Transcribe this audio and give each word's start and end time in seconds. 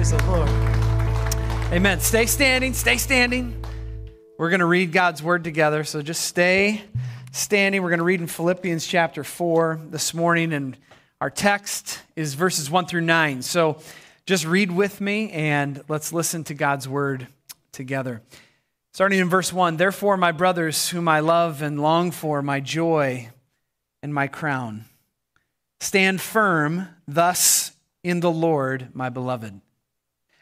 Praise 0.00 0.12
the 0.12 0.26
Lord. 0.30 0.48
Amen. 1.74 2.00
Stay 2.00 2.24
standing, 2.24 2.72
stay 2.72 2.96
standing. 2.96 3.62
We're 4.38 4.48
going 4.48 4.60
to 4.60 4.66
read 4.66 4.92
God's 4.92 5.22
word 5.22 5.44
together. 5.44 5.84
So 5.84 6.00
just 6.00 6.24
stay 6.24 6.80
standing. 7.32 7.82
We're 7.82 7.90
going 7.90 7.98
to 7.98 8.04
read 8.04 8.22
in 8.22 8.26
Philippians 8.26 8.86
chapter 8.86 9.22
4 9.22 9.78
this 9.90 10.14
morning, 10.14 10.54
and 10.54 10.74
our 11.20 11.28
text 11.28 12.00
is 12.16 12.32
verses 12.32 12.70
1 12.70 12.86
through 12.86 13.02
9. 13.02 13.42
So 13.42 13.78
just 14.24 14.46
read 14.46 14.72
with 14.72 15.02
me 15.02 15.32
and 15.32 15.84
let's 15.86 16.14
listen 16.14 16.44
to 16.44 16.54
God's 16.54 16.88
word 16.88 17.26
together. 17.70 18.22
Starting 18.94 19.18
in 19.18 19.28
verse 19.28 19.52
1 19.52 19.76
Therefore, 19.76 20.16
my 20.16 20.32
brothers, 20.32 20.88
whom 20.88 21.08
I 21.08 21.20
love 21.20 21.60
and 21.60 21.78
long 21.78 22.10
for, 22.10 22.40
my 22.40 22.60
joy 22.60 23.28
and 24.02 24.14
my 24.14 24.28
crown, 24.28 24.86
stand 25.78 26.22
firm 26.22 26.88
thus 27.06 27.72
in 28.02 28.20
the 28.20 28.32
Lord, 28.32 28.88
my 28.94 29.10
beloved. 29.10 29.60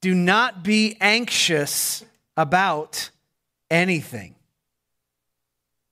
Do 0.00 0.14
not 0.14 0.62
be 0.62 0.96
anxious 1.00 2.04
about 2.36 3.10
anything, 3.70 4.34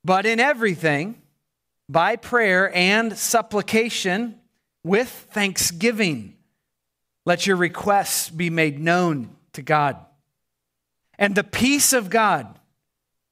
but 0.04 0.24
in 0.26 0.40
everything, 0.40 1.20
by 1.88 2.16
prayer 2.16 2.74
and 2.74 3.16
supplication, 3.16 4.38
with 4.84 5.08
thanksgiving, 5.08 6.36
let 7.26 7.46
your 7.46 7.56
requests 7.56 8.30
be 8.30 8.48
made 8.48 8.78
known 8.78 9.30
to 9.52 9.62
God. 9.62 9.96
And 11.18 11.34
the 11.34 11.44
peace 11.44 11.92
of 11.92 12.10
God, 12.10 12.58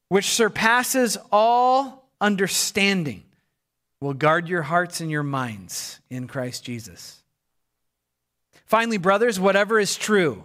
which 0.08 0.26
surpasses 0.26 1.16
all 1.32 2.10
understanding, 2.20 3.22
will 4.00 4.14
guard 4.14 4.48
your 4.48 4.62
hearts 4.62 5.00
and 5.00 5.10
your 5.10 5.22
minds 5.22 6.00
in 6.10 6.26
Christ 6.26 6.64
Jesus. 6.64 7.22
Finally, 8.66 8.98
brothers, 8.98 9.40
whatever 9.40 9.78
is 9.78 9.96
true, 9.96 10.44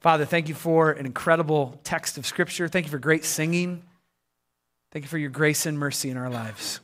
Father, 0.00 0.24
thank 0.24 0.48
you 0.48 0.54
for 0.54 0.92
an 0.92 1.04
incredible 1.04 1.78
text 1.84 2.16
of 2.16 2.24
Scripture. 2.24 2.68
Thank 2.68 2.86
you 2.86 2.90
for 2.90 2.98
great 2.98 3.24
singing. 3.24 3.82
Thank 4.92 5.04
you 5.04 5.08
for 5.08 5.18
your 5.18 5.28
grace 5.30 5.66
and 5.66 5.78
mercy 5.78 6.08
in 6.08 6.16
our 6.16 6.30
lives. 6.30 6.80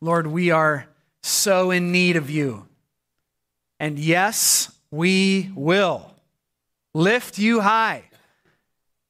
Lord, 0.00 0.26
we 0.26 0.50
are 0.50 0.86
so 1.22 1.70
in 1.70 1.92
need 1.92 2.16
of 2.16 2.30
you. 2.30 2.66
And 3.78 3.98
yes, 3.98 4.72
we 4.90 5.50
will 5.54 6.14
lift 6.94 7.38
you 7.38 7.60
high 7.60 8.04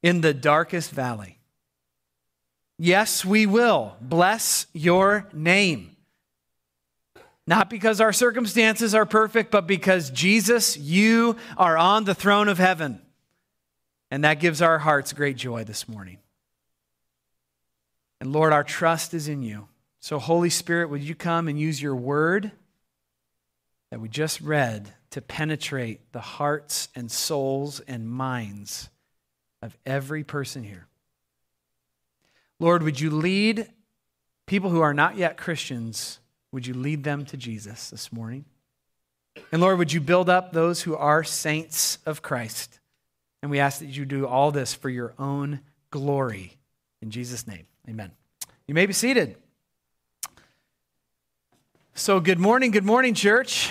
in 0.03 0.19
the 0.19 0.33
darkest 0.33 0.91
valley. 0.91 1.37
Yes, 2.77 3.23
we 3.23 3.45
will 3.45 3.95
bless 4.01 4.67
your 4.73 5.29
name. 5.31 5.95
Not 7.51 7.69
because 7.69 7.99
our 7.99 8.13
circumstances 8.13 8.95
are 8.95 9.05
perfect, 9.05 9.51
but 9.51 9.67
because 9.67 10.09
Jesus, 10.09 10.77
you 10.77 11.35
are 11.57 11.77
on 11.77 12.05
the 12.05 12.15
throne 12.15 12.47
of 12.47 12.57
heaven. 12.57 13.01
And 14.09 14.23
that 14.23 14.39
gives 14.39 14.61
our 14.61 14.79
hearts 14.79 15.11
great 15.11 15.35
joy 15.35 15.65
this 15.65 15.85
morning. 15.85 16.19
And 18.21 18.31
Lord, 18.31 18.53
our 18.53 18.63
trust 18.63 19.13
is 19.13 19.27
in 19.27 19.43
you. 19.43 19.67
So, 19.99 20.17
Holy 20.17 20.49
Spirit, 20.49 20.89
would 20.91 21.03
you 21.03 21.13
come 21.13 21.49
and 21.49 21.59
use 21.59 21.81
your 21.81 21.93
word 21.93 22.53
that 23.89 23.99
we 23.99 24.07
just 24.07 24.39
read 24.39 24.93
to 25.09 25.21
penetrate 25.21 26.13
the 26.13 26.21
hearts 26.21 26.87
and 26.95 27.11
souls 27.11 27.81
and 27.81 28.09
minds 28.09 28.89
of 29.61 29.77
every 29.85 30.23
person 30.23 30.63
here? 30.63 30.87
Lord, 32.59 32.81
would 32.81 33.01
you 33.01 33.09
lead 33.09 33.67
people 34.45 34.69
who 34.69 34.79
are 34.79 34.93
not 34.93 35.17
yet 35.17 35.35
Christians 35.35 36.19
would 36.51 36.67
you 36.67 36.73
lead 36.73 37.03
them 37.03 37.25
to 37.25 37.37
Jesus 37.37 37.89
this 37.89 38.11
morning? 38.11 38.45
And 39.51 39.61
Lord, 39.61 39.77
would 39.77 39.93
you 39.93 40.01
build 40.01 40.29
up 40.29 40.51
those 40.51 40.81
who 40.81 40.95
are 40.95 41.23
saints 41.23 41.97
of 42.05 42.21
Christ? 42.21 42.79
And 43.41 43.49
we 43.49 43.59
ask 43.59 43.79
that 43.79 43.87
you 43.87 44.05
do 44.05 44.27
all 44.27 44.51
this 44.51 44.73
for 44.73 44.89
your 44.89 45.13
own 45.17 45.61
glory. 45.89 46.57
In 47.01 47.09
Jesus' 47.09 47.47
name, 47.47 47.65
amen. 47.89 48.11
You 48.67 48.75
may 48.75 48.85
be 48.85 48.93
seated. 48.93 49.35
So, 51.93 52.19
good 52.19 52.39
morning, 52.39 52.71
good 52.71 52.85
morning, 52.85 53.13
church. 53.13 53.69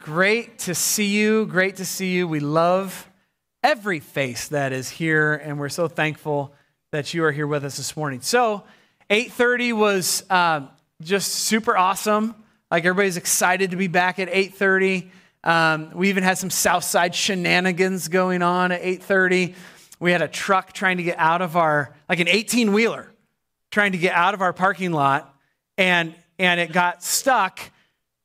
Great 0.00 0.58
to 0.60 0.74
see 0.74 1.06
you. 1.06 1.46
Great 1.46 1.76
to 1.76 1.84
see 1.84 2.12
you. 2.12 2.26
We 2.26 2.40
love 2.40 3.08
every 3.62 4.00
face 4.00 4.48
that 4.48 4.72
is 4.72 4.88
here, 4.90 5.34
and 5.34 5.58
we're 5.58 5.68
so 5.68 5.88
thankful 5.88 6.52
that 6.90 7.14
you 7.14 7.24
are 7.24 7.32
here 7.32 7.46
with 7.46 7.64
us 7.64 7.76
this 7.76 7.96
morning. 7.96 8.20
So, 8.20 8.64
8:30 9.10 9.72
was 9.72 10.24
uh, 10.28 10.66
just 11.02 11.32
super 11.32 11.76
awesome. 11.76 12.34
Like 12.70 12.84
everybody's 12.84 13.16
excited 13.16 13.72
to 13.72 13.76
be 13.76 13.86
back 13.86 14.18
at 14.18 14.28
8:30. 14.28 15.10
Um, 15.44 15.90
we 15.94 16.08
even 16.08 16.22
had 16.22 16.38
some 16.38 16.50
Southside 16.50 17.14
shenanigans 17.14 18.08
going 18.08 18.42
on 18.42 18.72
at 18.72 18.82
8:30. 18.82 19.54
We 19.98 20.12
had 20.12 20.22
a 20.22 20.28
truck 20.28 20.72
trying 20.72 20.96
to 20.96 21.02
get 21.02 21.18
out 21.18 21.42
of 21.42 21.56
our, 21.56 21.94
like 22.08 22.20
an 22.20 22.28
18 22.28 22.72
wheeler, 22.72 23.12
trying 23.70 23.92
to 23.92 23.98
get 23.98 24.14
out 24.14 24.34
of 24.34 24.40
our 24.40 24.52
parking 24.52 24.92
lot, 24.92 25.34
and 25.76 26.14
and 26.38 26.60
it 26.60 26.72
got 26.72 27.02
stuck 27.02 27.60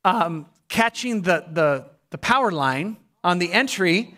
um, 0.05 0.45
catching 0.69 1.21
the 1.21 1.45
the 1.51 1.85
the 2.11 2.17
power 2.17 2.51
line 2.51 2.97
on 3.23 3.39
the 3.39 3.51
entry, 3.51 4.15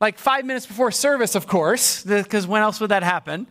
like 0.00 0.18
five 0.18 0.44
minutes 0.44 0.66
before 0.66 0.90
service, 0.90 1.34
of 1.34 1.46
course, 1.46 2.02
because 2.02 2.46
when 2.46 2.62
else 2.62 2.80
would 2.80 2.90
that 2.90 3.02
happen? 3.02 3.46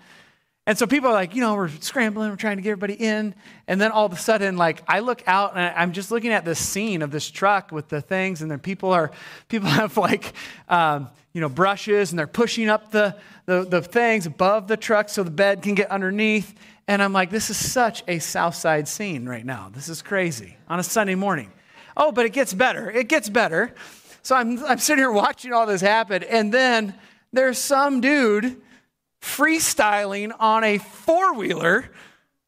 And 0.68 0.78
so 0.78 0.86
people 0.86 1.10
are 1.10 1.14
like, 1.14 1.34
you 1.34 1.40
know, 1.40 1.56
we're 1.56 1.70
scrambling, 1.70 2.30
we're 2.30 2.36
trying 2.36 2.58
to 2.58 2.62
get 2.62 2.72
everybody 2.72 2.96
in. 2.96 3.34
And 3.70 3.80
then 3.80 3.90
all 3.94 4.06
of 4.06 4.12
a 4.12 4.18
sudden, 4.18 4.58
like, 4.58 4.84
I 4.86 5.00
look 5.00 5.24
out 5.26 5.56
and 5.56 5.62
I'm 5.62 5.94
just 5.94 6.12
looking 6.12 6.34
at 6.34 6.44
this 6.44 6.60
scene 6.60 7.02
of 7.02 7.10
this 7.10 7.32
truck 7.32 7.72
with 7.72 7.88
the 7.88 8.02
things, 8.02 8.42
and 8.42 8.52
then 8.52 8.60
people 8.60 8.92
are, 8.92 9.12
people 9.48 9.70
have 9.70 9.96
like, 9.96 10.34
um, 10.68 11.08
you 11.32 11.40
know, 11.40 11.48
brushes 11.48 12.12
and 12.12 12.20
they're 12.20 12.28
pushing 12.28 12.68
up 12.68 12.92
the, 12.92 13.16
the, 13.46 13.64
the 13.64 13.82
things 13.82 14.26
above 14.26 14.68
the 14.68 14.76
truck 14.76 15.08
so 15.08 15.24
the 15.24 15.32
bed 15.32 15.62
can 15.62 15.74
get 15.74 15.90
underneath. 15.90 16.54
And 16.90 17.02
I'm 17.02 17.14
like, 17.14 17.30
this 17.30 17.50
is 17.50 17.56
such 17.56 18.04
a 18.06 18.20
South 18.20 18.56
Side 18.56 18.90
scene 18.90 19.26
right 19.26 19.46
now. 19.46 19.72
This 19.74 19.88
is 19.88 20.02
crazy 20.02 20.58
on 20.68 20.82
a 20.82 20.84
Sunday 20.84 21.16
morning. 21.16 21.50
Oh, 21.96 22.12
but 22.12 22.26
it 22.26 22.34
gets 22.34 22.54
better. 22.54 22.92
It 22.92 23.08
gets 23.08 23.30
better. 23.30 23.74
So 24.22 24.36
I'm, 24.36 24.62
I'm 24.66 24.80
sitting 24.80 25.02
here 25.02 25.12
watching 25.12 25.54
all 25.54 25.66
this 25.66 25.80
happen. 25.80 26.24
And 26.24 26.54
then 26.54 26.94
there's 27.32 27.58
some 27.58 28.02
dude 28.02 28.62
freestyling 29.22 30.32
on 30.40 30.64
a 30.64 30.78
four 30.78 31.34
wheeler 31.34 31.90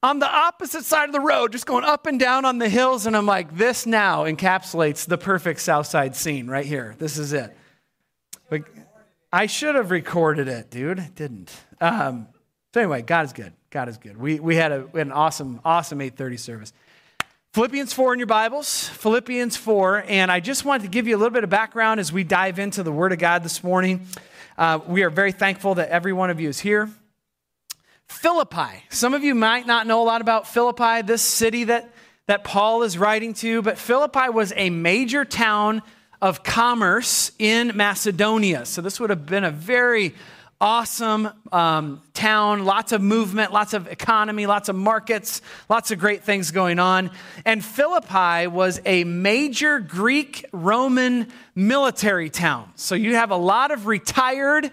on 0.01 0.19
the 0.19 0.29
opposite 0.29 0.85
side 0.85 1.09
of 1.09 1.13
the 1.13 1.19
road, 1.19 1.51
just 1.51 1.65
going 1.65 1.83
up 1.83 2.05
and 2.05 2.19
down 2.19 2.45
on 2.45 2.57
the 2.57 2.69
hills. 2.69 3.05
And 3.05 3.15
I'm 3.17 3.25
like, 3.25 3.57
this 3.57 3.85
now 3.85 4.23
encapsulates 4.23 5.05
the 5.05 5.17
perfect 5.17 5.59
Southside 5.59 6.15
scene 6.15 6.47
right 6.47 6.65
here. 6.65 6.95
This 6.97 7.17
is 7.17 7.33
it. 7.33 7.55
But 8.49 8.63
I 9.31 9.45
should 9.45 9.75
have 9.75 9.91
recorded 9.91 10.47
it, 10.47 10.71
dude. 10.71 10.99
I 10.99 11.09
didn't. 11.13 11.51
Um, 11.81 12.27
so 12.73 12.81
anyway, 12.81 13.01
God 13.01 13.25
is 13.25 13.33
good. 13.33 13.53
God 13.71 13.89
is 13.89 13.97
good. 13.97 14.17
We, 14.17 14.39
we, 14.39 14.55
had, 14.55 14.71
a, 14.71 14.85
we 14.91 14.99
had 14.99 15.07
an 15.07 15.13
awesome, 15.13 15.59
awesome 15.65 16.01
830 16.01 16.37
service. 16.37 16.73
Philippians 17.53 17.93
4 17.93 18.13
in 18.13 18.19
your 18.19 18.27
Bibles, 18.27 18.87
Philippians 18.89 19.57
4. 19.57 20.05
And 20.07 20.31
I 20.31 20.39
just 20.39 20.65
wanted 20.65 20.83
to 20.83 20.89
give 20.89 21.07
you 21.07 21.15
a 21.15 21.19
little 21.19 21.33
bit 21.33 21.43
of 21.43 21.49
background 21.49 21.99
as 21.99 22.11
we 22.11 22.23
dive 22.23 22.57
into 22.57 22.83
the 22.83 22.91
Word 22.91 23.11
of 23.11 23.19
God 23.19 23.43
this 23.43 23.63
morning. 23.63 24.07
Uh, 24.59 24.77
we 24.87 25.03
are 25.03 25.09
very 25.09 25.31
thankful 25.31 25.75
that 25.75 25.87
every 25.87 26.11
one 26.11 26.29
of 26.29 26.41
you 26.41 26.49
is 26.49 26.59
here. 26.59 26.89
Philippi. 28.09 28.83
Some 28.89 29.13
of 29.13 29.23
you 29.23 29.33
might 29.33 29.65
not 29.65 29.87
know 29.87 30.01
a 30.01 30.03
lot 30.03 30.19
about 30.19 30.49
Philippi, 30.49 31.01
this 31.01 31.21
city 31.21 31.63
that, 31.63 31.89
that 32.27 32.43
Paul 32.43 32.83
is 32.83 32.97
writing 32.97 33.33
to, 33.35 33.61
but 33.61 33.77
Philippi 33.77 34.27
was 34.27 34.51
a 34.57 34.69
major 34.69 35.23
town 35.23 35.81
of 36.21 36.43
commerce 36.43 37.31
in 37.39 37.71
Macedonia. 37.77 38.65
So 38.65 38.81
this 38.81 38.99
would 38.99 39.09
have 39.11 39.25
been 39.25 39.45
a 39.45 39.51
very 39.51 40.13
awesome 40.61 41.29
um, 41.53 42.01
town, 42.13 42.65
lots 42.65 42.91
of 42.91 43.01
movement, 43.01 43.53
lots 43.53 43.73
of 43.73 43.87
economy, 43.87 44.45
lots 44.45 44.67
of 44.67 44.75
markets, 44.75 45.41
lots 45.69 45.91
of 45.91 45.99
great 45.99 46.23
things 46.23 46.51
going 46.51 46.79
on. 46.79 47.11
And 47.45 47.63
Philippi 47.63 48.47
was 48.47 48.81
a 48.85 49.05
major 49.05 49.79
Greek 49.79 50.45
Roman 50.51 51.27
military 51.55 52.29
town. 52.29 52.71
So 52.75 52.95
you 52.95 53.15
have 53.15 53.31
a 53.31 53.37
lot 53.37 53.71
of 53.71 53.87
retired 53.87 54.71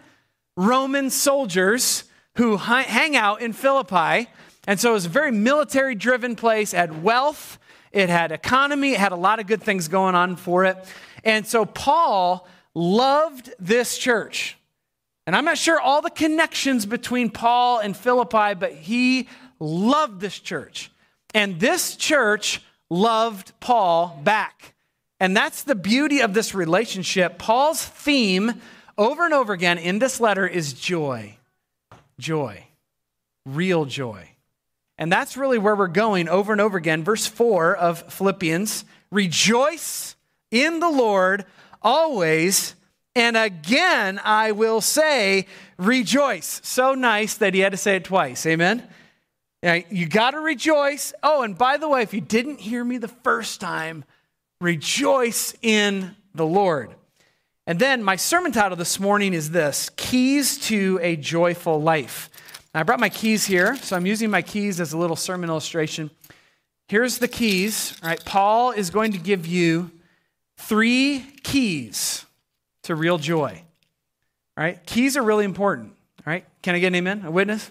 Roman 0.57 1.11
soldiers 1.11 2.05
who 2.37 2.57
hang 2.57 3.17
out 3.17 3.41
in 3.41 3.53
Philippi. 3.53 4.29
And 4.67 4.81
so 4.81 4.91
it 4.91 4.95
was 4.95 5.07
a 5.07 5.11
very 5.11 5.31
military 5.31 5.95
driven 5.95 6.35
place, 6.35 6.75
it 6.75 6.79
had 6.79 7.05
wealth, 7.05 7.59
it 7.93 8.09
had 8.09 8.33
economy, 8.33 8.93
it 8.93 8.99
had 8.99 9.13
a 9.13 9.17
lot 9.17 9.39
of 9.39 9.47
good 9.47 9.63
things 9.63 9.87
going 9.87 10.17
on 10.17 10.35
for 10.35 10.65
it. 10.65 10.77
And 11.23 11.47
so 11.47 11.65
Paul 11.65 12.47
loved 12.75 13.55
this 13.61 13.97
church. 13.97 14.56
And 15.27 15.35
I'm 15.35 15.45
not 15.45 15.59
sure 15.59 15.81
all 15.81 16.03
the 16.03 16.11
connections 16.11 16.87
between 16.87 17.31
Paul 17.31 17.81
and 17.81 17.97
Philippi, 17.97 18.55
but 18.55 18.73
he 18.73 19.29
loved 19.59 20.21
this 20.21 20.39
church. 20.39 20.91
And 21.35 21.59
this 21.59 21.97
church 21.97 22.63
loved 22.89 23.59
Paul 23.59 24.21
back. 24.23 24.75
And 25.19 25.37
that's 25.37 25.65
the 25.65 25.75
beauty 25.75 26.21
of 26.21 26.33
this 26.33 26.55
relationship. 26.55 27.39
Paul's 27.39 27.85
theme 27.85 28.61
over 28.97 29.25
and 29.25 29.35
over 29.35 29.53
again 29.53 29.79
in 29.79 29.99
this 29.99 30.21
letter 30.21 30.47
is 30.47 30.73
joy. 30.73 31.37
Joy. 32.21 32.65
Real 33.45 33.85
joy. 33.85 34.31
And 34.97 35.11
that's 35.11 35.37
really 35.37 35.59
where 35.59 35.75
we're 35.75 35.89
going 35.89 36.29
over 36.29 36.53
and 36.53 36.61
over 36.61 36.79
again. 36.79 37.03
Verse 37.03 37.27
4 37.27 37.77
of 37.77 38.13
Philippians 38.13 38.85
Rejoice 39.11 40.15
in 40.51 40.79
the 40.81 40.91
Lord 40.91 41.45
always. 41.83 42.76
And 43.17 43.35
again, 43.35 44.21
I 44.23 44.53
will 44.53 44.83
say, 44.83 45.47
rejoice. 45.79 46.61
So 46.63 46.95
nice 46.95 47.35
that 47.37 47.55
he 47.55 47.61
had 47.61 47.73
to 47.73 47.79
say 47.79 47.97
it 47.97 48.05
twice. 48.05 48.45
Amen? 48.45 48.87
You 49.63 50.07
got 50.07 50.33
to 50.33 50.41
rejoice. 50.41 51.15
Oh, 51.23 51.41
and 51.41 51.57
by 51.57 51.79
the 51.79 51.89
way, 51.89 52.03
if 52.03 52.13
you 52.13 52.21
didn't 52.21 52.61
hear 52.61 52.85
me 52.85 52.99
the 52.99 53.09
first 53.09 53.59
time, 53.59 54.05
rejoice 54.61 55.55
in 55.63 56.15
the 56.35 56.45
Lord. 56.45 56.95
And 57.67 57.79
then 57.79 58.03
my 58.03 58.17
sermon 58.17 58.53
title 58.53 58.77
this 58.77 59.01
morning 59.01 59.33
is 59.33 59.51
this 59.51 59.89
Keys 59.97 60.59
to 60.67 61.01
a 61.01 61.17
Joyful 61.17 61.81
Life. 61.81 62.29
I 62.75 62.83
brought 62.83 63.01
my 63.01 63.09
keys 63.09 63.47
here, 63.47 63.77
so 63.77 63.97
I'm 63.97 64.05
using 64.05 64.31
my 64.31 64.43
keys 64.43 64.79
as 64.79 64.93
a 64.93 64.99
little 64.99 65.17
sermon 65.17 65.49
illustration. 65.49 66.11
Here's 66.89 67.17
the 67.17 67.29
keys. 67.29 67.99
All 68.03 68.11
right, 68.11 68.23
Paul 68.27 68.73
is 68.73 68.91
going 68.91 69.13
to 69.13 69.19
give 69.19 69.47
you 69.47 69.91
three 70.59 71.25
keys 71.43 72.26
to 72.87 72.95
real 72.95 73.19
joy. 73.19 73.63
All 74.57 74.65
right? 74.65 74.85
Keys 74.87 75.17
are 75.17 75.23
really 75.23 75.45
important. 75.45 75.93
All 76.27 76.33
right? 76.33 76.45
Can 76.63 76.75
I 76.75 76.79
get 76.79 76.89
an 76.89 76.97
amen? 76.97 77.23
A 77.25 77.31
witness? 77.31 77.71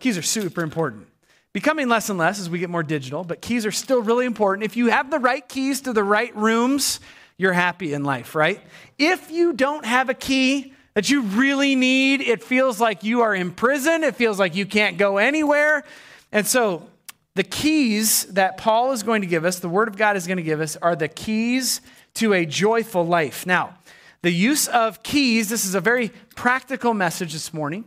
Keys 0.00 0.18
are 0.18 0.22
super 0.22 0.62
important. 0.62 1.06
Becoming 1.52 1.88
less 1.88 2.08
and 2.08 2.18
less 2.18 2.40
as 2.40 2.48
we 2.48 2.58
get 2.58 2.70
more 2.70 2.82
digital, 2.82 3.24
but 3.24 3.42
keys 3.42 3.66
are 3.66 3.72
still 3.72 4.02
really 4.02 4.24
important. 4.24 4.64
If 4.64 4.76
you 4.76 4.88
have 4.88 5.10
the 5.10 5.18
right 5.18 5.46
keys 5.46 5.82
to 5.82 5.92
the 5.92 6.02
right 6.02 6.34
rooms, 6.34 6.98
you're 7.36 7.52
happy 7.52 7.92
in 7.92 8.04
life, 8.04 8.34
right? 8.34 8.60
If 8.98 9.30
you 9.30 9.52
don't 9.52 9.84
have 9.84 10.08
a 10.08 10.14
key 10.14 10.72
that 10.94 11.10
you 11.10 11.22
really 11.22 11.74
need, 11.74 12.22
it 12.22 12.42
feels 12.42 12.80
like 12.80 13.04
you 13.04 13.20
are 13.20 13.34
in 13.34 13.50
prison. 13.50 14.02
It 14.02 14.16
feels 14.16 14.38
like 14.38 14.54
you 14.54 14.64
can't 14.64 14.96
go 14.96 15.18
anywhere. 15.18 15.84
And 16.30 16.46
so, 16.46 16.88
the 17.34 17.42
keys 17.42 18.24
that 18.26 18.58
Paul 18.58 18.92
is 18.92 19.02
going 19.02 19.22
to 19.22 19.26
give 19.26 19.44
us, 19.44 19.58
the 19.58 19.68
Word 19.68 19.88
of 19.88 19.96
God 19.96 20.16
is 20.16 20.26
going 20.26 20.36
to 20.36 20.42
give 20.42 20.60
us, 20.60 20.76
are 20.76 20.94
the 20.94 21.08
keys 21.08 21.80
to 22.14 22.34
a 22.34 22.44
joyful 22.44 23.06
life. 23.06 23.46
Now, 23.46 23.74
the 24.22 24.30
use 24.30 24.68
of 24.68 25.02
keys, 25.02 25.48
this 25.48 25.64
is 25.64 25.74
a 25.74 25.80
very 25.80 26.10
practical 26.36 26.94
message 26.94 27.32
this 27.32 27.52
morning. 27.52 27.84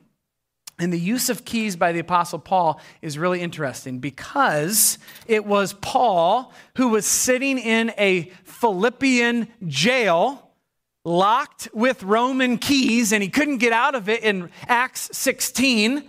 And 0.77 0.91
the 0.91 0.99
use 0.99 1.29
of 1.29 1.45
keys 1.45 1.77
by 1.77 1.93
the 1.93 1.99
Apostle 1.99 2.39
Paul 2.39 2.81
is 3.01 3.17
really 3.17 3.39
interesting 3.39 3.99
because 3.99 4.97
it 5.25 5.45
was 5.45 5.71
Paul 5.73 6.51
who 6.75 6.89
was 6.89 7.05
sitting 7.05 7.57
in 7.57 7.93
a 7.97 8.23
Philippian 8.43 9.47
jail, 9.65 10.51
locked 11.05 11.69
with 11.73 12.03
Roman 12.03 12.57
keys, 12.57 13.13
and 13.13 13.23
he 13.23 13.29
couldn't 13.29 13.59
get 13.59 13.71
out 13.71 13.95
of 13.95 14.09
it 14.09 14.21
in 14.23 14.49
Acts 14.67 15.09
16. 15.13 16.03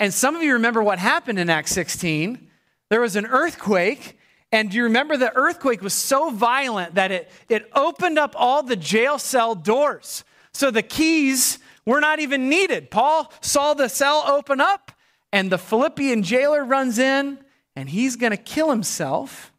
And 0.00 0.12
some 0.12 0.34
of 0.34 0.42
you 0.42 0.54
remember 0.54 0.82
what 0.82 0.98
happened 0.98 1.38
in 1.38 1.48
Acts 1.48 1.70
16. 1.70 2.48
There 2.90 3.00
was 3.00 3.14
an 3.14 3.26
earthquake, 3.26 4.18
and 4.52 4.70
do 4.70 4.76
you 4.76 4.84
remember 4.84 5.16
the 5.16 5.34
earthquake 5.34 5.80
was 5.80 5.94
so 5.94 6.30
violent 6.30 6.96
that 6.96 7.10
it, 7.10 7.30
it 7.48 7.70
opened 7.74 8.18
up 8.18 8.34
all 8.36 8.62
the 8.62 8.76
jail 8.76 9.18
cell 9.18 9.54
doors? 9.54 10.24
So 10.52 10.70
the 10.70 10.82
keys 10.82 11.58
were 11.86 12.00
not 12.00 12.20
even 12.20 12.50
needed. 12.50 12.90
Paul 12.90 13.32
saw 13.40 13.72
the 13.72 13.88
cell 13.88 14.24
open 14.26 14.60
up, 14.60 14.92
and 15.32 15.50
the 15.50 15.56
Philippian 15.56 16.22
jailer 16.22 16.62
runs 16.62 16.98
in, 16.98 17.38
and 17.74 17.88
he's 17.88 18.16
going 18.16 18.32
to 18.32 18.36
kill 18.36 18.70
himself 18.70 19.50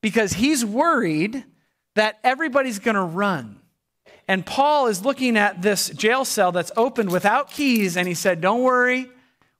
because 0.00 0.34
he's 0.34 0.64
worried 0.64 1.44
that 1.96 2.20
everybody's 2.22 2.78
going 2.78 2.94
to 2.94 3.02
run. 3.02 3.60
And 4.28 4.46
Paul 4.46 4.86
is 4.86 5.04
looking 5.04 5.36
at 5.36 5.62
this 5.62 5.88
jail 5.90 6.24
cell 6.24 6.52
that's 6.52 6.70
opened 6.76 7.10
without 7.10 7.50
keys, 7.50 7.96
and 7.96 8.06
he 8.06 8.14
said, 8.14 8.40
Don't 8.40 8.62
worry, 8.62 9.10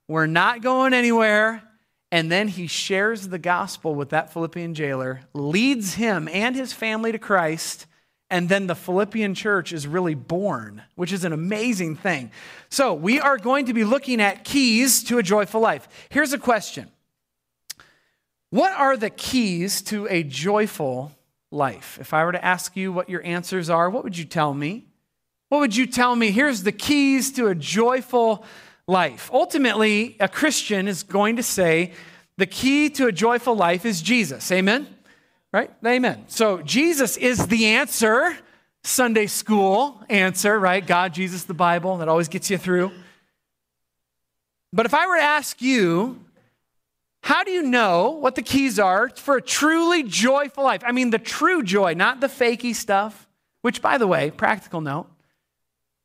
we're 0.07 0.27
not 0.27 0.61
going 0.61 0.93
anywhere. 0.93 1.63
And 2.11 2.31
then 2.31 2.47
he 2.47 2.67
shares 2.67 3.27
the 3.27 3.37
gospel 3.37 3.93
with 3.93 4.09
that 4.09 4.33
Philippian 4.33 4.73
jailer, 4.73 5.21
leads 5.33 5.95
him 5.95 6.27
and 6.31 6.55
his 6.55 6.73
family 6.73 7.11
to 7.11 7.19
Christ, 7.19 7.85
and 8.31 8.49
then 8.49 8.67
the 8.67 8.75
Philippian 8.75 9.35
church 9.35 9.73
is 9.73 9.87
really 9.87 10.15
born, 10.15 10.83
which 10.95 11.11
is 11.11 11.23
an 11.23 11.33
amazing 11.33 11.95
thing. 11.95 12.31
So, 12.69 12.93
we 12.93 13.19
are 13.19 13.37
going 13.37 13.65
to 13.65 13.73
be 13.73 13.83
looking 13.83 14.21
at 14.21 14.43
keys 14.43 15.03
to 15.05 15.17
a 15.17 15.23
joyful 15.23 15.61
life. 15.61 15.87
Here's 16.09 16.33
a 16.33 16.37
question 16.37 16.89
What 18.49 18.71
are 18.71 18.97
the 18.97 19.09
keys 19.09 19.81
to 19.83 20.07
a 20.07 20.23
joyful 20.23 21.11
life? 21.51 21.97
If 22.01 22.13
I 22.13 22.23
were 22.23 22.31
to 22.31 22.43
ask 22.43 22.75
you 22.75 22.91
what 22.91 23.09
your 23.09 23.23
answers 23.23 23.69
are, 23.69 23.89
what 23.89 24.03
would 24.03 24.17
you 24.17 24.25
tell 24.25 24.53
me? 24.53 24.85
What 25.49 25.59
would 25.59 25.75
you 25.75 25.87
tell 25.87 26.15
me? 26.15 26.29
Here's 26.29 26.61
the 26.61 26.71
keys 26.71 27.31
to 27.33 27.47
a 27.47 27.55
joyful 27.55 28.37
life. 28.37 28.68
Ultimately, 29.31 30.17
a 30.19 30.27
Christian 30.27 30.87
is 30.87 31.03
going 31.03 31.35
to 31.35 31.43
say 31.43 31.93
the 32.37 32.45
key 32.45 32.89
to 32.91 33.07
a 33.07 33.11
joyful 33.11 33.55
life 33.55 33.85
is 33.85 34.01
Jesus. 34.01 34.51
Amen? 34.51 34.87
Right? 35.51 35.71
Amen. 35.85 36.25
So 36.27 36.61
Jesus 36.61 37.17
is 37.17 37.47
the 37.47 37.67
answer. 37.67 38.37
Sunday 38.83 39.27
school 39.27 40.01
answer, 40.09 40.57
right? 40.57 40.85
God, 40.85 41.13
Jesus, 41.13 41.43
the 41.43 41.53
Bible, 41.53 41.97
that 41.97 42.07
always 42.07 42.29
gets 42.29 42.49
you 42.49 42.57
through. 42.57 42.91
But 44.71 44.85
if 44.85 44.93
I 44.93 45.05
were 45.05 45.17
to 45.17 45.23
ask 45.23 45.61
you, 45.61 46.23
how 47.21 47.43
do 47.43 47.51
you 47.51 47.63
know 47.63 48.11
what 48.11 48.35
the 48.35 48.41
keys 48.41 48.79
are 48.79 49.09
for 49.09 49.37
a 49.37 49.41
truly 49.41 50.03
joyful 50.03 50.63
life? 50.63 50.81
I 50.85 50.93
mean, 50.93 51.09
the 51.09 51.19
true 51.19 51.61
joy, 51.61 51.93
not 51.93 52.21
the 52.21 52.27
fakey 52.27 52.73
stuff, 52.73 53.27
which, 53.61 53.81
by 53.81 53.97
the 53.97 54.07
way, 54.07 54.31
practical 54.31 54.79
note, 54.79 55.07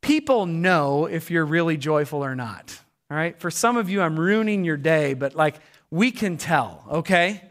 people 0.02 0.46
know 0.46 1.06
if 1.06 1.30
you're 1.30 1.46
really 1.46 1.76
joyful 1.76 2.24
or 2.24 2.34
not. 2.34 2.80
All 3.10 3.16
right? 3.16 3.38
For 3.38 3.50
some 3.50 3.76
of 3.76 3.90
you, 3.90 4.00
I'm 4.00 4.18
ruining 4.18 4.64
your 4.64 4.76
day, 4.76 5.14
but 5.14 5.34
like 5.34 5.56
we 5.90 6.10
can 6.10 6.36
tell, 6.36 6.84
okay? 6.90 7.42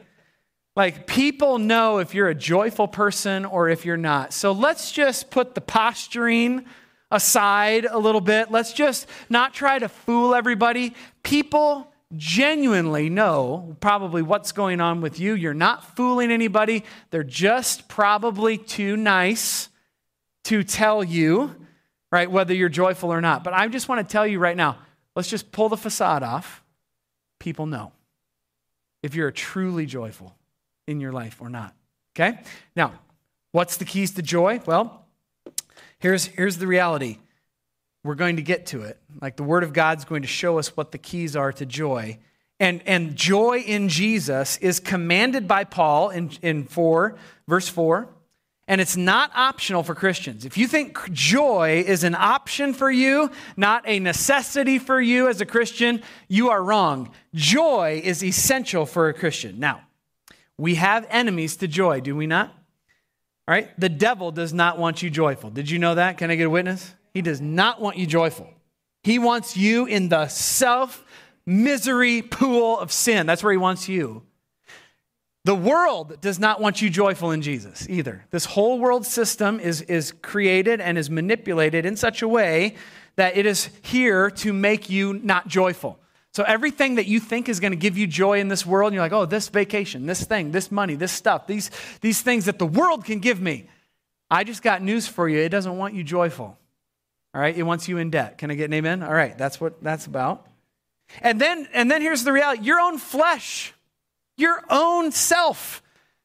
Like 0.76 1.06
people 1.06 1.60
know 1.60 2.00
if 2.00 2.16
you're 2.16 2.30
a 2.30 2.36
joyful 2.36 2.88
person 2.88 3.46
or 3.46 3.70
if 3.70 3.86
you're 3.86 3.98
not. 3.98 4.34
So 4.34 4.52
let's 4.52 4.92
just 4.92 5.30
put 5.30 5.56
the 5.56 5.62
posturing 5.62 6.66
aside 7.12 7.86
a 7.86 8.00
little 8.00 8.22
bit. 8.22 8.52
Let's 8.52 8.74
just 8.74 9.08
not 9.30 9.54
try 9.54 9.78
to 9.78 9.88
fool 9.88 10.34
everybody. 10.34 10.96
People 11.22 11.94
genuinely 12.16 13.10
know 13.10 13.76
probably 13.80 14.24
what's 14.24 14.52
going 14.52 14.82
on 14.82 15.02
with 15.02 15.20
you. 15.20 15.34
You're 15.36 15.54
not 15.54 15.96
fooling 15.96 16.32
anybody. 16.32 16.84
They're 17.12 17.24
just 17.24 17.88
probably 17.88 18.58
too 18.58 18.98
nice 18.98 19.70
to 20.46 20.64
tell 20.64 21.04
you 21.04 21.56
right? 22.14 22.30
Whether 22.30 22.54
you're 22.54 22.70
joyful 22.70 23.12
or 23.12 23.22
not. 23.22 23.44
But 23.44 23.54
I 23.54 23.68
just 23.70 23.90
want 23.90 24.08
to 24.08 24.12
tell 24.12 24.28
you 24.28 24.38
right 24.38 24.56
now 24.56 24.78
let's 25.16 25.30
just 25.30 25.52
pull 25.52 25.70
the 25.70 25.78
facade 25.78 26.24
off. 26.24 26.64
People 27.40 27.66
know 27.66 27.92
if 29.02 29.16
you're 29.16 29.32
truly 29.32 29.86
joyful 29.86 30.36
in 30.88 31.00
your 31.00 31.12
life 31.12 31.42
or 31.42 31.50
not. 31.50 31.76
Okay? 32.16 32.40
Now, 32.76 32.94
what's 33.52 33.78
the 33.78 33.86
keys 33.86 34.12
to 34.12 34.22
joy? 34.22 34.62
Well, 34.66 35.06
here's, 36.00 36.26
here's 36.26 36.58
the 36.58 36.68
reality. 36.68 37.18
We're 38.04 38.16
going 38.16 38.36
to 38.36 38.42
get 38.42 38.68
to 38.68 38.84
it. 38.84 38.98
Like 39.22 39.36
the 39.36 39.44
Word 39.44 39.64
of 39.64 39.74
God's 39.74 40.06
going 40.06 40.24
to 40.24 40.28
show 40.28 40.60
us 40.60 40.76
what 40.76 40.92
the 40.92 40.98
keys 40.98 41.36
are 41.36 41.52
to 41.54 41.66
joy. 41.66 42.20
And, 42.60 42.82
and 42.86 43.16
joy 43.16 43.60
in 43.60 43.90
Jesus 43.90 44.58
is 44.58 44.80
commanded 44.80 45.48
by 45.48 45.64
Paul 45.64 46.10
in, 46.10 46.32
in 46.42 46.66
4, 46.66 47.16
verse 47.48 47.68
4. 47.68 48.08
And 48.68 48.80
it's 48.80 48.96
not 48.96 49.32
optional 49.36 49.84
for 49.84 49.94
Christians. 49.94 50.46
If 50.46 50.58
you 50.58 50.68
think 50.68 51.12
joy 51.12 51.84
is 51.86 52.06
an 52.06 52.16
option 52.16 52.74
for 52.74 52.90
you, 52.90 53.30
not 53.58 53.84
a 53.86 54.00
necessity 54.00 54.80
for 54.80 55.02
you 55.02 55.28
as 55.28 55.42
a 55.42 55.46
Christian, 55.46 56.02
you 56.30 56.50
are 56.50 56.64
wrong. 56.64 57.12
Joy 57.34 58.02
is 58.04 58.24
essential 58.24 58.86
for 58.86 59.10
a 59.10 59.14
Christian. 59.14 59.60
Now, 59.60 59.82
we 60.58 60.76
have 60.76 61.06
enemies 61.10 61.58
to 61.58 61.68
joy, 61.68 62.00
do 62.00 62.16
we 62.16 62.26
not? 62.26 62.50
All 63.48 63.54
right? 63.54 63.78
The 63.78 63.90
devil 63.90 64.32
does 64.32 64.54
not 64.54 64.78
want 64.78 65.04
you 65.04 65.10
joyful. 65.10 65.50
Did 65.50 65.70
you 65.70 65.78
know 65.78 65.96
that? 65.96 66.18
Can 66.18 66.32
I 66.32 66.36
get 66.36 66.48
a 66.48 66.50
witness? 66.50 66.94
He 67.14 67.22
does 67.22 67.42
not 67.42 67.82
want 67.82 67.98
you 67.98 68.08
joyful. 68.08 68.50
He 69.04 69.20
wants 69.20 69.58
you 69.58 69.86
in 69.86 70.08
the 70.08 70.28
self 70.30 71.04
misery 71.46 72.22
pool 72.22 72.80
of 72.80 72.94
sin. 72.94 73.26
That's 73.26 73.44
where 73.44 73.52
he 73.52 73.58
wants 73.58 73.90
you. 73.90 74.24
The 75.46 75.56
world 75.56 76.22
does 76.22 76.40
not 76.40 76.62
want 76.62 76.82
you 76.82 76.90
joyful 76.90 77.32
in 77.32 77.42
Jesus 77.42 77.88
either. 77.90 78.26
This 78.32 78.46
whole 78.46 78.80
world 78.80 79.06
system 79.06 79.60
is, 79.60 79.82
is 79.82 80.14
created 80.22 80.80
and 80.80 80.98
is 80.98 81.10
manipulated 81.10 81.86
in 81.86 81.98
such 81.98 82.22
a 82.22 82.28
way 82.28 82.76
that 83.18 83.36
it 83.36 83.46
is 83.46 83.70
here 83.82 84.32
to 84.32 84.54
make 84.54 84.90
you 84.90 85.14
not 85.14 85.48
joyful. 85.48 86.00
So 86.32 86.44
everything 86.44 86.96
that 86.96 87.06
you 87.06 87.20
think 87.20 87.48
is 87.48 87.60
going 87.60 87.74
to 87.74 87.78
give 87.78 87.98
you 87.98 88.08
joy 88.08 88.40
in 88.40 88.48
this 88.48 88.66
world, 88.66 88.88
and 88.88 88.96
you're 88.96 89.04
like, 89.04 89.12
oh, 89.12 89.26
this 89.26 89.50
vacation, 89.50 90.08
this 90.08 90.24
thing, 90.24 90.52
this 90.52 90.72
money, 90.72 90.96
this 90.96 91.12
stuff, 91.12 91.46
these, 91.46 91.70
these 92.02 92.22
things 92.22 92.46
that 92.46 92.58
the 92.58 92.66
world 92.66 93.06
can 93.06 93.20
give 93.20 93.40
me. 93.40 93.68
I 94.32 94.44
just 94.44 94.64
got 94.64 94.82
news 94.82 95.08
for 95.08 95.30
you. 95.30 95.40
It 95.40 95.50
doesn't 95.50 95.78
want 95.78 95.94
you 95.94 96.04
joyful. 96.04 96.58
All 97.36 97.42
right, 97.42 97.56
it 97.56 97.64
wants 97.64 97.88
you 97.88 97.98
in 97.98 98.10
debt. 98.10 98.38
Can 98.38 98.50
I 98.50 98.56
get 98.56 98.66
an 98.66 98.74
amen? 98.74 99.04
All 99.04 99.14
right, 99.14 99.38
that's 99.38 99.60
what 99.60 99.84
that's 99.84 100.06
about. 100.06 100.48
And 101.22 101.40
then 101.42 101.68
and 101.74 101.90
then 101.90 102.02
here's 102.02 102.24
the 102.24 102.32
reality. 102.32 102.64
Your 102.64 102.80
own 102.80 102.98
flesh, 102.98 103.74
your 104.38 104.64
own 104.70 105.12
self, 105.12 105.82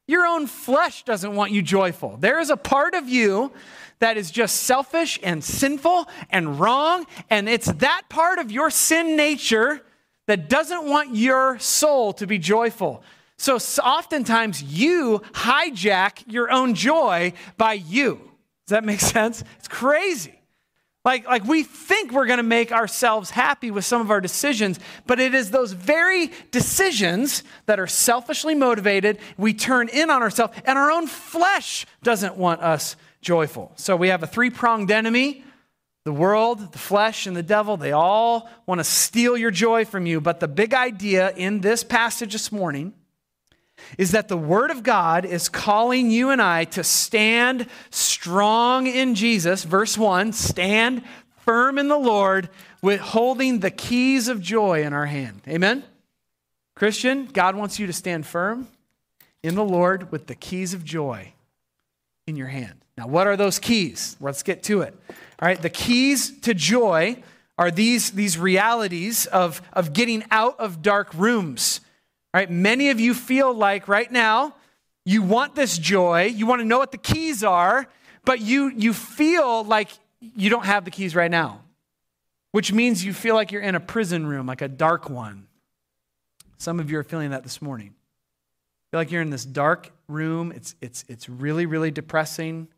your 0.07 0.27
own 0.27 0.47
flesh 0.47 1.05
doesn't 1.05 1.35
want 1.35 1.53
you 1.53 1.63
joyful. 1.63 2.17
There 2.17 2.41
is 2.41 2.51
a 2.51 2.57
part 2.57 2.95
of 2.95 3.09
you 3.09 3.53
that 3.99 4.17
is 4.17 4.31
just 4.31 4.63
selfish 4.63 5.19
and 5.23 5.43
sinful 5.43 6.09
and 6.31 6.59
wrong, 6.61 7.07
and 7.31 7.49
it's 7.49 7.71
that 7.73 8.03
part 8.09 8.39
of 8.39 8.51
your 8.51 8.71
sin 8.71 9.17
nature 9.17 9.83
that 10.27 10.49
doesn't 10.49 10.89
want 10.89 11.15
your 11.15 11.59
soul 11.59 12.13
to 12.15 12.27
be 12.27 12.39
joyful. 12.39 13.03
So 13.39 13.57
oftentimes 13.83 14.63
you 14.63 15.21
hijack 15.33 16.25
your 16.27 16.51
own 16.51 16.75
joy 16.75 17.33
by 17.57 17.75
you. 17.75 18.17
Does 18.67 18.71
that 18.71 18.85
make 18.85 19.01
sense? 19.15 19.43
It's 19.59 19.69
crazy. 19.69 20.38
Like, 21.09 21.27
like 21.27 21.45
we 21.45 21.63
think 21.63 22.13
we're 22.13 22.27
going 22.27 22.37
to 22.37 22.43
make 22.43 22.71
ourselves 22.71 23.31
happy 23.31 23.71
with 23.71 23.87
some 23.87 24.03
of 24.03 24.11
our 24.11 24.21
decisions, 24.21 24.79
but 25.07 25.19
it 25.19 25.35
is 25.35 25.51
those 25.51 25.73
very 25.73 26.31
decisions 26.51 27.43
that 27.65 27.81
are 27.81 27.87
selfishly 27.87 28.55
motivated. 28.55 29.17
We 29.39 29.55
turn 29.55 29.89
in 29.89 30.11
on 30.11 30.21
ourselves, 30.21 30.53
and 30.67 30.77
our 30.79 30.91
own 30.91 31.07
flesh 31.07 31.87
doesn't 32.03 32.37
want 32.37 32.61
us 32.61 32.95
joyful. 33.23 33.73
So 33.77 33.97
we 33.97 34.09
have 34.09 34.23
a 34.23 34.27
three 34.27 34.51
pronged 34.51 34.91
enemy 34.91 35.45
the 36.05 36.13
world, 36.13 36.73
the 36.73 36.79
flesh, 36.79 37.27
and 37.27 37.35
the 37.35 37.43
devil. 37.43 37.79
They 37.79 37.93
all 37.93 38.51
want 38.67 38.81
to 38.81 38.85
steal 38.85 39.35
your 39.35 39.51
joy 39.51 39.87
from 39.87 40.05
you. 40.05 40.21
But 40.21 40.41
the 40.41 40.49
big 40.49 40.75
idea 40.75 41.33
in 41.37 41.63
this 41.63 41.85
passage 41.85 42.35
this 42.35 42.53
morning 42.53 42.93
is 43.97 44.13
that 44.13 44.29
the 44.29 44.37
Word 44.37 44.71
of 44.71 44.83
God 44.83 45.25
is 45.25 45.49
calling 45.49 46.11
you 46.11 46.31
and 46.31 46.43
I 46.43 46.65
to 46.65 46.85
stand 46.85 47.67
strong 47.91 48.87
in 48.87 49.15
Jesus. 49.15 49.65
Verse 49.65 49.97
1 49.97 50.33
stand 50.33 51.03
firm 51.39 51.79
in 51.79 51.89
the 51.89 51.99
Lord 51.99 52.51
with 52.83 53.01
holding 53.01 53.61
the 53.61 53.71
keys 53.71 54.29
of 54.29 54.43
joy 54.43 54.83
in 54.83 54.93
our 54.93 55.07
hand. 55.07 55.41
Amen? 55.49 55.83
Christian, 56.75 57.27
God 57.27 57.57
wants 57.57 57.79
you 57.79 57.87
to 57.87 57.93
stand 57.93 58.27
firm 58.27 58.69
in 59.43 59.55
the 59.55 59.65
Lord 59.65 60.13
with 60.13 60.27
the 60.27 60.35
keys 60.35 60.75
of 60.75 60.85
joy 60.85 61.33
in 62.27 62.37
your 62.37 62.49
hand. 62.49 62.85
Now, 62.97 63.07
what 63.07 63.27
are 63.27 63.37
those 63.37 63.59
keys? 63.59 64.17
Let's 64.21 64.43
get 64.43 64.63
to 64.65 64.83
it. 64.83 64.95
All 65.41 65.49
right, 65.49 65.61
the 65.61 65.71
keys 65.71 66.39
to 66.41 66.53
joy 66.53 67.23
are 67.57 67.71
these, 67.71 68.13
these 68.13 68.39
realities 68.39 69.27
of, 69.27 69.63
of 69.73 69.93
getting 69.93 70.25
out 70.31 70.59
of 70.61 70.83
dark 70.83 71.13
rooms 71.15 71.81
right? 72.33 72.51
Many 72.51 72.91
of 72.91 73.01
you 73.01 73.15
feel 73.15 73.53
like 73.53 73.89
right 73.89 74.11
now 74.11 74.55
you 75.05 75.23
want 75.23 75.55
this 75.55 75.79
joy, 75.79 76.25
you 76.25 76.47
want 76.47 76.61
to 76.61 76.67
know 76.67 76.79
what 76.79 76.93
the 76.93 76.99
keys 76.99 77.43
are, 77.43 77.87
but 78.25 78.41
you, 78.41 78.69
you 78.69 78.93
feel 78.93 79.65
like 79.65 79.89
you 80.21 80.51
don't 80.51 80.67
have 80.67 80.85
the 80.85 80.91
keys 80.91 81.15
right 81.15 81.31
now, 81.31 81.63
which 82.53 82.73
means 82.73 83.05
you 83.05 83.13
feel 83.13 83.35
like 83.35 83.53
you're 83.53 83.63
in 83.63 83.75
a 83.75 83.81
prison 83.81 84.27
room, 84.27 84.47
like 84.47 84.61
a 84.61 84.69
dark 84.69 85.09
one. 85.09 85.47
Some 86.59 86.81
of 86.81 86.91
you 86.91 86.99
are 86.99 87.05
feeling 87.05 87.31
that 87.31 87.43
this 87.43 87.63
morning. 87.63 87.95
feel 88.91 89.01
like 89.01 89.11
you're 89.11 89.23
in 89.23 89.31
this 89.31 89.45
dark 89.45 89.93
room. 90.09 90.53
It's, 90.53 90.75
it's, 90.81 91.05
it's 91.09 91.29
really, 91.29 91.67
really 91.67 91.91
depressing. 91.91 92.69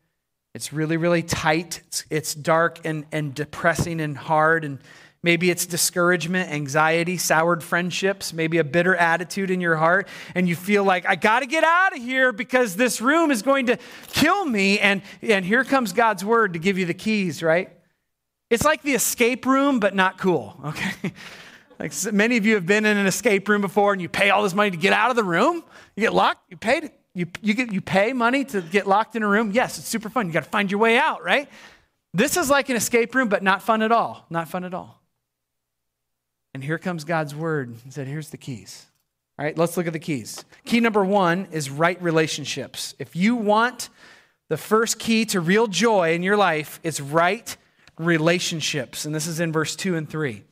It's 0.54 0.72
really, 0.72 0.96
really 0.96 1.22
tight. 1.22 1.80
It's, 1.86 2.04
it's 2.10 2.34
dark 2.34 2.80
and, 2.84 3.06
and 3.10 3.34
depressing 3.34 4.00
and 4.00 4.16
hard. 4.16 4.64
And 4.64 4.80
Maybe 5.22 5.50
it's 5.50 5.66
discouragement, 5.66 6.50
anxiety, 6.50 7.18
soured 7.18 7.62
friendships, 7.62 8.32
maybe 8.32 8.56
a 8.56 8.64
bitter 8.64 8.96
attitude 8.96 9.50
in 9.50 9.60
your 9.60 9.76
heart, 9.76 10.08
and 10.34 10.48
you 10.48 10.56
feel 10.56 10.82
like, 10.82 11.06
I 11.06 11.14
got 11.14 11.40
to 11.40 11.46
get 11.46 11.62
out 11.62 11.94
of 11.94 12.02
here 12.02 12.32
because 12.32 12.74
this 12.74 13.02
room 13.02 13.30
is 13.30 13.42
going 13.42 13.66
to 13.66 13.78
kill 14.08 14.46
me. 14.46 14.78
And, 14.78 15.02
and 15.20 15.44
here 15.44 15.62
comes 15.62 15.92
God's 15.92 16.24
word 16.24 16.54
to 16.54 16.58
give 16.58 16.78
you 16.78 16.86
the 16.86 16.94
keys, 16.94 17.42
right? 17.42 17.70
It's 18.48 18.64
like 18.64 18.82
the 18.82 18.94
escape 18.94 19.44
room, 19.44 19.78
but 19.78 19.94
not 19.94 20.16
cool, 20.16 20.58
okay? 20.64 21.12
like 21.78 21.92
many 22.12 22.38
of 22.38 22.46
you 22.46 22.54
have 22.54 22.64
been 22.64 22.86
in 22.86 22.96
an 22.96 23.06
escape 23.06 23.46
room 23.46 23.60
before 23.60 23.92
and 23.92 24.00
you 24.00 24.08
pay 24.08 24.30
all 24.30 24.42
this 24.42 24.54
money 24.54 24.70
to 24.70 24.76
get 24.78 24.94
out 24.94 25.10
of 25.10 25.16
the 25.16 25.24
room. 25.24 25.62
You 25.96 26.00
get 26.00 26.14
locked, 26.14 26.50
you 26.50 26.56
pay, 26.56 26.90
you, 27.14 27.26
you, 27.42 27.52
get, 27.52 27.72
you 27.72 27.82
pay 27.82 28.14
money 28.14 28.44
to 28.46 28.62
get 28.62 28.86
locked 28.86 29.16
in 29.16 29.22
a 29.22 29.28
room. 29.28 29.50
Yes, 29.52 29.78
it's 29.78 29.86
super 29.86 30.08
fun. 30.08 30.28
You 30.28 30.32
got 30.32 30.44
to 30.44 30.50
find 30.50 30.70
your 30.70 30.80
way 30.80 30.96
out, 30.96 31.22
right? 31.22 31.46
This 32.14 32.38
is 32.38 32.48
like 32.48 32.70
an 32.70 32.76
escape 32.76 33.14
room, 33.14 33.28
but 33.28 33.42
not 33.42 33.62
fun 33.62 33.82
at 33.82 33.92
all. 33.92 34.24
Not 34.30 34.48
fun 34.48 34.64
at 34.64 34.72
all. 34.72 34.99
And 36.54 36.64
here 36.64 36.78
comes 36.78 37.04
God's 37.04 37.34
word. 37.34 37.74
He 37.84 37.90
said, 37.90 38.06
Here's 38.06 38.30
the 38.30 38.36
keys. 38.36 38.86
All 39.38 39.44
right, 39.44 39.56
let's 39.56 39.76
look 39.76 39.86
at 39.86 39.92
the 39.92 39.98
keys. 39.98 40.44
Key 40.64 40.80
number 40.80 41.04
one 41.04 41.48
is 41.50 41.70
right 41.70 42.00
relationships. 42.02 42.94
If 42.98 43.16
you 43.16 43.36
want 43.36 43.88
the 44.48 44.58
first 44.58 44.98
key 44.98 45.24
to 45.26 45.40
real 45.40 45.66
joy 45.66 46.12
in 46.12 46.22
your 46.22 46.36
life, 46.36 46.78
it's 46.82 47.00
right 47.00 47.56
relationships. 47.98 49.04
And 49.04 49.14
this 49.14 49.26
is 49.26 49.40
in 49.40 49.52
verse 49.52 49.76
2 49.76 49.96
and 49.96 50.08
3. 50.08 50.42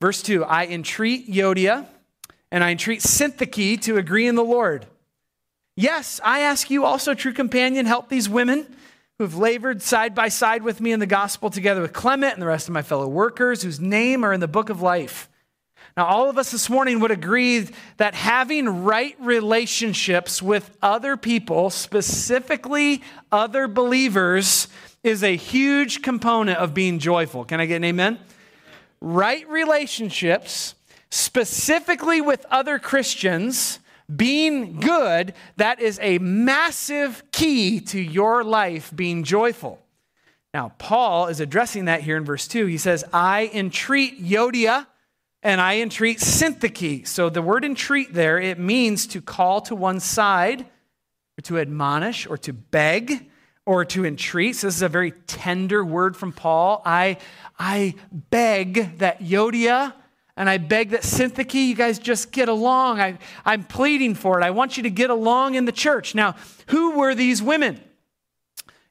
Verse 0.00 0.22
2 0.22 0.44
I 0.44 0.66
entreat 0.66 1.30
Euodia 1.30 1.86
and 2.50 2.64
I 2.64 2.70
entreat 2.70 3.00
Syntyche 3.00 3.80
to 3.82 3.96
agree 3.96 4.26
in 4.26 4.34
the 4.34 4.44
Lord. 4.44 4.86
Yes, 5.76 6.20
I 6.24 6.40
ask 6.40 6.70
you 6.70 6.84
also, 6.84 7.12
true 7.12 7.34
companion, 7.34 7.84
help 7.86 8.08
these 8.08 8.28
women 8.28 8.74
who 9.18 9.24
have 9.24 9.36
labored 9.36 9.80
side 9.80 10.14
by 10.14 10.28
side 10.28 10.62
with 10.62 10.80
me 10.80 10.92
in 10.92 11.00
the 11.00 11.06
gospel 11.06 11.48
together 11.48 11.80
with 11.80 11.92
Clement 11.92 12.34
and 12.34 12.42
the 12.42 12.46
rest 12.46 12.68
of 12.68 12.74
my 12.74 12.82
fellow 12.82 13.08
workers 13.08 13.62
whose 13.62 13.80
name 13.80 14.24
are 14.24 14.32
in 14.32 14.40
the 14.40 14.48
book 14.48 14.68
of 14.68 14.82
life. 14.82 15.28
Now, 15.96 16.04
all 16.04 16.28
of 16.28 16.36
us 16.36 16.50
this 16.50 16.68
morning 16.68 17.00
would 17.00 17.10
agree 17.10 17.66
that 17.96 18.14
having 18.14 18.84
right 18.84 19.16
relationships 19.18 20.42
with 20.42 20.76
other 20.82 21.16
people, 21.16 21.70
specifically 21.70 23.02
other 23.32 23.66
believers, 23.66 24.68
is 25.02 25.22
a 25.22 25.36
huge 25.36 26.02
component 26.02 26.58
of 26.58 26.74
being 26.74 26.98
joyful. 26.98 27.46
Can 27.46 27.60
I 27.60 27.66
get 27.66 27.76
an 27.76 27.84
amen? 27.84 28.18
Right 29.00 29.48
relationships, 29.48 30.74
specifically 31.10 32.20
with 32.20 32.44
other 32.50 32.78
Christians, 32.78 33.78
being 34.14 34.80
good, 34.80 35.34
that 35.56 35.80
is 35.80 35.98
a 36.02 36.18
massive 36.18 37.24
key 37.32 37.80
to 37.80 38.00
your 38.00 38.44
life 38.44 38.94
being 38.94 39.24
joyful. 39.24 39.80
Now, 40.54 40.72
Paul 40.78 41.26
is 41.26 41.40
addressing 41.40 41.86
that 41.86 42.02
here 42.02 42.16
in 42.16 42.24
verse 42.24 42.48
2. 42.48 42.66
He 42.66 42.78
says, 42.78 43.04
I 43.12 43.50
entreat 43.52 44.22
Euodia 44.22 44.86
and 45.42 45.60
I 45.60 45.80
entreat 45.80 46.18
Syntyche. 46.18 47.06
So 47.06 47.28
the 47.28 47.42
word 47.42 47.64
entreat 47.64 48.14
there, 48.14 48.38
it 48.38 48.58
means 48.58 49.06
to 49.08 49.20
call 49.20 49.60
to 49.62 49.74
one 49.74 50.00
side, 50.00 50.62
or 51.38 51.42
to 51.42 51.58
admonish, 51.58 52.26
or 52.26 52.38
to 52.38 52.52
beg, 52.52 53.28
or 53.66 53.84
to 53.84 54.06
entreat. 54.06 54.56
So 54.56 54.68
this 54.68 54.76
is 54.76 54.82
a 54.82 54.88
very 54.88 55.10
tender 55.10 55.84
word 55.84 56.16
from 56.16 56.32
Paul. 56.32 56.80
I, 56.86 57.18
I 57.58 57.94
beg 58.10 58.98
that 58.98 59.20
Euodia 59.20 59.92
and 60.36 60.50
I 60.50 60.58
beg 60.58 60.90
that 60.90 61.02
Syntyche, 61.02 61.66
you 61.66 61.74
guys 61.74 61.98
just 61.98 62.30
get 62.30 62.48
along. 62.48 63.00
I, 63.00 63.18
I'm 63.44 63.64
pleading 63.64 64.14
for 64.14 64.38
it. 64.38 64.44
I 64.44 64.50
want 64.50 64.76
you 64.76 64.82
to 64.82 64.90
get 64.90 65.10
along 65.10 65.54
in 65.54 65.64
the 65.64 65.72
church. 65.72 66.14
Now, 66.14 66.36
who 66.68 66.92
were 66.92 67.14
these 67.14 67.42
women? 67.42 67.80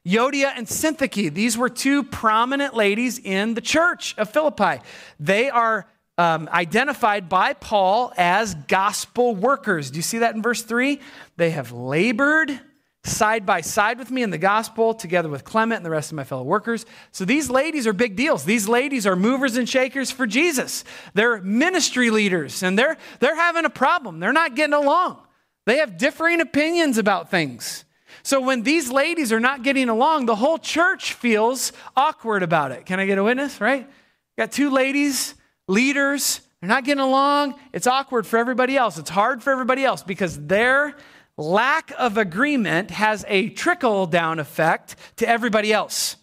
Yodia 0.04 0.52
and 0.56 0.66
Syntyche. 0.66 1.32
These 1.32 1.56
were 1.56 1.68
two 1.68 2.02
prominent 2.02 2.74
ladies 2.74 3.18
in 3.18 3.54
the 3.54 3.60
church 3.60 4.14
of 4.18 4.30
Philippi. 4.30 4.82
They 5.20 5.48
are 5.50 5.86
um, 6.18 6.48
identified 6.52 7.28
by 7.28 7.52
Paul 7.52 8.12
as 8.16 8.54
gospel 8.54 9.34
workers. 9.34 9.90
Do 9.90 9.96
you 9.96 10.02
see 10.02 10.18
that 10.18 10.34
in 10.34 10.42
verse 10.42 10.62
3? 10.62 11.00
They 11.36 11.50
have 11.50 11.72
labored 11.72 12.58
side 13.06 13.46
by 13.46 13.60
side 13.60 13.98
with 13.98 14.10
me 14.10 14.22
in 14.22 14.30
the 14.30 14.38
gospel, 14.38 14.94
together 14.94 15.28
with 15.28 15.44
Clement 15.44 15.78
and 15.78 15.86
the 15.86 15.90
rest 15.90 16.10
of 16.10 16.16
my 16.16 16.24
fellow 16.24 16.42
workers. 16.42 16.84
So 17.12 17.24
these 17.24 17.48
ladies 17.48 17.86
are 17.86 17.92
big 17.92 18.16
deals. 18.16 18.44
These 18.44 18.68
ladies 18.68 19.06
are 19.06 19.16
movers 19.16 19.56
and 19.56 19.68
shakers 19.68 20.10
for 20.10 20.26
Jesus. 20.26 20.84
They're 21.14 21.40
ministry 21.40 22.10
leaders, 22.10 22.62
and 22.62 22.78
they're, 22.78 22.96
they're 23.20 23.36
having 23.36 23.64
a 23.64 23.70
problem. 23.70 24.20
They're 24.20 24.32
not 24.32 24.54
getting 24.54 24.74
along. 24.74 25.18
They 25.66 25.78
have 25.78 25.96
differing 25.96 26.40
opinions 26.40 26.98
about 26.98 27.30
things. 27.30 27.84
So 28.22 28.40
when 28.40 28.62
these 28.62 28.90
ladies 28.90 29.32
are 29.32 29.40
not 29.40 29.62
getting 29.62 29.88
along, 29.88 30.26
the 30.26 30.36
whole 30.36 30.58
church 30.58 31.12
feels 31.14 31.72
awkward 31.96 32.42
about 32.42 32.72
it. 32.72 32.86
Can 32.86 32.98
I 32.98 33.06
get 33.06 33.18
a 33.18 33.24
witness, 33.24 33.60
right? 33.60 33.88
Got 34.36 34.52
two 34.52 34.70
ladies, 34.70 35.34
leaders, 35.68 36.40
they're 36.60 36.68
not 36.68 36.84
getting 36.84 37.02
along. 37.02 37.54
It's 37.72 37.86
awkward 37.86 38.26
for 38.26 38.38
everybody 38.38 38.76
else. 38.76 38.98
It's 38.98 39.10
hard 39.10 39.42
for 39.42 39.52
everybody 39.52 39.84
else 39.84 40.02
because 40.02 40.38
they're 40.46 40.96
lack 41.38 41.92
of 41.98 42.16
agreement 42.16 42.90
has 42.90 43.24
a 43.28 43.50
trickle 43.50 44.06
down 44.06 44.38
effect 44.38 44.96
to 45.16 45.28
everybody 45.28 45.72
else. 45.72 46.16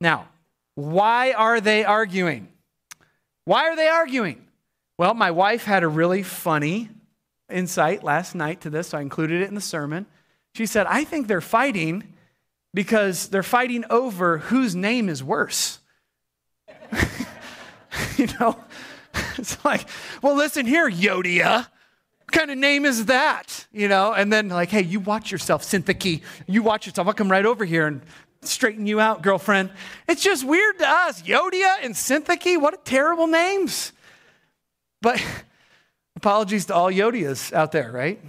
Now, 0.00 0.28
why 0.74 1.32
are 1.32 1.60
they 1.60 1.84
arguing? 1.84 2.48
Why 3.44 3.68
are 3.68 3.76
they 3.76 3.88
arguing? 3.88 4.46
Well, 4.98 5.14
my 5.14 5.30
wife 5.30 5.64
had 5.64 5.82
a 5.82 5.88
really 5.88 6.22
funny 6.22 6.90
insight 7.50 8.02
last 8.04 8.34
night 8.34 8.60
to 8.62 8.70
this, 8.70 8.88
so 8.88 8.98
I 8.98 9.02
included 9.02 9.42
it 9.42 9.48
in 9.48 9.54
the 9.54 9.60
sermon. 9.60 10.06
She 10.54 10.66
said, 10.66 10.86
I 10.86 11.04
think 11.04 11.26
they're 11.26 11.40
fighting 11.40 12.14
because 12.72 13.28
they're 13.28 13.42
fighting 13.42 13.84
over 13.90 14.38
whose 14.38 14.74
name 14.74 15.08
is 15.08 15.22
worse. 15.22 15.80
you 18.16 18.28
know, 18.38 18.58
it's 19.36 19.62
like, 19.64 19.86
well, 20.22 20.34
listen 20.36 20.66
here, 20.66 20.90
Yodia. 20.90 21.66
What 22.30 22.38
kind 22.38 22.52
of 22.52 22.58
name 22.58 22.84
is 22.84 23.06
that? 23.06 23.66
You 23.72 23.88
know, 23.88 24.12
and 24.12 24.32
then 24.32 24.50
like, 24.50 24.68
hey, 24.68 24.82
you 24.82 25.00
watch 25.00 25.32
yourself, 25.32 25.64
Syntyche. 25.64 26.22
You 26.46 26.62
watch 26.62 26.86
yourself. 26.86 27.08
I'll 27.08 27.12
come 27.12 27.28
right 27.28 27.44
over 27.44 27.64
here 27.64 27.88
and 27.88 28.02
straighten 28.42 28.86
you 28.86 29.00
out, 29.00 29.20
girlfriend. 29.20 29.70
It's 30.06 30.22
just 30.22 30.46
weird 30.46 30.78
to 30.78 30.88
us. 30.88 31.22
Yodia 31.22 31.78
and 31.82 31.92
Syntyche, 31.92 32.60
what 32.60 32.84
terrible 32.84 33.26
names. 33.26 33.92
But 35.02 35.20
apologies 36.16 36.66
to 36.66 36.74
all 36.74 36.88
Yodias 36.88 37.52
out 37.52 37.72
there, 37.72 37.90
right? 37.90 38.20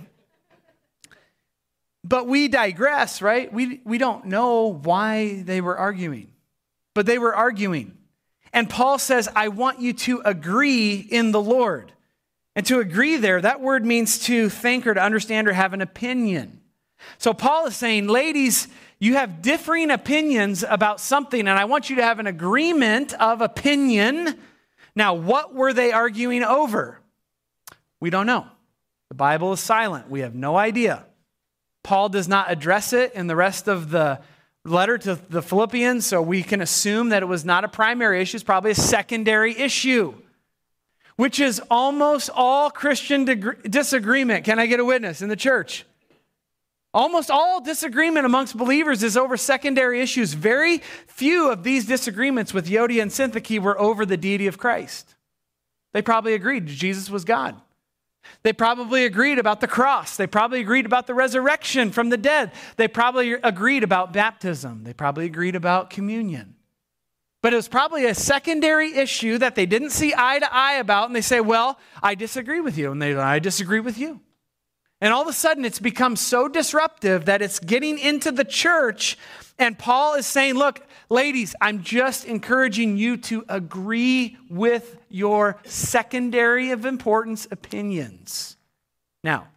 But 2.04 2.26
we 2.26 2.48
digress, 2.48 3.22
right? 3.22 3.54
We, 3.54 3.82
we 3.84 4.00
don't 4.00 4.26
know 4.26 4.66
why 4.66 5.44
they 5.44 5.62
were 5.62 5.78
arguing, 5.78 6.32
but 6.96 7.06
they 7.06 7.20
were 7.20 7.36
arguing. 7.36 7.96
And 8.52 8.68
Paul 8.68 8.98
says, 8.98 9.30
I 9.36 9.50
want 9.50 9.80
you 9.80 9.94
to 9.94 10.24
agree 10.26 10.96
in 10.96 11.32
the 11.32 11.42
Lord. 11.42 11.92
And 12.56 12.66
to 12.66 12.80
agree 12.80 13.18
there, 13.18 13.40
that 13.42 13.62
word 13.62 13.86
means 13.86 14.20
to 14.26 14.50
think 14.50 14.86
or 14.86 14.94
to 14.94 15.02
understand 15.02 15.48
or 15.48 15.54
have 15.54 15.74
an 15.74 15.82
opinion. 15.82 16.62
So 17.18 17.34
Paul 17.34 17.68
is 17.68 17.76
saying, 17.76 18.08
ladies, 18.08 18.68
you 19.00 19.16
have 19.16 19.42
differing 19.42 19.90
opinions 19.90 20.64
about 20.68 21.00
something, 21.00 21.40
and 21.40 21.58
I 21.58 21.66
want 21.66 21.90
you 21.90 21.96
to 21.96 22.04
have 22.04 22.20
an 22.20 22.28
agreement 22.28 23.14
of 23.14 23.42
opinion. 23.42 24.38
Now, 24.96 25.14
what 25.16 25.56
were 25.56 25.74
they 25.74 25.92
arguing 25.92 26.44
over? 26.44 27.00
We 28.00 28.10
don't 28.10 28.28
know. 28.28 28.46
The 29.10 29.16
Bible 29.16 29.54
is 29.54 29.60
silent. 29.60 30.10
We 30.10 30.20
have 30.20 30.36
no 30.36 30.58
idea. 30.58 31.06
Paul 31.84 32.10
does 32.10 32.28
not 32.28 32.52
address 32.52 32.94
it 32.94 33.14
in 33.14 33.28
the 33.28 33.36
rest 33.36 33.68
of 33.68 33.90
the 33.90 34.22
letter 34.64 34.98
to 35.00 35.16
the 35.30 35.42
Philippians, 35.42 36.06
so 36.06 36.22
we 36.22 36.44
can 36.44 36.62
assume 36.62 37.10
that 37.10 37.24
it 37.24 37.26
was 37.26 37.44
not 37.44 37.64
a 37.64 37.68
primary 37.68 38.22
issue, 38.22 38.38
it's 38.38 38.44
probably 38.44 38.72
a 38.72 38.76
secondary 38.76 39.58
issue, 39.58 40.14
which 41.22 41.40
is 41.40 41.62
almost 41.70 42.32
all 42.34 42.72
Christian 42.72 43.26
disagreement. 43.70 44.44
Can 44.44 44.58
I 44.58 44.66
get 44.66 44.80
a 44.80 44.84
witness 44.84 45.22
in 45.22 45.30
the 45.30 45.36
church? 45.36 45.86
Almost 46.96 47.30
all 47.30 47.62
disagreement 47.62 48.26
amongst 48.26 48.58
believers 48.58 49.04
is 49.04 49.16
over 49.16 49.38
secondary 49.38 50.02
issues. 50.02 50.34
Very 50.34 50.80
few 51.06 51.52
of 51.52 51.62
these 51.62 51.86
disagreements 51.86 52.56
with 52.56 52.68
Euodia 52.68 53.04
and 53.04 53.12
Syntyche 53.12 53.60
were 53.60 53.80
over 53.80 54.04
the 54.04 54.18
deity 54.18 54.48
of 54.48 54.58
Christ. 54.58 55.14
They 55.94 56.02
probably 56.02 56.34
agreed 56.34 56.66
Jesus 56.66 57.08
was 57.08 57.24
God. 57.24 57.56
They 58.42 58.52
probably 58.52 59.06
agreed 59.06 59.38
about 59.38 59.62
the 59.62 59.68
cross. 59.68 60.18
They 60.18 60.26
probably 60.26 60.60
agreed 60.60 60.88
about 60.88 61.06
the 61.06 61.14
resurrection 61.14 61.92
from 61.92 62.10
the 62.10 62.18
dead. 62.18 62.52
They 62.78 62.88
probably 62.88 63.34
agreed 63.34 63.84
about 63.84 64.12
baptism. 64.12 64.86
They 64.86 64.94
probably 64.94 65.28
agreed 65.28 65.56
about 65.56 65.92
communion. 65.92 66.56
But 67.42 67.54
it 67.54 67.56
was 67.56 67.68
probably 67.68 68.06
a 68.06 68.14
secondary 68.14 68.94
issue 68.94 69.40
that 69.40 69.56
they 69.56 69.66
didn't 69.66 69.90
see 69.90 70.14
eye 70.16 70.40
to 70.40 70.54
eye 70.54 70.74
about, 70.74 71.08
and 71.08 71.16
they 71.16 71.22
say, 71.22 71.42
Well, 71.42 71.80
I 72.02 72.16
disagree 72.16 72.62
with 72.62 72.78
you. 72.78 72.92
And 72.92 73.02
they, 73.02 73.16
I 73.16 73.40
disagree 73.40 73.80
with 73.80 73.98
you. 73.98 74.22
And 75.04 75.12
all 75.12 75.24
of 75.24 75.28
a 75.28 75.34
sudden, 75.34 75.66
it's 75.66 75.80
become 75.80 76.16
so 76.16 76.48
disruptive 76.48 77.26
that 77.26 77.42
it's 77.42 77.58
getting 77.58 77.98
into 77.98 78.32
the 78.32 78.46
church. 78.46 79.18
And 79.58 79.78
Paul 79.78 80.14
is 80.14 80.28
saying, 80.28 80.54
Look, 80.54 80.86
ladies, 81.10 81.56
I'm 81.60 81.82
just 81.82 82.26
encouraging 82.26 82.98
you 82.98 83.18
to 83.18 83.44
agree 83.50 84.38
with 84.48 84.98
your 85.10 85.58
secondary 85.64 86.70
of 86.70 86.86
importance 86.86 87.48
opinions. 87.50 88.56
Now, 89.24 89.48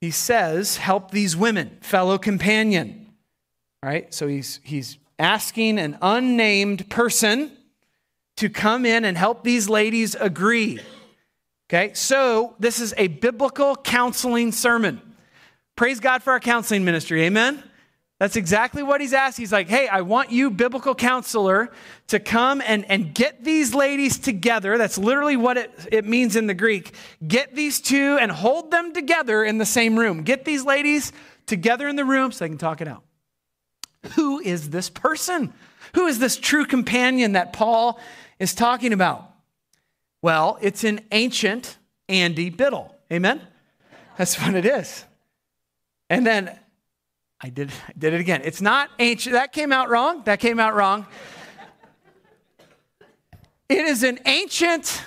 he 0.00 0.10
says, 0.10 0.78
Help 0.78 1.12
these 1.12 1.36
women, 1.36 1.78
fellow 1.80 2.18
companion. 2.18 3.06
All 3.84 3.90
right? 3.90 4.12
So 4.12 4.26
he's, 4.26 4.58
he's 4.64 4.98
asking 5.18 5.78
an 5.78 5.98
unnamed 6.00 6.88
person 6.90 7.52
to 8.36 8.48
come 8.48 8.86
in 8.86 9.04
and 9.04 9.16
help 9.16 9.42
these 9.42 9.68
ladies 9.68 10.14
agree. 10.14 10.78
Okay, 11.68 11.92
so 11.92 12.54
this 12.58 12.80
is 12.80 12.94
a 12.96 13.08
biblical 13.08 13.76
counseling 13.76 14.52
sermon. 14.52 15.02
Praise 15.76 16.00
God 16.00 16.22
for 16.22 16.32
our 16.32 16.40
counseling 16.40 16.84
ministry. 16.84 17.22
Amen. 17.24 17.62
That's 18.18 18.34
exactly 18.34 18.82
what 18.82 19.00
he's 19.00 19.12
asked. 19.12 19.38
He's 19.38 19.52
like, 19.52 19.68
hey, 19.68 19.86
I 19.86 20.00
want 20.00 20.32
you, 20.32 20.50
biblical 20.50 20.94
counselor, 20.94 21.70
to 22.08 22.18
come 22.18 22.60
and, 22.60 22.84
and 22.90 23.14
get 23.14 23.44
these 23.44 23.74
ladies 23.74 24.18
together. 24.18 24.76
That's 24.76 24.98
literally 24.98 25.36
what 25.36 25.56
it, 25.56 25.70
it 25.92 26.04
means 26.04 26.34
in 26.34 26.48
the 26.48 26.54
Greek. 26.54 26.94
Get 27.26 27.54
these 27.54 27.80
two 27.80 28.18
and 28.20 28.32
hold 28.32 28.72
them 28.72 28.92
together 28.92 29.44
in 29.44 29.58
the 29.58 29.66
same 29.66 29.96
room. 29.96 30.22
Get 30.22 30.44
these 30.44 30.64
ladies 30.64 31.12
together 31.46 31.86
in 31.86 31.94
the 31.94 32.04
room 32.04 32.32
so 32.32 32.44
they 32.44 32.48
can 32.48 32.58
talk 32.58 32.80
it 32.80 32.88
out. 32.88 33.04
Who 34.14 34.38
is 34.40 34.70
this 34.70 34.90
person? 34.90 35.52
Who 35.94 36.06
is 36.06 36.18
this 36.18 36.36
true 36.36 36.64
companion 36.64 37.32
that 37.32 37.52
Paul 37.52 38.00
is 38.38 38.54
talking 38.54 38.92
about? 38.92 39.30
Well, 40.22 40.58
it's 40.60 40.84
an 40.84 41.00
ancient 41.12 41.76
Andy 42.08 42.50
Biddle. 42.50 42.94
Amen? 43.12 43.40
That's 44.16 44.40
what 44.40 44.54
it 44.54 44.64
is. 44.64 45.04
And 46.10 46.26
then 46.26 46.58
I 47.40 47.50
did, 47.50 47.70
I 47.70 47.92
did 47.96 48.14
it 48.14 48.20
again. 48.20 48.42
It's 48.44 48.60
not 48.60 48.90
ancient. 48.98 49.34
That 49.34 49.52
came 49.52 49.72
out 49.72 49.88
wrong. 49.88 50.22
That 50.24 50.40
came 50.40 50.58
out 50.58 50.74
wrong. 50.74 51.06
It 53.68 53.86
is 53.86 54.02
an 54.02 54.18
ancient 54.24 55.02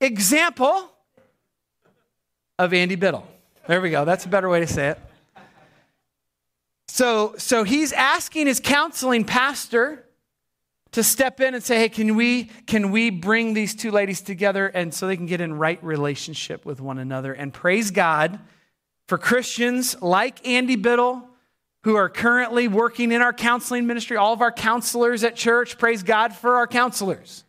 example 0.00 0.90
of 2.58 2.72
Andy 2.74 2.96
Biddle. 2.96 3.26
There 3.66 3.80
we 3.80 3.90
go. 3.90 4.04
That's 4.04 4.26
a 4.26 4.28
better 4.28 4.48
way 4.48 4.60
to 4.60 4.66
say 4.66 4.88
it. 4.88 5.00
So, 6.94 7.34
so 7.38 7.64
he's 7.64 7.92
asking 7.92 8.46
his 8.46 8.60
counseling 8.60 9.24
pastor 9.24 10.06
to 10.92 11.02
step 11.02 11.40
in 11.40 11.52
and 11.52 11.60
say, 11.60 11.76
hey, 11.76 11.88
can 11.88 12.14
we, 12.14 12.44
can 12.68 12.92
we 12.92 13.10
bring 13.10 13.52
these 13.52 13.74
two 13.74 13.90
ladies 13.90 14.20
together 14.20 14.68
and 14.68 14.94
so 14.94 15.08
they 15.08 15.16
can 15.16 15.26
get 15.26 15.40
in 15.40 15.54
right 15.54 15.82
relationship 15.82 16.64
with 16.64 16.80
one 16.80 17.00
another? 17.00 17.32
And 17.32 17.52
praise 17.52 17.90
God 17.90 18.38
for 19.08 19.18
Christians 19.18 20.00
like 20.02 20.46
Andy 20.46 20.76
Biddle 20.76 21.28
who 21.82 21.96
are 21.96 22.08
currently 22.08 22.68
working 22.68 23.10
in 23.10 23.22
our 23.22 23.32
counseling 23.32 23.88
ministry, 23.88 24.16
all 24.16 24.32
of 24.32 24.40
our 24.40 24.52
counselors 24.52 25.24
at 25.24 25.34
church. 25.34 25.78
Praise 25.78 26.04
God 26.04 26.32
for 26.32 26.58
our 26.58 26.68
counselors. 26.68 27.42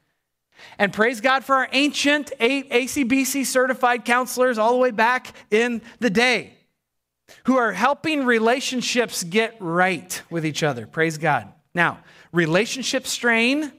And 0.79 0.91
praise 0.91 1.21
God 1.21 1.43
for 1.43 1.53
our 1.53 1.69
ancient 1.71 2.31
ACBC 2.39 3.45
certified 3.45 4.05
counselors 4.05 4.58
all 4.58 4.71
the 4.71 4.79
way 4.79 4.89
back 4.89 5.36
in 5.51 5.84
the 5.99 6.10
day 6.10 6.54
who 7.45 7.57
are 7.57 7.71
helping 7.71 8.25
relationships 8.25 9.23
get 9.23 9.55
right 9.59 10.21
with 10.29 10.45
each 10.45 10.63
other. 10.63 10.85
Praise 10.85 11.17
God. 11.17 11.51
Now, 11.73 11.99
relationship 12.31 13.07
strain, 13.07 13.71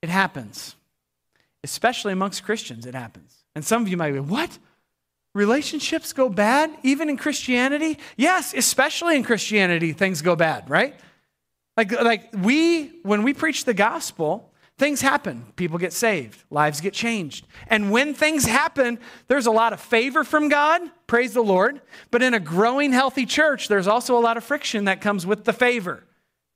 it 0.00 0.08
happens. 0.08 0.76
Especially 1.64 2.12
amongst 2.12 2.44
Christians, 2.44 2.86
it 2.86 2.94
happens. 2.94 3.44
And 3.54 3.64
some 3.64 3.82
of 3.82 3.88
you 3.88 3.96
might 3.96 4.12
be, 4.12 4.20
what? 4.20 4.58
Relationships 5.34 6.12
go 6.12 6.28
bad 6.28 6.70
even 6.82 7.08
in 7.08 7.16
Christianity? 7.16 7.98
Yes, 8.16 8.52
especially 8.54 9.16
in 9.16 9.24
Christianity, 9.24 9.92
things 9.92 10.22
go 10.22 10.36
bad, 10.36 10.68
right? 10.68 10.94
Like, 11.76 11.92
like 11.92 12.30
we, 12.36 13.00
when 13.02 13.22
we 13.22 13.32
preach 13.32 13.64
the 13.64 13.74
gospel, 13.74 14.51
things 14.82 15.00
happen. 15.00 15.44
People 15.54 15.78
get 15.78 15.92
saved, 15.92 16.42
lives 16.50 16.80
get 16.80 16.92
changed. 16.92 17.46
And 17.68 17.92
when 17.92 18.14
things 18.14 18.44
happen, 18.44 18.98
there's 19.28 19.46
a 19.46 19.52
lot 19.52 19.72
of 19.72 19.80
favor 19.80 20.24
from 20.24 20.48
God, 20.48 20.82
praise 21.06 21.32
the 21.34 21.40
Lord. 21.40 21.80
But 22.10 22.20
in 22.20 22.34
a 22.34 22.40
growing, 22.40 22.92
healthy 22.92 23.24
church, 23.24 23.68
there's 23.68 23.86
also 23.86 24.18
a 24.18 24.20
lot 24.20 24.36
of 24.36 24.42
friction 24.42 24.86
that 24.86 25.00
comes 25.00 25.24
with 25.24 25.44
the 25.44 25.52
favor. 25.52 26.02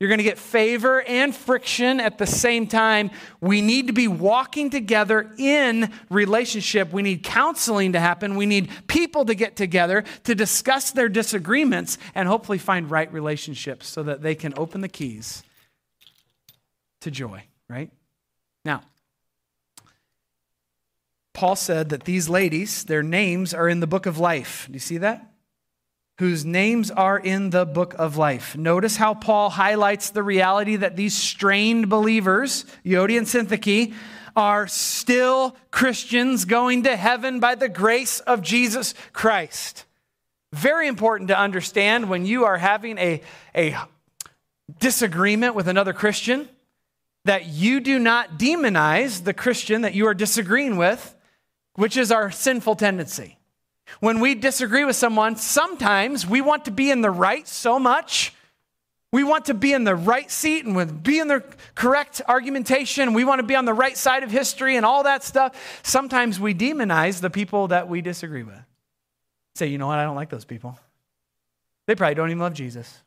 You're 0.00 0.08
going 0.08 0.18
to 0.18 0.24
get 0.24 0.38
favor 0.38 1.02
and 1.02 1.32
friction 1.32 2.00
at 2.00 2.18
the 2.18 2.26
same 2.26 2.66
time. 2.66 3.12
We 3.40 3.62
need 3.62 3.86
to 3.86 3.92
be 3.92 4.08
walking 4.08 4.70
together 4.70 5.30
in 5.38 5.92
relationship. 6.10 6.92
We 6.92 7.02
need 7.02 7.22
counseling 7.22 7.92
to 7.92 8.00
happen. 8.00 8.34
We 8.34 8.44
need 8.44 8.70
people 8.88 9.24
to 9.26 9.36
get 9.36 9.54
together 9.54 10.02
to 10.24 10.34
discuss 10.34 10.90
their 10.90 11.08
disagreements 11.08 11.96
and 12.12 12.26
hopefully 12.26 12.58
find 12.58 12.90
right 12.90 13.10
relationships 13.12 13.86
so 13.86 14.02
that 14.02 14.20
they 14.20 14.34
can 14.34 14.52
open 14.56 14.80
the 14.80 14.88
keys 14.88 15.44
to 17.02 17.12
joy, 17.12 17.44
right? 17.68 17.92
Now, 18.66 18.82
Paul 21.32 21.56
said 21.56 21.88
that 21.90 22.04
these 22.04 22.28
ladies, 22.28 22.84
their 22.84 23.02
names 23.02 23.54
are 23.54 23.68
in 23.68 23.80
the 23.80 23.86
book 23.86 24.06
of 24.06 24.18
life. 24.18 24.66
Do 24.66 24.74
you 24.74 24.80
see 24.80 24.98
that? 24.98 25.32
whose 26.18 26.46
names 26.46 26.90
are 26.90 27.18
in 27.18 27.50
the 27.50 27.66
book 27.66 27.94
of 27.98 28.16
life. 28.16 28.56
Notice 28.56 28.96
how 28.96 29.12
Paul 29.12 29.50
highlights 29.50 30.10
the 30.10 30.22
reality 30.22 30.76
that 30.76 30.96
these 30.96 31.14
strained 31.14 31.90
believers, 31.90 32.64
Euodia 32.86 33.18
and 33.18 33.26
Syntyche, 33.26 33.92
are 34.34 34.66
still 34.66 35.56
Christians 35.70 36.46
going 36.46 36.84
to 36.84 36.96
heaven 36.96 37.38
by 37.38 37.54
the 37.54 37.68
grace 37.68 38.20
of 38.20 38.40
Jesus 38.40 38.94
Christ. 39.12 39.84
Very 40.54 40.88
important 40.88 41.28
to 41.28 41.38
understand 41.38 42.08
when 42.08 42.24
you 42.24 42.44
are 42.44 42.56
having 42.56 42.96
a, 42.96 43.20
a 43.54 43.76
disagreement 44.78 45.54
with 45.54 45.68
another 45.68 45.92
Christian 45.92 46.48
that 47.26 47.46
you 47.46 47.80
do 47.80 47.98
not 47.98 48.38
demonize 48.38 49.24
the 49.24 49.34
Christian 49.34 49.82
that 49.82 49.94
you 49.94 50.06
are 50.06 50.14
disagreeing 50.14 50.76
with, 50.76 51.14
which 51.74 51.96
is 51.96 52.10
our 52.10 52.30
sinful 52.30 52.76
tendency. 52.76 53.38
When 54.00 54.20
we 54.20 54.34
disagree 54.34 54.84
with 54.84 54.96
someone, 54.96 55.36
sometimes 55.36 56.26
we 56.26 56.40
want 56.40 56.64
to 56.64 56.70
be 56.70 56.90
in 56.90 57.02
the 57.02 57.10
right 57.10 57.46
so 57.46 57.78
much. 57.78 58.32
We 59.12 59.22
want 59.22 59.46
to 59.46 59.54
be 59.54 59.72
in 59.72 59.84
the 59.84 59.94
right 59.94 60.30
seat 60.30 60.64
and 60.64 60.74
with 60.74 61.02
be 61.02 61.18
in 61.18 61.28
the 61.28 61.42
correct 61.74 62.20
argumentation. 62.26 63.14
We 63.14 63.24
want 63.24 63.38
to 63.38 63.46
be 63.46 63.54
on 63.54 63.64
the 63.64 63.74
right 63.74 63.96
side 63.96 64.22
of 64.22 64.30
history 64.30 64.76
and 64.76 64.84
all 64.84 65.04
that 65.04 65.22
stuff. 65.22 65.80
Sometimes 65.82 66.40
we 66.40 66.54
demonize 66.54 67.20
the 67.20 67.30
people 67.30 67.68
that 67.68 67.88
we 67.88 68.00
disagree 68.02 68.42
with. 68.42 68.60
Say, 69.54 69.68
you 69.68 69.78
know 69.78 69.86
what? 69.86 69.98
I 69.98 70.04
don't 70.04 70.16
like 70.16 70.30
those 70.30 70.44
people. 70.44 70.78
They 71.86 71.94
probably 71.94 72.16
don't 72.16 72.30
even 72.30 72.40
love 72.40 72.54
Jesus. 72.54 73.02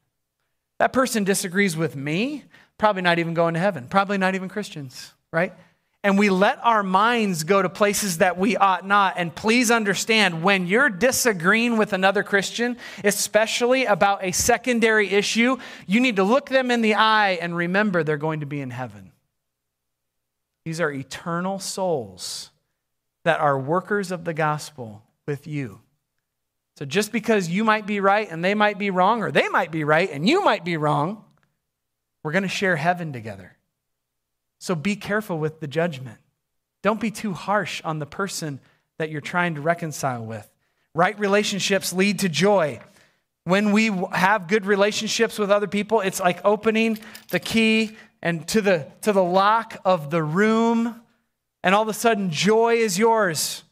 That 0.79 0.93
person 0.93 1.25
disagrees 1.25 1.75
with 1.75 1.95
me, 1.95 2.45
probably 2.79 3.03
not 3.03 3.19
even 3.19 3.35
going 3.35 3.53
to 3.53 3.59
heaven, 3.59 3.87
probably 3.87 4.17
not 4.17 4.33
even 4.33 4.49
Christians, 4.49 5.13
right? 5.31 5.53
And 6.01 6.17
we 6.17 6.29
let 6.29 6.63
our 6.63 6.81
minds 6.81 7.43
go 7.43 7.61
to 7.61 7.67
places 7.67 8.19
that 8.19 8.37
we 8.37 8.55
ought 8.55 8.87
not. 8.87 9.15
And 9.17 9.35
please 9.35 9.69
understand 9.69 10.41
when 10.41 10.65
you're 10.65 10.89
disagreeing 10.89 11.77
with 11.77 11.91
another 11.91 12.23
Christian, 12.23 12.77
especially 13.03 13.83
about 13.83 14.23
a 14.23 14.31
secondary 14.31 15.09
issue, 15.09 15.57
you 15.85 15.99
need 15.99 16.15
to 16.15 16.23
look 16.23 16.47
them 16.47 16.71
in 16.71 16.81
the 16.81 16.95
eye 16.95 17.37
and 17.41 17.55
remember 17.55 18.01
they're 18.03 18.15
going 18.15 18.39
to 18.39 18.45
be 18.45 18.61
in 18.61 18.69
heaven. 18.69 19.11
These 20.63 20.79
are 20.79 20.89
eternal 20.89 21.59
souls 21.59 22.51
that 23.25 23.41
are 23.41 23.59
workers 23.59 24.11
of 24.11 24.23
the 24.23 24.33
gospel 24.33 25.03
with 25.27 25.47
you. 25.47 25.81
So 26.77 26.85
just 26.85 27.11
because 27.11 27.49
you 27.49 27.65
might 27.65 27.85
be 27.85 27.99
right 27.99 28.31
and 28.31 28.43
they 28.43 28.53
might 28.53 28.79
be 28.79 28.89
wrong, 28.89 29.21
or 29.21 29.31
they 29.31 29.49
might 29.49 29.69
be 29.69 29.83
right 29.83 30.09
and 30.09 30.27
you 30.27 30.45
might 30.45 30.63
be 30.63 30.77
wrong, 30.77 31.25
we're 32.23 32.31
going 32.31 32.43
to 32.43 32.49
share 32.49 32.75
heaven 32.75 33.13
together. 33.13 33.57
So 34.59 34.75
be 34.75 34.95
careful 34.95 35.39
with 35.39 35.59
the 35.59 35.67
judgment. 35.67 36.17
Don't 36.81 36.99
be 36.99 37.11
too 37.11 37.33
harsh 37.33 37.81
on 37.83 37.99
the 37.99 38.05
person 38.05 38.59
that 38.97 39.09
you're 39.09 39.21
trying 39.21 39.55
to 39.55 39.61
reconcile 39.61 40.25
with. 40.25 40.49
Right 40.93 41.17
relationships 41.19 41.93
lead 41.93 42.19
to 42.19 42.29
joy. 42.29 42.79
When 43.45 43.71
we 43.71 43.91
have 44.11 44.47
good 44.47 44.65
relationships 44.65 45.39
with 45.39 45.49
other 45.49 45.67
people, 45.67 46.01
it's 46.01 46.19
like 46.19 46.41
opening 46.43 46.99
the 47.29 47.39
key 47.39 47.95
and 48.21 48.47
to 48.49 48.61
the 48.61 48.91
to 49.01 49.13
the 49.13 49.23
lock 49.23 49.77
of 49.85 50.09
the 50.09 50.21
room 50.21 51.01
and 51.63 51.75
all 51.75 51.81
of 51.81 51.87
a 51.87 51.93
sudden 51.93 52.31
joy 52.31 52.75
is 52.75 52.97
yours. 52.97 53.63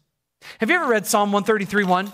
Have 0.59 0.69
you 0.69 0.75
ever 0.75 0.87
read 0.87 1.05
Psalm 1.05 1.31
133 1.31 1.83
1? 1.83 2.11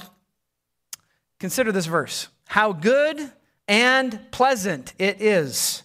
Consider 1.39 1.71
this 1.71 1.85
verse 1.85 2.27
How 2.47 2.73
good 2.73 3.31
and 3.67 4.19
pleasant 4.31 4.93
it 4.97 5.21
is 5.21 5.83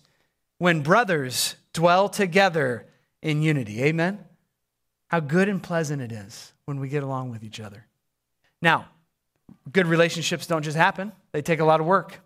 when 0.58 0.82
brothers 0.82 1.56
dwell 1.72 2.08
together 2.08 2.86
in 3.22 3.42
unity. 3.42 3.82
Amen? 3.84 4.24
How 5.08 5.20
good 5.20 5.48
and 5.48 5.62
pleasant 5.62 6.02
it 6.02 6.12
is 6.12 6.52
when 6.66 6.80
we 6.80 6.88
get 6.88 7.02
along 7.02 7.30
with 7.30 7.42
each 7.42 7.60
other. 7.60 7.86
Now, 8.60 8.86
good 9.72 9.86
relationships 9.86 10.46
don't 10.46 10.62
just 10.62 10.76
happen, 10.76 11.12
they 11.32 11.42
take 11.42 11.60
a 11.60 11.64
lot 11.64 11.80
of 11.80 11.86
work. 11.86 12.20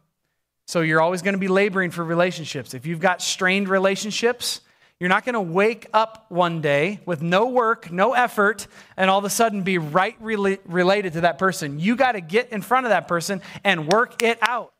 So 0.66 0.80
you're 0.80 1.00
always 1.00 1.22
going 1.22 1.34
to 1.34 1.40
be 1.40 1.48
laboring 1.48 1.90
for 1.90 2.04
relationships. 2.04 2.72
If 2.72 2.86
you've 2.86 3.00
got 3.00 3.20
strained 3.20 3.68
relationships, 3.68 4.60
you're 4.98 5.08
not 5.08 5.24
going 5.24 5.34
to 5.34 5.40
wake 5.40 5.88
up 5.92 6.26
one 6.28 6.60
day 6.60 7.00
with 7.04 7.22
no 7.22 7.48
work, 7.48 7.90
no 7.90 8.14
effort, 8.14 8.68
and 8.96 9.10
all 9.10 9.18
of 9.18 9.24
a 9.24 9.30
sudden 9.30 9.62
be 9.62 9.78
right 9.78 10.20
rela- 10.22 10.60
related 10.64 11.14
to 11.14 11.22
that 11.22 11.38
person. 11.38 11.80
You 11.80 11.96
got 11.96 12.12
to 12.12 12.20
get 12.20 12.52
in 12.52 12.62
front 12.62 12.86
of 12.86 12.90
that 12.90 13.08
person 13.08 13.42
and 13.64 13.88
work 13.88 14.22
it 14.22 14.38
out. 14.40 14.72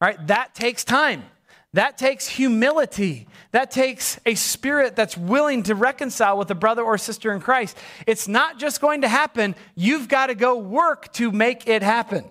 Right? 0.00 0.24
That 0.28 0.54
takes 0.54 0.84
time. 0.84 1.24
That 1.74 1.98
takes 1.98 2.26
humility. 2.26 3.28
That 3.52 3.70
takes 3.70 4.18
a 4.26 4.34
spirit 4.34 4.96
that's 4.96 5.16
willing 5.16 5.62
to 5.64 5.74
reconcile 5.74 6.36
with 6.36 6.50
a 6.50 6.54
brother 6.54 6.82
or 6.82 6.98
sister 6.98 7.32
in 7.32 7.40
Christ. 7.40 7.76
It's 8.06 8.26
not 8.26 8.58
just 8.58 8.80
going 8.80 9.02
to 9.02 9.08
happen. 9.08 9.54
You've 9.76 10.08
got 10.08 10.26
to 10.26 10.34
go 10.34 10.58
work 10.58 11.12
to 11.14 11.30
make 11.30 11.68
it 11.68 11.82
happen. 11.82 12.24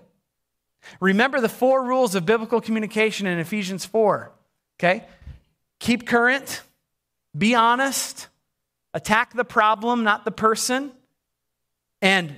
Remember 1.00 1.40
the 1.40 1.48
four 1.48 1.84
rules 1.84 2.14
of 2.14 2.26
biblical 2.26 2.60
communication 2.60 3.26
in 3.26 3.38
Ephesians 3.38 3.84
4. 3.86 4.30
Okay? 4.78 5.04
Keep 5.78 6.06
current, 6.06 6.62
be 7.36 7.54
honest, 7.54 8.28
attack 8.92 9.34
the 9.34 9.44
problem, 9.44 10.04
not 10.04 10.24
the 10.24 10.30
person, 10.30 10.92
and 12.02 12.34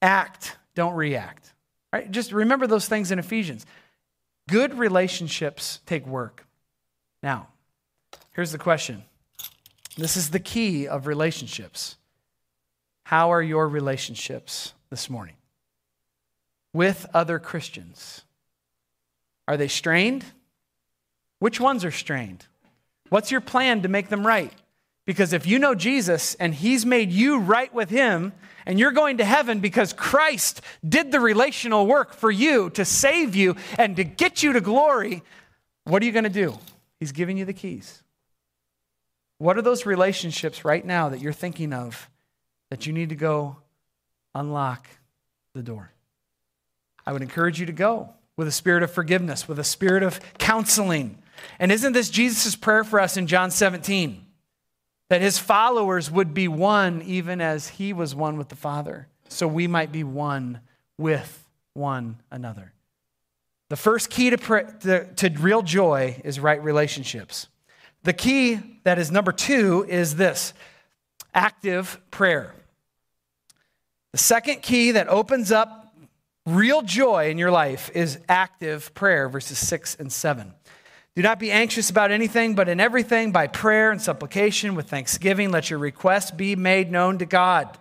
act, 0.00 0.56
don't 0.74 0.94
react. 0.94 1.52
Right? 1.92 2.10
Just 2.10 2.32
remember 2.32 2.66
those 2.66 2.88
things 2.88 3.12
in 3.12 3.18
Ephesians. 3.18 3.66
Good 4.48 4.74
relationships 4.74 5.80
take 5.86 6.06
work. 6.06 6.46
Now, 7.22 7.48
here's 8.34 8.52
the 8.52 8.58
question. 8.58 9.04
This 9.96 10.16
is 10.16 10.30
the 10.30 10.40
key 10.40 10.88
of 10.88 11.06
relationships. 11.06 11.96
How 13.04 13.30
are 13.32 13.42
your 13.42 13.68
relationships 13.68 14.72
this 14.90 15.10
morning 15.10 15.36
with 16.72 17.06
other 17.12 17.38
Christians? 17.38 18.22
Are 19.46 19.56
they 19.56 19.68
strained? 19.68 20.24
Which 21.38 21.60
ones 21.60 21.84
are 21.84 21.90
strained? 21.90 22.46
What's 23.10 23.30
your 23.30 23.40
plan 23.40 23.82
to 23.82 23.88
make 23.88 24.08
them 24.08 24.26
right? 24.26 24.52
Because 25.04 25.32
if 25.32 25.46
you 25.46 25.58
know 25.58 25.74
Jesus 25.74 26.34
and 26.36 26.54
he's 26.54 26.86
made 26.86 27.10
you 27.10 27.38
right 27.38 27.72
with 27.74 27.90
him, 27.90 28.32
and 28.66 28.78
you're 28.78 28.92
going 28.92 29.18
to 29.18 29.24
heaven 29.24 29.60
because 29.60 29.92
Christ 29.92 30.60
did 30.88 31.10
the 31.10 31.20
relational 31.20 31.86
work 31.86 32.14
for 32.14 32.30
you 32.30 32.70
to 32.70 32.84
save 32.84 33.34
you 33.34 33.56
and 33.78 33.96
to 33.96 34.04
get 34.04 34.42
you 34.42 34.52
to 34.52 34.60
glory, 34.60 35.22
what 35.84 36.02
are 36.02 36.06
you 36.06 36.12
going 36.12 36.24
to 36.24 36.30
do? 36.30 36.58
He's 37.00 37.12
giving 37.12 37.36
you 37.36 37.44
the 37.44 37.52
keys. 37.52 38.02
What 39.38 39.58
are 39.58 39.62
those 39.62 39.86
relationships 39.86 40.64
right 40.64 40.84
now 40.84 41.08
that 41.08 41.20
you're 41.20 41.32
thinking 41.32 41.72
of 41.72 42.08
that 42.70 42.86
you 42.86 42.92
need 42.92 43.08
to 43.08 43.16
go 43.16 43.56
unlock 44.34 44.86
the 45.54 45.62
door? 45.62 45.90
I 47.04 47.12
would 47.12 47.22
encourage 47.22 47.58
you 47.58 47.66
to 47.66 47.72
go 47.72 48.10
with 48.36 48.46
a 48.46 48.52
spirit 48.52 48.84
of 48.84 48.92
forgiveness, 48.92 49.48
with 49.48 49.58
a 49.58 49.64
spirit 49.64 50.04
of 50.04 50.20
counseling, 50.38 51.18
and 51.58 51.72
isn't 51.72 51.92
this 51.92 52.08
Jesus' 52.08 52.54
prayer 52.54 52.84
for 52.84 53.00
us 53.00 53.16
in 53.16 53.26
John 53.26 53.50
17? 53.50 54.24
That 55.12 55.20
his 55.20 55.38
followers 55.38 56.10
would 56.10 56.32
be 56.32 56.48
one 56.48 57.02
even 57.02 57.42
as 57.42 57.68
he 57.68 57.92
was 57.92 58.14
one 58.14 58.38
with 58.38 58.48
the 58.48 58.56
Father, 58.56 59.08
so 59.28 59.46
we 59.46 59.66
might 59.66 59.92
be 59.92 60.04
one 60.04 60.60
with 60.96 61.46
one 61.74 62.16
another. 62.30 62.72
The 63.68 63.76
first 63.76 64.08
key 64.08 64.30
to, 64.30 64.38
to, 64.38 65.12
to 65.12 65.28
real 65.38 65.60
joy 65.60 66.18
is 66.24 66.40
right 66.40 66.64
relationships. 66.64 67.48
The 68.04 68.14
key 68.14 68.58
that 68.84 68.98
is 68.98 69.10
number 69.10 69.32
two 69.32 69.84
is 69.86 70.16
this 70.16 70.54
active 71.34 72.00
prayer. 72.10 72.54
The 74.12 74.18
second 74.18 74.62
key 74.62 74.92
that 74.92 75.08
opens 75.08 75.52
up 75.52 75.94
real 76.46 76.80
joy 76.80 77.28
in 77.28 77.36
your 77.36 77.50
life 77.50 77.90
is 77.94 78.18
active 78.30 78.94
prayer, 78.94 79.28
verses 79.28 79.58
6 79.58 79.94
and 79.96 80.10
7. 80.10 80.54
Do 81.14 81.22
not 81.22 81.38
be 81.38 81.50
anxious 81.50 81.90
about 81.90 82.10
anything, 82.10 82.54
but 82.54 82.68
in 82.68 82.80
everything, 82.80 83.32
by 83.32 83.46
prayer 83.46 83.90
and 83.90 84.00
supplication 84.00 84.74
with 84.74 84.88
thanksgiving, 84.88 85.50
let 85.50 85.68
your 85.68 85.78
requests 85.78 86.30
be 86.30 86.56
made 86.56 86.90
known 86.90 87.18
to 87.18 87.26
God. 87.26 87.78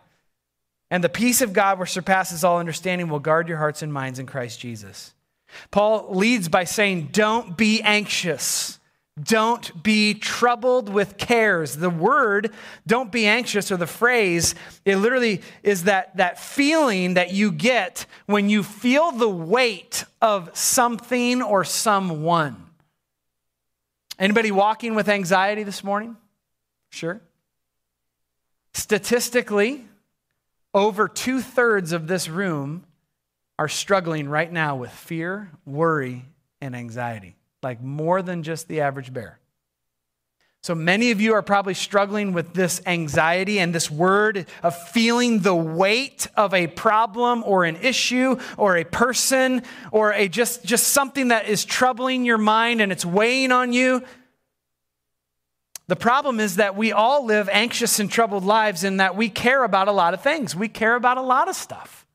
And 0.89 1.02
the 1.02 1.10
peace 1.10 1.39
of 1.41 1.54
God, 1.54 1.80
which 1.80 1.91
surpasses 1.91 2.44
all 2.44 2.60
understanding, 2.60 3.08
will 3.08 3.20
guard 3.20 3.48
your 3.48 3.58
hearts 3.58 3.82
and 3.82 3.94
minds 3.94 4.20
in 4.20 4.26
Christ 4.26 4.60
Jesus. 4.60 5.13
Paul 5.72 6.08
leads 6.10 6.50
by 6.50 6.65
saying, 6.65 7.10
Don't 7.13 7.56
be 7.56 7.82
anxious. 7.82 8.80
Don't 9.22 9.84
be 9.84 10.13
troubled 10.13 10.89
with 10.89 11.17
cares. 11.17 11.76
The 11.76 11.89
word, 11.89 12.52
don't 12.88 13.12
be 13.12 13.28
anxious, 13.28 13.72
or 13.72 13.78
the 13.78 13.88
phrase, 13.88 14.56
it 14.86 14.98
literally 14.98 15.41
is 15.63 15.84
that, 15.84 16.15
that 16.17 16.39
feeling 16.39 17.15
that 17.15 17.34
you 17.34 17.52
get 17.52 18.06
when 18.26 18.50
you 18.50 18.63
feel 18.63 19.12
the 19.12 19.30
weight 19.30 20.06
of 20.22 20.50
something 20.58 21.41
or 21.41 21.63
someone. 21.63 22.71
Anybody 24.22 24.52
walking 24.52 24.94
with 24.94 25.10
anxiety 25.10 25.64
this 25.64 25.84
morning? 25.84 26.16
Sure. 26.92 27.20
Statistically, 28.72 29.84
over 30.76 31.08
two 31.08 31.42
thirds 31.42 31.92
of 31.92 32.06
this 32.06 32.30
room 32.30 32.86
are 33.58 33.68
struggling 33.68 34.30
right 34.30 34.52
now 34.52 34.76
with 34.76 34.92
fear, 34.92 35.50
worry, 35.66 36.24
and 36.62 36.76
anxiety, 36.76 37.36
like 37.64 37.82
more 37.82 38.22
than 38.22 38.44
just 38.44 38.68
the 38.68 38.82
average 38.82 39.12
bear. 39.12 39.40
So 40.63 40.76
many 40.76 41.10
of 41.10 41.19
you 41.19 41.34
are 41.34 41.41
probably 41.41 41.74
struggling 41.74 42.34
with 42.34 42.54
this 42.54 42.84
anxiety 42.86 43.60
and 43.60 43.74
this 43.74 43.89
word 43.89 44.45
of 44.62 44.78
feeling 44.89 45.39
the 45.39 45.56
weight 45.56 46.28
of 46.38 46.54
a 46.54 46.67
problem 46.67 47.43
or 47.47 47.65
an 47.65 47.78
issue 47.78 48.38
or 48.58 48.78
a 48.78 48.84
person 48.84 49.63
or 49.91 50.13
a 50.13 50.28
just, 50.28 50.63
just 50.63 50.89
something 50.89 51.30
that 51.30 51.47
is 51.47 51.65
troubling 51.65 52.26
your 52.26 52.38
mind 52.38 52.80
and 52.80 52.91
it's 52.91 53.04
weighing 53.04 53.52
on 53.52 53.74
you. 53.74 54.04
The 55.88 55.95
problem 55.95 56.39
is 56.39 56.58
that 56.58 56.76
we 56.76 56.91
all 56.91 57.26
live 57.26 57.50
anxious 57.52 58.00
and 58.00 58.10
troubled 58.10 58.43
lives 58.43 58.84
in 58.84 58.97
that 58.97 59.15
we 59.15 59.30
care 59.30 59.63
about 59.63 59.88
a 59.88 59.91
lot 59.91 60.13
of 60.13 60.21
things. 60.21 60.56
We 60.56 60.67
care 60.67 60.95
about 60.95 61.17
a 61.17 61.24
lot 61.24 61.50
of 61.50 61.56
stuff. 61.56 62.06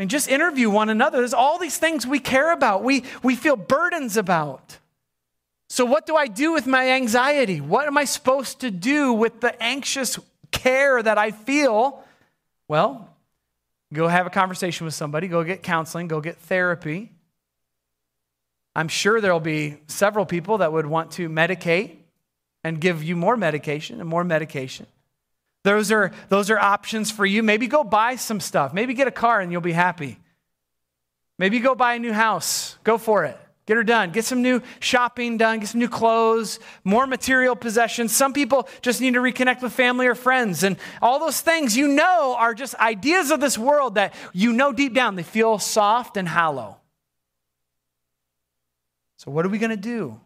And 0.00 0.10
just 0.10 0.28
interview 0.28 0.70
one 0.70 0.90
another. 0.90 1.18
There's 1.18 1.32
all 1.34 1.58
these 1.58 1.78
things 1.78 2.04
we 2.04 2.18
care 2.18 2.50
about, 2.50 2.82
we, 2.82 3.04
we 3.22 3.36
feel 3.36 3.54
burdens 3.54 4.16
about. 4.16 4.78
So, 5.68 5.84
what 5.84 6.06
do 6.06 6.16
I 6.16 6.26
do 6.26 6.52
with 6.52 6.66
my 6.66 6.90
anxiety? 6.92 7.60
What 7.60 7.86
am 7.86 7.98
I 7.98 8.04
supposed 8.04 8.60
to 8.60 8.70
do 8.70 9.12
with 9.12 9.40
the 9.40 9.60
anxious 9.62 10.18
care 10.50 11.02
that 11.02 11.18
I 11.18 11.30
feel? 11.30 12.02
Well, 12.68 13.08
go 13.92 14.08
have 14.08 14.26
a 14.26 14.30
conversation 14.30 14.86
with 14.86 14.94
somebody, 14.94 15.28
go 15.28 15.44
get 15.44 15.62
counseling, 15.62 16.08
go 16.08 16.20
get 16.20 16.38
therapy. 16.38 17.12
I'm 18.74 18.88
sure 18.88 19.20
there'll 19.20 19.40
be 19.40 19.76
several 19.88 20.24
people 20.24 20.58
that 20.58 20.72
would 20.72 20.86
want 20.86 21.12
to 21.12 21.28
medicate 21.28 21.96
and 22.64 22.80
give 22.80 23.02
you 23.02 23.16
more 23.16 23.36
medication 23.36 24.00
and 24.00 24.08
more 24.08 24.24
medication. 24.24 24.86
Those 25.64 25.90
are, 25.90 26.12
those 26.28 26.50
are 26.50 26.58
options 26.58 27.10
for 27.10 27.26
you. 27.26 27.42
Maybe 27.42 27.66
go 27.66 27.82
buy 27.84 28.16
some 28.16 28.40
stuff. 28.40 28.72
Maybe 28.72 28.94
get 28.94 29.08
a 29.08 29.12
car 29.12 29.40
and 29.40 29.50
you'll 29.50 29.60
be 29.60 29.72
happy. 29.72 30.18
Maybe 31.38 31.58
go 31.58 31.74
buy 31.74 31.94
a 31.94 31.98
new 31.98 32.12
house. 32.12 32.78
Go 32.84 32.98
for 32.98 33.24
it. 33.24 33.38
Get 33.68 33.76
her 33.76 33.84
done. 33.84 34.12
Get 34.12 34.24
some 34.24 34.40
new 34.40 34.62
shopping 34.80 35.36
done. 35.36 35.58
Get 35.58 35.68
some 35.68 35.78
new 35.78 35.90
clothes, 35.90 36.58
more 36.84 37.06
material 37.06 37.54
possessions. 37.54 38.16
Some 38.16 38.32
people 38.32 38.66
just 38.80 39.02
need 39.02 39.12
to 39.12 39.20
reconnect 39.20 39.60
with 39.60 39.74
family 39.74 40.06
or 40.06 40.14
friends. 40.14 40.62
And 40.62 40.78
all 41.02 41.18
those 41.18 41.42
things 41.42 41.76
you 41.76 41.86
know 41.86 42.34
are 42.38 42.54
just 42.54 42.74
ideas 42.76 43.30
of 43.30 43.40
this 43.40 43.58
world 43.58 43.96
that 43.96 44.14
you 44.32 44.54
know 44.54 44.72
deep 44.72 44.94
down 44.94 45.16
they 45.16 45.22
feel 45.22 45.58
soft 45.58 46.16
and 46.16 46.26
hollow. 46.26 46.78
So, 49.18 49.30
what 49.30 49.44
are 49.44 49.50
we 49.50 49.58
going 49.58 49.68
to 49.68 49.76
do? 49.76 50.18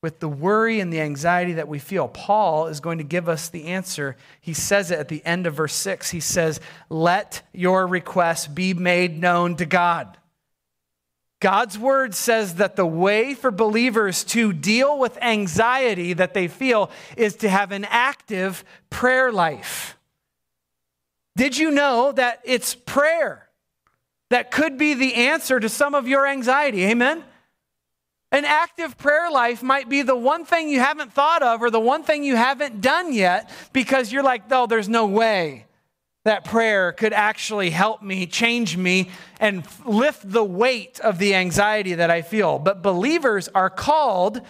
with 0.00 0.20
the 0.20 0.28
worry 0.28 0.78
and 0.78 0.92
the 0.92 1.00
anxiety 1.00 1.54
that 1.54 1.66
we 1.66 1.80
feel. 1.80 2.06
Paul 2.06 2.68
is 2.68 2.78
going 2.78 2.98
to 2.98 3.04
give 3.04 3.28
us 3.28 3.48
the 3.48 3.64
answer. 3.64 4.16
He 4.40 4.54
says 4.54 4.92
it 4.92 4.98
at 5.00 5.08
the 5.08 5.26
end 5.26 5.44
of 5.44 5.54
verse 5.54 5.74
6. 5.74 6.12
He 6.12 6.20
says, 6.20 6.60
Let 6.88 7.42
your 7.52 7.84
requests 7.84 8.46
be 8.46 8.74
made 8.74 9.20
known 9.20 9.56
to 9.56 9.66
God. 9.66 10.16
God's 11.40 11.78
word 11.78 12.14
says 12.14 12.56
that 12.56 12.74
the 12.74 12.86
way 12.86 13.34
for 13.34 13.50
believers 13.50 14.24
to 14.24 14.52
deal 14.52 14.98
with 14.98 15.16
anxiety 15.22 16.12
that 16.14 16.34
they 16.34 16.48
feel 16.48 16.90
is 17.16 17.36
to 17.36 17.48
have 17.48 17.70
an 17.70 17.86
active 17.88 18.64
prayer 18.90 19.30
life. 19.30 19.96
Did 21.36 21.56
you 21.56 21.70
know 21.70 22.10
that 22.10 22.40
it's 22.44 22.74
prayer 22.74 23.48
that 24.30 24.50
could 24.50 24.76
be 24.76 24.94
the 24.94 25.14
answer 25.14 25.60
to 25.60 25.68
some 25.68 25.94
of 25.94 26.08
your 26.08 26.26
anxiety? 26.26 26.84
Amen? 26.84 27.22
An 28.32 28.44
active 28.44 28.98
prayer 28.98 29.30
life 29.30 29.62
might 29.62 29.88
be 29.88 30.02
the 30.02 30.16
one 30.16 30.44
thing 30.44 30.68
you 30.68 30.80
haven't 30.80 31.12
thought 31.12 31.42
of 31.42 31.62
or 31.62 31.70
the 31.70 31.80
one 31.80 32.02
thing 32.02 32.24
you 32.24 32.34
haven't 32.34 32.80
done 32.80 33.12
yet 33.12 33.48
because 33.72 34.12
you're 34.12 34.24
like, 34.24 34.42
oh, 34.50 34.66
there's 34.66 34.88
no 34.88 35.06
way 35.06 35.67
that 36.24 36.44
prayer 36.44 36.92
could 36.92 37.12
actually 37.12 37.70
help 37.70 38.02
me, 38.02 38.26
change 38.26 38.76
me, 38.76 39.10
and 39.40 39.64
lift 39.84 40.30
the 40.30 40.44
weight 40.44 41.00
of 41.00 41.18
the 41.18 41.34
anxiety 41.34 41.94
that 41.94 42.10
I 42.10 42.22
feel. 42.22 42.58
But 42.58 42.82
believers 42.82 43.48
are 43.54 43.70
called 43.70 44.40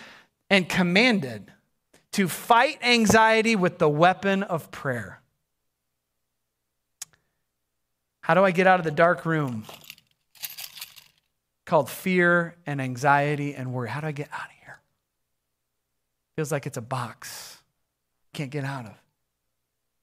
and 0.51 0.69
commanded 0.69 1.53
to 2.13 2.27
fight 2.27 2.79
anxiety 2.83 3.55
with 3.55 3.79
the 3.79 3.89
weapon 3.89 4.43
of 4.43 4.71
prayer. 4.71 5.21
How 8.23 8.35
do 8.35 8.45
I 8.45 8.51
get 8.51 8.67
out 8.67 8.81
of 8.81 8.85
the 8.85 8.91
dark 8.91 9.25
room? 9.25 9.65
called 11.69 11.91
fear 11.91 12.57
and 12.65 12.81
anxiety 12.81 13.55
and 13.55 13.75
worry. 13.75 13.91
How 13.91 14.01
do 14.01 14.07
I 14.07 14.13
get 14.13 14.31
out 14.33 14.47
of 14.47 14.57
here? 14.65 14.81
Feels 16.35 16.51
like 16.51 16.67
it's 16.67 16.79
a 16.79 16.83
box. 16.83 17.59
Can't 18.33 18.51
get 18.51 18.65
out 18.65 18.87
of. 18.87 18.95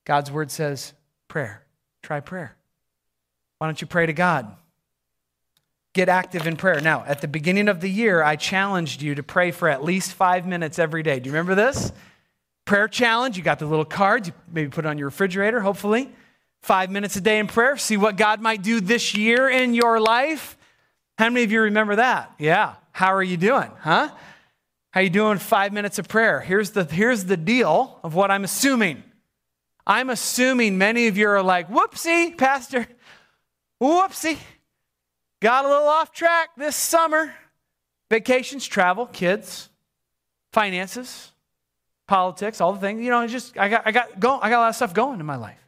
God's 0.05 0.31
word 0.31 0.51
says 0.51 0.93
prayer. 1.27 1.63
Try 2.01 2.19
prayer. 2.19 2.55
Why 3.57 3.67
don't 3.67 3.81
you 3.81 3.87
pray 3.87 4.05
to 4.05 4.13
God? 4.13 4.55
Get 5.93 6.09
active 6.09 6.45
in 6.45 6.57
prayer. 6.57 6.81
Now, 6.81 7.05
at 7.07 7.21
the 7.21 7.27
beginning 7.27 7.69
of 7.69 7.79
the 7.79 7.89
year, 7.89 8.21
I 8.21 8.35
challenged 8.35 9.01
you 9.01 9.15
to 9.15 9.23
pray 9.23 9.51
for 9.51 9.69
at 9.69 9.83
least 9.83 10.13
five 10.13 10.45
minutes 10.45 10.77
every 10.77 11.03
day. 11.03 11.19
Do 11.19 11.29
you 11.29 11.33
remember 11.33 11.55
this? 11.55 11.93
Prayer 12.65 12.87
challenge. 12.87 13.37
You 13.37 13.43
got 13.43 13.59
the 13.59 13.65
little 13.65 13.85
cards. 13.85 14.27
You 14.27 14.33
maybe 14.51 14.69
put 14.69 14.85
it 14.85 14.87
on 14.87 14.97
your 14.97 15.07
refrigerator, 15.07 15.61
hopefully. 15.61 16.11
Five 16.61 16.91
minutes 16.91 17.15
a 17.15 17.21
day 17.21 17.39
in 17.39 17.47
prayer. 17.47 17.77
See 17.77 17.95
what 17.95 18.17
God 18.17 18.41
might 18.41 18.61
do 18.61 18.81
this 18.81 19.15
year 19.15 19.47
in 19.47 19.73
your 19.73 19.99
life. 19.99 20.57
How 21.17 21.29
many 21.29 21.43
of 21.43 21.51
you 21.51 21.61
remember 21.61 21.95
that? 21.95 22.33
Yeah. 22.39 22.75
How 22.91 23.13
are 23.13 23.23
you 23.23 23.37
doing? 23.37 23.71
Huh? 23.79 24.09
How 24.91 25.01
you 25.01 25.09
doing? 25.09 25.37
Five 25.37 25.73
minutes 25.73 25.99
of 25.99 26.07
prayer. 26.07 26.41
Here's 26.41 26.71
the, 26.71 26.83
here's 26.83 27.25
the 27.25 27.37
deal 27.37 27.99
of 28.03 28.15
what 28.15 28.31
I'm 28.31 28.43
assuming. 28.43 29.03
I'm 29.87 30.09
assuming 30.09 30.77
many 30.77 31.07
of 31.07 31.17
you 31.17 31.27
are 31.29 31.43
like, 31.43 31.69
whoopsie, 31.69 32.37
Pastor. 32.37 32.87
Whoopsie. 33.81 34.37
Got 35.41 35.65
a 35.65 35.67
little 35.67 35.87
off 35.87 36.11
track 36.11 36.49
this 36.57 36.75
summer. 36.75 37.33
Vacations, 38.09 38.65
travel, 38.65 39.05
kids, 39.05 39.69
finances, 40.53 41.31
politics, 42.07 42.61
all 42.61 42.73
the 42.73 42.79
things. 42.79 43.01
You 43.01 43.09
know, 43.09 43.19
I 43.19 43.27
just 43.27 43.57
I 43.57 43.67
got 43.67 43.83
I 43.85 43.91
got 43.91 44.19
go, 44.19 44.39
I 44.39 44.49
got 44.49 44.59
a 44.59 44.61
lot 44.61 44.69
of 44.69 44.75
stuff 44.75 44.93
going 44.93 45.19
in 45.19 45.25
my 45.25 45.35
life. 45.35 45.59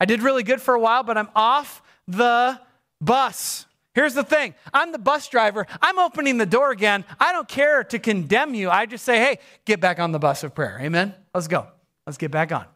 I 0.00 0.06
did 0.06 0.22
really 0.22 0.42
good 0.42 0.60
for 0.60 0.74
a 0.74 0.80
while, 0.80 1.02
but 1.02 1.16
I'm 1.16 1.28
off 1.34 1.82
the 2.08 2.58
bus. 3.00 3.66
Here's 3.94 4.14
the 4.14 4.24
thing 4.24 4.54
I'm 4.72 4.92
the 4.92 4.98
bus 4.98 5.28
driver. 5.28 5.66
I'm 5.80 5.98
opening 5.98 6.36
the 6.36 6.46
door 6.46 6.70
again. 6.70 7.04
I 7.20 7.32
don't 7.32 7.48
care 7.48 7.84
to 7.84 7.98
condemn 7.98 8.54
you. 8.54 8.70
I 8.70 8.86
just 8.86 9.04
say, 9.04 9.18
hey, 9.18 9.38
get 9.64 9.80
back 9.80 10.00
on 10.00 10.12
the 10.12 10.18
bus 10.18 10.42
of 10.42 10.54
prayer. 10.54 10.78
Amen? 10.80 11.14
Let's 11.32 11.48
go. 11.48 11.68
Let's 12.06 12.18
get 12.18 12.30
back 12.30 12.50
on. 12.50 12.66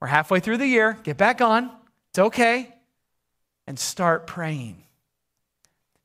We're 0.00 0.08
halfway 0.08 0.40
through 0.40 0.58
the 0.58 0.66
year. 0.66 0.98
Get 1.02 1.16
back 1.16 1.40
on. 1.40 1.70
It's 2.10 2.18
okay. 2.18 2.74
And 3.66 3.78
start 3.78 4.26
praying. 4.26 4.84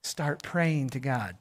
Start 0.02 0.44
praying 0.44 0.90
to 0.92 1.00
God. 1.00 1.36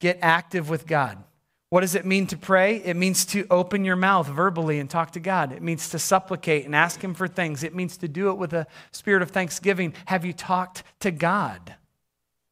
Get 0.00 0.18
active 0.22 0.68
with 0.68 0.86
God. 0.86 1.22
What 1.70 1.82
does 1.82 1.94
it 1.94 2.04
mean 2.04 2.26
to 2.28 2.36
pray? 2.36 2.76
It 2.84 2.96
means 2.96 3.24
to 3.26 3.46
open 3.48 3.84
your 3.84 3.94
mouth 3.94 4.26
verbally 4.26 4.80
and 4.80 4.90
talk 4.90 5.12
to 5.12 5.20
God. 5.20 5.52
It 5.52 5.62
means 5.62 5.90
to 5.90 6.00
supplicate 6.00 6.66
and 6.66 6.74
ask 6.74 7.02
Him 7.02 7.14
for 7.14 7.28
things. 7.28 7.62
It 7.62 7.76
means 7.76 7.96
to 7.98 8.08
do 8.08 8.30
it 8.30 8.34
with 8.38 8.52
a 8.52 8.66
spirit 8.90 9.22
of 9.22 9.30
thanksgiving. 9.30 9.94
Have 10.06 10.24
you 10.24 10.32
talked 10.32 10.82
to 11.00 11.12
God? 11.12 11.76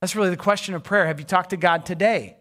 That's 0.00 0.14
really 0.14 0.30
the 0.30 0.36
question 0.36 0.74
of 0.74 0.84
prayer. 0.84 1.06
Have 1.06 1.18
you 1.18 1.26
talked 1.26 1.50
to 1.50 1.56
God 1.56 1.84
today? 1.84 2.36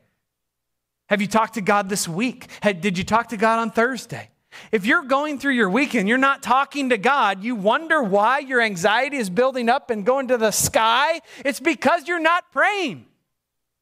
Have 1.10 1.20
you 1.20 1.28
talked 1.28 1.56
to 1.56 1.62
God 1.62 1.90
this 1.90 2.08
week? 2.08 2.48
Did 2.62 2.98
you 2.98 3.04
talk 3.04 3.30
to 3.30 3.38
God 3.38 3.60
on 3.60 3.72
Thursday? 3.72 4.30
If 4.72 4.86
you're 4.86 5.04
going 5.04 5.40
through 5.40 5.54
your 5.54 5.70
weekend, 5.70 6.08
you're 6.10 6.18
not 6.18 6.44
talking 6.44 6.90
to 6.90 6.98
God, 6.98 7.44
you 7.44 7.56
wonder 7.56 8.02
why 8.02 8.40
your 8.40 8.62
anxiety 8.62 9.18
is 9.18 9.30
building 9.30 9.70
up 9.70 9.90
and 9.90 10.06
going 10.06 10.28
to 10.30 10.38
the 10.38 10.52
sky. 10.52 11.22
It's 11.46 11.60
because 11.60 12.08
you're 12.08 12.20
not 12.20 12.52
praying. 12.52 13.06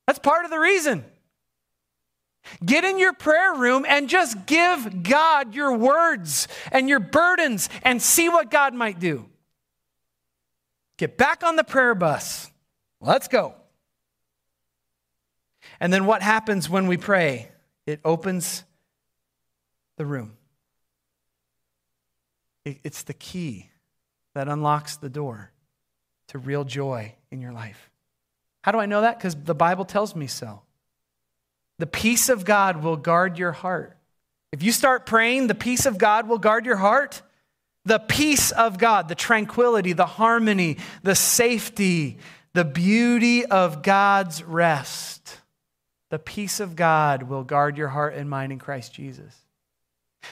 That's 0.08 0.20
part 0.20 0.46
of 0.46 0.52
the 0.52 0.60
reason. 0.60 1.04
Get 2.64 2.84
in 2.84 3.00
your 3.00 3.14
prayer 3.14 3.54
room 3.54 3.86
and 3.88 4.08
just 4.08 4.46
give 4.46 5.04
God 5.04 5.56
your 5.56 5.76
words 5.76 6.48
and 6.72 6.88
your 6.88 7.00
burdens 7.00 7.70
and 7.82 8.02
see 8.02 8.30
what 8.30 8.52
God 8.52 8.74
might 8.74 9.00
do. 9.00 9.26
Get 10.98 11.18
back 11.18 11.44
on 11.44 11.56
the 11.56 11.64
prayer 11.64 11.96
bus. 11.96 12.50
Let's 13.02 13.28
go. 13.28 13.56
And 15.80 15.92
then 15.92 16.06
what 16.06 16.22
happens 16.22 16.70
when 16.70 16.88
we 16.88 16.98
pray? 16.98 17.50
It 17.86 18.00
opens 18.06 18.64
the 19.98 20.06
room. 20.06 20.35
It's 22.66 23.04
the 23.04 23.14
key 23.14 23.70
that 24.34 24.48
unlocks 24.48 24.98
the 24.98 25.10
door 25.10 25.52
to 26.30 26.38
real 26.40 26.64
joy 26.64 27.14
in 27.32 27.42
your 27.42 27.52
life. 27.52 27.92
How 28.64 28.72
do 28.72 28.80
I 28.80 28.88
know 28.88 29.02
that? 29.02 29.18
Because 29.18 29.36
the 29.36 29.56
Bible 29.56 29.86
tells 29.86 30.16
me 30.16 30.28
so. 30.28 30.62
The 31.78 31.86
peace 31.86 32.30
of 32.30 32.46
God 32.46 32.84
will 32.84 32.98
guard 32.98 33.38
your 33.38 33.52
heart. 33.52 33.96
If 34.52 34.64
you 34.64 34.72
start 34.72 35.06
praying, 35.06 35.48
the 35.48 35.56
peace 35.56 35.86
of 35.86 35.98
God 35.98 36.28
will 36.28 36.40
guard 36.40 36.66
your 36.66 36.78
heart. 36.78 37.22
The 37.84 38.00
peace 38.00 38.52
of 38.52 38.80
God, 38.80 39.10
the 39.10 39.16
tranquility, 39.16 39.94
the 39.94 40.06
harmony, 40.06 40.78
the 41.04 41.14
safety, 41.14 42.18
the 42.54 42.66
beauty 42.66 43.46
of 43.46 43.84
God's 43.84 44.42
rest 44.44 45.40
the 46.16 46.20
peace 46.20 46.62
of 46.62 46.78
God 46.78 47.24
will 47.24 47.44
guard 47.44 47.78
your 47.78 47.90
heart 47.90 48.14
and 48.16 48.30
mind 48.30 48.52
in 48.52 48.58
Christ 48.60 48.94
Jesus. 48.94 49.36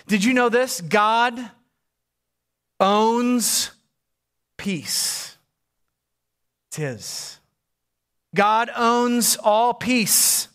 Did 0.07 0.23
you 0.23 0.33
know 0.33 0.47
this? 0.47 0.81
God 0.81 1.37
owns 2.83 3.71
peace. 4.57 5.37
It's 6.67 6.77
His. 6.77 7.39
God 8.35 8.69
owns 8.75 9.37
all 9.41 9.73
peace. 9.73 10.47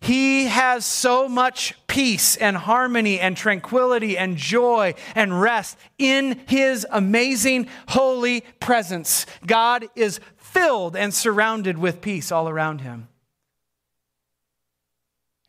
He 0.00 0.46
has 0.46 0.84
so 0.84 1.28
much 1.28 1.74
peace 1.86 2.36
and 2.36 2.56
harmony 2.56 3.20
and 3.20 3.36
tranquility 3.36 4.16
and 4.16 4.36
joy 4.36 4.94
and 5.14 5.40
rest 5.40 5.78
in 5.98 6.40
His 6.46 6.86
amazing 6.90 7.68
holy 7.88 8.42
presence. 8.60 9.26
God 9.46 9.86
is 9.94 10.20
filled 10.36 10.96
and 10.96 11.14
surrounded 11.14 11.78
with 11.78 12.00
peace 12.00 12.30
all 12.32 12.48
around 12.48 12.80
Him 12.80 13.08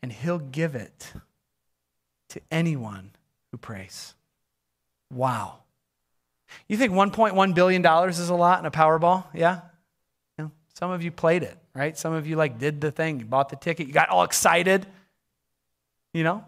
and 0.02 0.12
he'll 0.12 0.38
give 0.38 0.74
it 0.74 1.12
to 2.28 2.40
anyone 2.50 3.12
who 3.50 3.56
prays. 3.56 4.14
Wow. 5.12 5.58
You 6.68 6.76
think 6.76 6.92
$1.1 6.92 7.54
billion 7.54 7.86
is 8.08 8.28
a 8.28 8.34
lot 8.34 8.58
in 8.58 8.66
a 8.66 8.70
Powerball? 8.70 9.24
Yeah? 9.34 9.60
Some 10.74 10.90
of 10.90 11.02
you 11.02 11.10
played 11.10 11.42
it, 11.42 11.56
right? 11.74 11.96
Some 11.96 12.12
of 12.12 12.26
you 12.26 12.36
like 12.36 12.58
did 12.58 12.80
the 12.80 12.90
thing, 12.90 13.20
you 13.20 13.26
bought 13.26 13.50
the 13.50 13.56
ticket, 13.56 13.86
you 13.86 13.92
got 13.92 14.08
all 14.08 14.24
excited. 14.24 14.86
You 16.12 16.24
know? 16.24 16.44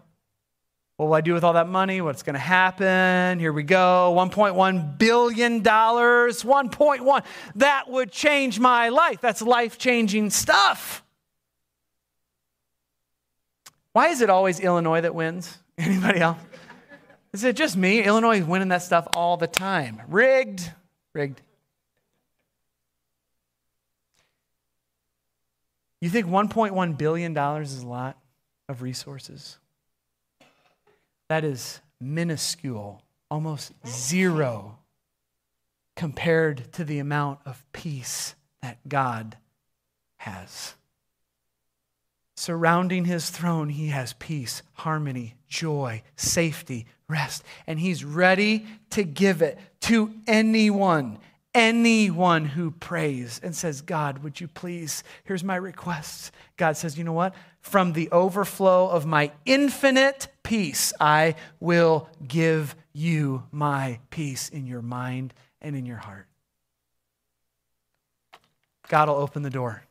What 0.97 1.07
will 1.07 1.13
I 1.13 1.21
do 1.21 1.33
with 1.33 1.43
all 1.43 1.53
that 1.53 1.67
money? 1.67 2.01
What's 2.01 2.23
going 2.23 2.35
to 2.35 2.39
happen? 2.39 3.37
Here 3.39 3.51
we 3.51 3.63
go. 3.63 4.13
$1.1 4.17 4.97
billion. 4.97 5.61
1.1. 5.61 7.23
That 7.55 7.89
would 7.89 8.11
change 8.11 8.59
my 8.59 8.89
life. 8.89 9.19
That's 9.19 9.41
life 9.41 9.77
changing 9.77 10.29
stuff. 10.29 11.03
Why 13.91 14.07
is 14.07 14.21
it 14.21 14.29
always 14.29 14.59
Illinois 14.59 15.01
that 15.01 15.13
wins? 15.13 15.57
Anybody 15.77 16.19
else? 16.19 16.37
Is 17.35 17.43
it 17.43 17.57
just 17.57 17.75
me? 17.75 18.01
Illinois 18.01 18.39
is 18.39 18.45
winning 18.45 18.69
that 18.69 18.81
stuff 18.81 19.09
all 19.13 19.35
the 19.35 19.45
time. 19.45 20.01
Rigged. 20.07 20.71
Rigged. 21.13 21.41
You 25.99 26.09
think 26.09 26.27
$1.1 26.27 26.97
billion 26.97 27.37
is 27.37 27.81
a 27.81 27.85
lot 27.85 28.17
of 28.69 28.81
resources? 28.81 29.59
That 31.27 31.43
is 31.43 31.81
minuscule, 31.99 33.01
almost 33.29 33.73
zero, 33.85 34.79
compared 35.97 36.71
to 36.71 36.85
the 36.85 36.99
amount 36.99 37.39
of 37.45 37.65
peace 37.73 38.33
that 38.61 38.77
God 38.87 39.35
has. 40.19 40.75
Surrounding 42.35 43.05
his 43.05 43.29
throne, 43.29 43.69
he 43.69 43.87
has 43.87 44.13
peace, 44.13 44.61
harmony, 44.73 45.35
joy, 45.47 46.03
safety, 46.17 46.85
rest, 47.07 47.43
and 47.65 47.79
he's 47.79 48.03
ready 48.03 48.65
to 48.89 49.03
give 49.03 49.41
it 49.41 49.57
to 49.79 50.13
anyone, 50.27 51.17
anyone 51.53 52.43
who 52.43 52.71
prays 52.71 53.39
and 53.41 53.55
says, 53.55 53.81
God, 53.81 54.21
would 54.21 54.41
you 54.41 54.49
please? 54.49 55.01
Here's 55.23 55.45
my 55.45 55.55
requests. 55.55 56.31
God 56.57 56.75
says, 56.75 56.97
you 56.97 57.05
know 57.05 57.13
what? 57.13 57.33
From 57.61 57.93
the 57.93 58.11
overflow 58.11 58.89
of 58.89 59.05
my 59.05 59.31
infinite 59.45 60.27
peace, 60.43 60.91
I 60.99 61.35
will 61.61 62.09
give 62.27 62.75
you 62.91 63.43
my 63.51 63.99
peace 64.09 64.49
in 64.49 64.67
your 64.67 64.81
mind 64.81 65.33
and 65.61 65.73
in 65.73 65.85
your 65.85 65.97
heart. 65.97 66.27
God 68.89 69.07
will 69.07 69.15
open 69.15 69.41
the 69.41 69.49
door 69.49 69.83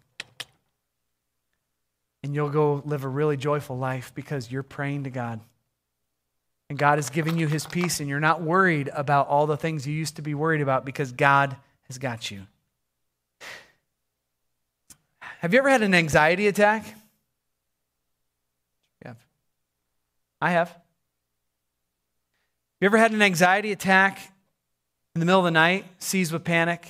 and 2.24 2.34
you'll 2.34 2.48
go 2.48 2.82
live 2.86 3.04
a 3.04 3.08
really 3.08 3.36
joyful 3.36 3.76
life 3.76 4.10
because 4.14 4.50
you're 4.50 4.62
praying 4.62 5.04
to 5.04 5.10
God. 5.10 5.40
And 6.70 6.78
God 6.78 6.98
is 6.98 7.10
giving 7.10 7.38
you 7.38 7.46
his 7.46 7.66
peace, 7.66 8.00
and 8.00 8.08
you're 8.08 8.18
not 8.18 8.40
worried 8.40 8.88
about 8.94 9.28
all 9.28 9.46
the 9.46 9.58
things 9.58 9.86
you 9.86 9.92
used 9.92 10.16
to 10.16 10.22
be 10.22 10.32
worried 10.32 10.62
about 10.62 10.86
because 10.86 11.12
God 11.12 11.54
has 11.86 11.98
got 11.98 12.30
you. 12.30 12.46
Have 15.40 15.52
you 15.52 15.58
ever 15.58 15.68
had 15.68 15.82
an 15.82 15.94
anxiety 15.94 16.46
attack? 16.46 16.86
Yeah. 19.04 19.12
I 20.40 20.52
have. 20.52 20.68
Have 20.70 20.80
you 22.80 22.86
ever 22.86 22.96
had 22.96 23.12
an 23.12 23.20
anxiety 23.20 23.70
attack 23.70 24.32
in 25.14 25.20
the 25.20 25.26
middle 25.26 25.40
of 25.40 25.44
the 25.44 25.50
night, 25.50 25.84
seized 25.98 26.32
with 26.32 26.42
panic? 26.42 26.88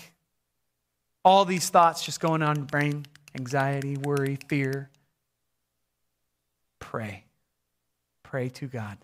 All 1.24 1.44
these 1.44 1.70
thoughts 1.70 2.04
just 2.04 2.20
going 2.20 2.40
on 2.40 2.54
in 2.54 2.62
your 2.62 2.66
brain 2.66 3.06
anxiety, 3.34 3.96
worry, 3.96 4.38
fear 4.46 4.90
pray. 6.84 7.24
Pray 8.22 8.50
to 8.50 8.66
God. 8.66 8.98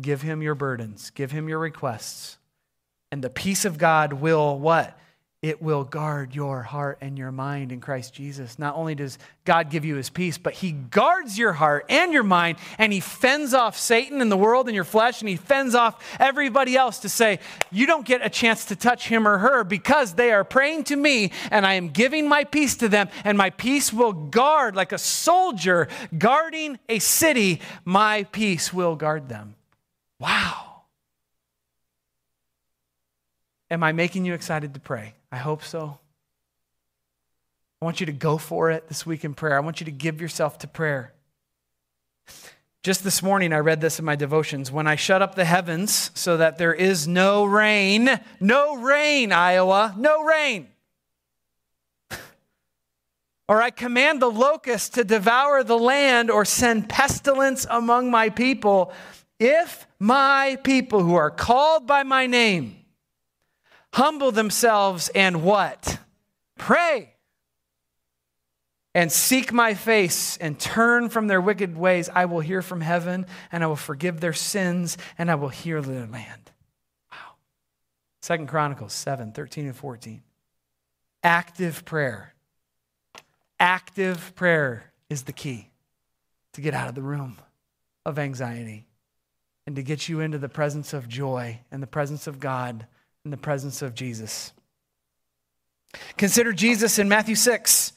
Give 0.00 0.22
him 0.22 0.40
your 0.40 0.54
burdens, 0.54 1.10
give 1.10 1.32
him 1.32 1.48
your 1.48 1.58
requests. 1.58 2.38
And 3.10 3.24
the 3.24 3.30
peace 3.30 3.64
of 3.64 3.78
God 3.78 4.12
will 4.12 4.58
what? 4.58 4.96
It 5.40 5.62
will 5.62 5.84
guard 5.84 6.34
your 6.34 6.62
heart 6.62 6.98
and 7.00 7.16
your 7.16 7.30
mind 7.30 7.70
in 7.70 7.80
Christ 7.80 8.12
Jesus. 8.12 8.58
Not 8.58 8.74
only 8.74 8.96
does 8.96 9.20
God 9.44 9.70
give 9.70 9.84
you 9.84 9.94
his 9.94 10.10
peace, 10.10 10.36
but 10.36 10.52
he 10.52 10.72
guards 10.72 11.38
your 11.38 11.52
heart 11.52 11.86
and 11.88 12.12
your 12.12 12.24
mind, 12.24 12.58
and 12.76 12.92
he 12.92 12.98
fends 12.98 13.54
off 13.54 13.78
Satan 13.78 14.20
and 14.20 14.32
the 14.32 14.36
world 14.36 14.66
and 14.66 14.74
your 14.74 14.82
flesh, 14.82 15.20
and 15.20 15.28
he 15.28 15.36
fends 15.36 15.76
off 15.76 16.04
everybody 16.18 16.76
else 16.76 16.98
to 17.00 17.08
say, 17.08 17.38
You 17.70 17.86
don't 17.86 18.04
get 18.04 18.26
a 18.26 18.28
chance 18.28 18.64
to 18.66 18.76
touch 18.76 19.06
him 19.06 19.28
or 19.28 19.38
her 19.38 19.62
because 19.62 20.14
they 20.14 20.32
are 20.32 20.42
praying 20.42 20.84
to 20.84 20.96
me, 20.96 21.30
and 21.52 21.64
I 21.64 21.74
am 21.74 21.90
giving 21.90 22.28
my 22.28 22.42
peace 22.42 22.74
to 22.78 22.88
them, 22.88 23.08
and 23.22 23.38
my 23.38 23.50
peace 23.50 23.92
will 23.92 24.12
guard 24.12 24.74
like 24.74 24.90
a 24.90 24.98
soldier 24.98 25.86
guarding 26.16 26.80
a 26.88 26.98
city. 26.98 27.60
My 27.84 28.24
peace 28.24 28.72
will 28.72 28.96
guard 28.96 29.28
them. 29.28 29.54
Wow. 30.18 30.82
Am 33.70 33.84
I 33.84 33.92
making 33.92 34.24
you 34.24 34.34
excited 34.34 34.74
to 34.74 34.80
pray? 34.80 35.14
I 35.30 35.36
hope 35.36 35.62
so. 35.62 35.98
I 37.80 37.84
want 37.84 38.00
you 38.00 38.06
to 38.06 38.12
go 38.12 38.38
for 38.38 38.70
it 38.70 38.88
this 38.88 39.06
week 39.06 39.24
in 39.24 39.34
prayer. 39.34 39.56
I 39.56 39.60
want 39.60 39.80
you 39.80 39.84
to 39.84 39.92
give 39.92 40.20
yourself 40.20 40.58
to 40.58 40.66
prayer. 40.66 41.12
Just 42.82 43.04
this 43.04 43.22
morning, 43.22 43.52
I 43.52 43.58
read 43.58 43.80
this 43.80 43.98
in 43.98 44.04
my 44.04 44.16
devotions. 44.16 44.72
When 44.72 44.86
I 44.86 44.96
shut 44.96 45.20
up 45.20 45.34
the 45.34 45.44
heavens 45.44 46.10
so 46.14 46.38
that 46.38 46.58
there 46.58 46.72
is 46.72 47.06
no 47.06 47.44
rain, 47.44 48.08
no 48.40 48.76
rain, 48.76 49.30
Iowa, 49.30 49.94
no 49.96 50.24
rain. 50.24 50.68
or 53.48 53.62
I 53.62 53.70
command 53.70 54.22
the 54.22 54.30
locust 54.30 54.94
to 54.94 55.04
devour 55.04 55.62
the 55.62 55.78
land 55.78 56.30
or 56.30 56.44
send 56.44 56.88
pestilence 56.88 57.66
among 57.68 58.10
my 58.10 58.30
people, 58.30 58.92
if 59.38 59.86
my 59.98 60.58
people 60.64 61.02
who 61.02 61.14
are 61.14 61.30
called 61.30 61.86
by 61.86 62.02
my 62.02 62.26
name 62.26 62.78
humble 63.92 64.32
themselves 64.32 65.08
and 65.14 65.42
what? 65.42 65.98
Pray. 66.56 67.14
And 68.94 69.12
seek 69.12 69.52
my 69.52 69.74
face 69.74 70.36
and 70.38 70.58
turn 70.58 71.08
from 71.08 71.28
their 71.28 71.40
wicked 71.40 71.76
ways. 71.76 72.08
I 72.12 72.24
will 72.24 72.40
hear 72.40 72.62
from 72.62 72.80
heaven 72.80 73.26
and 73.52 73.62
I 73.62 73.66
will 73.66 73.76
forgive 73.76 74.20
their 74.20 74.32
sins 74.32 74.98
and 75.16 75.30
I 75.30 75.36
will 75.36 75.50
heal 75.50 75.82
their 75.82 76.06
land. 76.06 76.50
Wow. 77.12 77.34
Second 78.22 78.48
Chronicles 78.48 78.92
7 78.92 79.32
13 79.32 79.66
and 79.66 79.76
14. 79.76 80.22
Active 81.22 81.84
prayer. 81.84 82.34
Active 83.60 84.34
prayer 84.34 84.92
is 85.10 85.24
the 85.24 85.32
key 85.32 85.70
to 86.54 86.60
get 86.60 86.74
out 86.74 86.88
of 86.88 86.94
the 86.94 87.02
room 87.02 87.38
of 88.04 88.18
anxiety 88.18 88.86
and 89.66 89.76
to 89.76 89.82
get 89.82 90.08
you 90.08 90.20
into 90.20 90.38
the 90.38 90.48
presence 90.48 90.92
of 90.92 91.08
joy 91.08 91.60
and 91.70 91.82
the 91.82 91.86
presence 91.86 92.26
of 92.26 92.40
God 92.40 92.86
in 93.28 93.30
the 93.30 93.36
presence 93.36 93.82
of 93.82 93.94
Jesus. 93.94 94.54
Consider 96.16 96.50
Jesus 96.50 96.98
in 96.98 97.10
Matthew 97.10 97.34
6. 97.34 97.92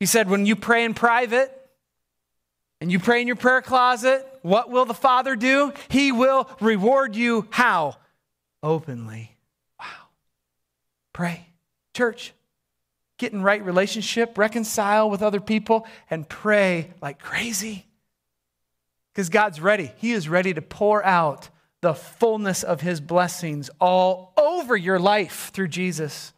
He 0.00 0.06
said, 0.06 0.28
When 0.28 0.46
you 0.46 0.56
pray 0.56 0.84
in 0.84 0.94
private 0.94 1.54
and 2.80 2.90
you 2.90 2.98
pray 2.98 3.20
in 3.20 3.28
your 3.28 3.36
prayer 3.36 3.62
closet, 3.62 4.26
what 4.42 4.68
will 4.68 4.84
the 4.84 4.94
Father 4.94 5.36
do? 5.36 5.72
He 5.90 6.10
will 6.10 6.50
reward 6.60 7.14
you 7.14 7.46
how? 7.50 7.98
Openly. 8.60 9.36
Wow. 9.78 9.86
Pray. 11.12 11.46
Church, 11.94 12.32
get 13.16 13.32
in 13.32 13.42
right 13.42 13.64
relationship, 13.64 14.36
reconcile 14.36 15.08
with 15.08 15.22
other 15.22 15.40
people, 15.40 15.86
and 16.10 16.28
pray 16.28 16.90
like 17.00 17.20
crazy. 17.20 17.86
Because 19.12 19.28
God's 19.28 19.60
ready. 19.60 19.92
He 19.98 20.10
is 20.10 20.28
ready 20.28 20.52
to 20.52 20.62
pour 20.62 21.04
out 21.04 21.48
the 21.80 21.94
fullness 21.94 22.62
of 22.62 22.80
his 22.80 23.00
blessings 23.00 23.70
all 23.80 24.32
over 24.36 24.76
your 24.76 24.98
life 24.98 25.50
through 25.52 25.68
Jesus 25.68 26.32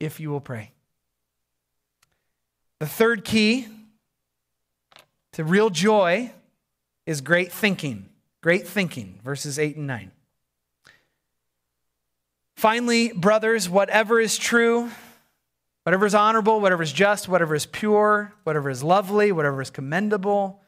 if 0.00 0.20
you 0.20 0.30
will 0.30 0.40
pray. 0.40 0.72
The 2.80 2.86
third 2.86 3.24
key 3.24 3.66
to 5.32 5.44
real 5.44 5.70
joy 5.70 6.32
is 7.06 7.20
great 7.20 7.52
thinking. 7.52 8.08
Great 8.42 8.66
thinking, 8.66 9.20
verses 9.24 9.58
8 9.58 9.76
and 9.76 9.86
9. 9.86 10.10
Finally, 12.56 13.12
brothers, 13.12 13.68
whatever 13.68 14.20
is 14.20 14.36
true, 14.36 14.90
whatever 15.84 16.06
is 16.06 16.14
honorable, 16.14 16.60
whatever 16.60 16.82
is 16.82 16.92
just, 16.92 17.28
whatever 17.28 17.54
is 17.54 17.66
pure, 17.66 18.32
whatever 18.44 18.68
is 18.68 18.82
lovely, 18.82 19.32
whatever 19.32 19.62
is 19.62 19.70
commendable, 19.70 20.60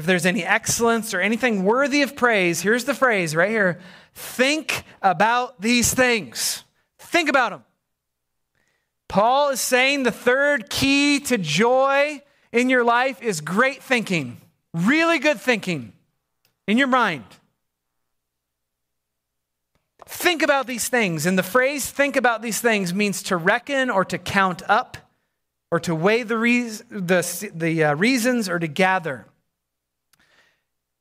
if 0.00 0.06
there's 0.06 0.24
any 0.24 0.42
excellence 0.42 1.12
or 1.12 1.20
anything 1.20 1.62
worthy 1.62 2.00
of 2.00 2.16
praise, 2.16 2.62
here's 2.62 2.86
the 2.86 2.94
phrase 2.94 3.36
right 3.36 3.50
here 3.50 3.80
think 4.14 4.84
about 5.02 5.60
these 5.60 5.92
things. 5.92 6.64
Think 6.98 7.28
about 7.28 7.50
them. 7.50 7.64
Paul 9.08 9.50
is 9.50 9.60
saying 9.60 10.04
the 10.04 10.10
third 10.10 10.70
key 10.70 11.20
to 11.20 11.36
joy 11.36 12.22
in 12.50 12.70
your 12.70 12.82
life 12.82 13.20
is 13.20 13.42
great 13.42 13.82
thinking, 13.82 14.38
really 14.72 15.18
good 15.18 15.38
thinking 15.38 15.92
in 16.66 16.78
your 16.78 16.88
mind. 16.88 17.24
Think 20.06 20.42
about 20.42 20.66
these 20.66 20.88
things. 20.88 21.26
And 21.26 21.36
the 21.36 21.42
phrase 21.42 21.90
think 21.90 22.16
about 22.16 22.40
these 22.40 22.62
things 22.62 22.94
means 22.94 23.22
to 23.24 23.36
reckon 23.36 23.90
or 23.90 24.06
to 24.06 24.16
count 24.16 24.62
up 24.66 24.96
or 25.70 25.78
to 25.80 25.94
weigh 25.94 26.22
the, 26.22 26.36
the, 26.88 27.50
the 27.54 27.84
uh, 27.84 27.94
reasons 27.96 28.48
or 28.48 28.58
to 28.58 28.66
gather. 28.66 29.26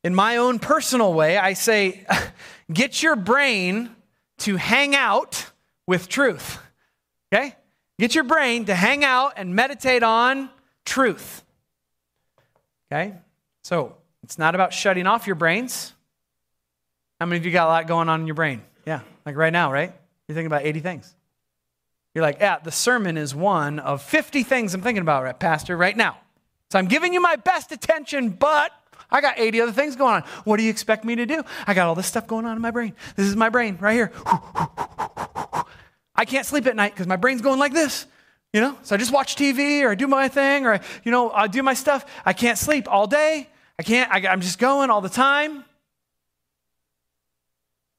In 0.03 0.15
my 0.15 0.37
own 0.37 0.59
personal 0.59 1.13
way, 1.13 1.37
I 1.37 1.53
say, 1.53 2.05
get 2.73 3.03
your 3.03 3.15
brain 3.15 3.95
to 4.39 4.55
hang 4.55 4.95
out 4.95 5.51
with 5.85 6.07
truth. 6.07 6.59
Okay? 7.31 7.55
Get 7.99 8.15
your 8.15 8.23
brain 8.23 8.65
to 8.65 8.75
hang 8.75 9.03
out 9.03 9.33
and 9.35 9.53
meditate 9.53 10.03
on 10.03 10.49
truth. 10.85 11.43
Okay? 12.91 13.13
So, 13.63 13.97
it's 14.23 14.37
not 14.37 14.55
about 14.55 14.73
shutting 14.73 15.07
off 15.07 15.27
your 15.27 15.35
brains. 15.35 15.93
How 17.19 17.25
many 17.25 17.37
of 17.37 17.45
you 17.45 17.51
got 17.51 17.65
a 17.65 17.71
lot 17.71 17.87
going 17.87 18.07
on 18.09 18.21
in 18.21 18.27
your 18.27 18.35
brain? 18.35 18.61
Yeah, 18.85 19.01
like 19.25 19.35
right 19.35 19.51
now, 19.51 19.71
right? 19.71 19.91
You're 20.27 20.35
thinking 20.35 20.47
about 20.47 20.65
80 20.65 20.79
things. 20.79 21.15
You're 22.13 22.21
like, 22.23 22.37
yeah, 22.39 22.59
the 22.59 22.71
sermon 22.71 23.17
is 23.17 23.35
one 23.35 23.79
of 23.79 24.01
50 24.01 24.43
things 24.43 24.73
I'm 24.73 24.81
thinking 24.81 25.01
about, 25.01 25.23
right, 25.23 25.37
Pastor, 25.37 25.75
right 25.75 25.95
now. 25.95 26.17
So 26.71 26.79
I'm 26.79 26.87
giving 26.87 27.13
you 27.13 27.21
my 27.21 27.35
best 27.35 27.71
attention, 27.71 28.29
but 28.29 28.71
I 29.11 29.21
got 29.21 29.39
80 29.39 29.61
other 29.61 29.71
things 29.71 29.95
going 29.95 30.15
on. 30.15 30.23
What 30.43 30.57
do 30.57 30.63
you 30.63 30.69
expect 30.69 31.03
me 31.03 31.15
to 31.15 31.25
do? 31.25 31.43
I 31.65 31.73
got 31.73 31.87
all 31.87 31.95
this 31.95 32.07
stuff 32.07 32.27
going 32.27 32.45
on 32.45 32.55
in 32.55 32.61
my 32.61 32.71
brain. 32.71 32.93
This 33.15 33.25
is 33.25 33.35
my 33.35 33.49
brain 33.49 33.77
right 33.79 33.93
here. 33.93 34.11
I 36.15 36.25
can't 36.25 36.45
sleep 36.45 36.67
at 36.67 36.75
night 36.75 36.93
because 36.93 37.07
my 37.07 37.15
brain's 37.15 37.41
going 37.41 37.59
like 37.59 37.73
this. 37.73 38.05
You 38.53 38.61
know, 38.61 38.77
so 38.81 38.95
I 38.95 38.97
just 38.97 39.13
watch 39.13 39.35
TV 39.35 39.83
or 39.83 39.91
I 39.91 39.95
do 39.95 40.07
my 40.07 40.27
thing 40.27 40.65
or, 40.65 40.73
I, 40.73 40.81
you 41.03 41.11
know, 41.11 41.29
I 41.29 41.47
do 41.47 41.61
my 41.61 41.75
stuff. 41.75 42.03
I 42.25 42.33
can't 42.33 42.57
sleep 42.57 42.87
all 42.91 43.05
day. 43.05 43.47
I 43.77 43.83
can't, 43.83 44.11
I, 44.11 44.27
I'm 44.27 44.41
just 44.41 44.57
going 44.57 44.89
all 44.89 45.01
the 45.01 45.09
time. 45.09 45.63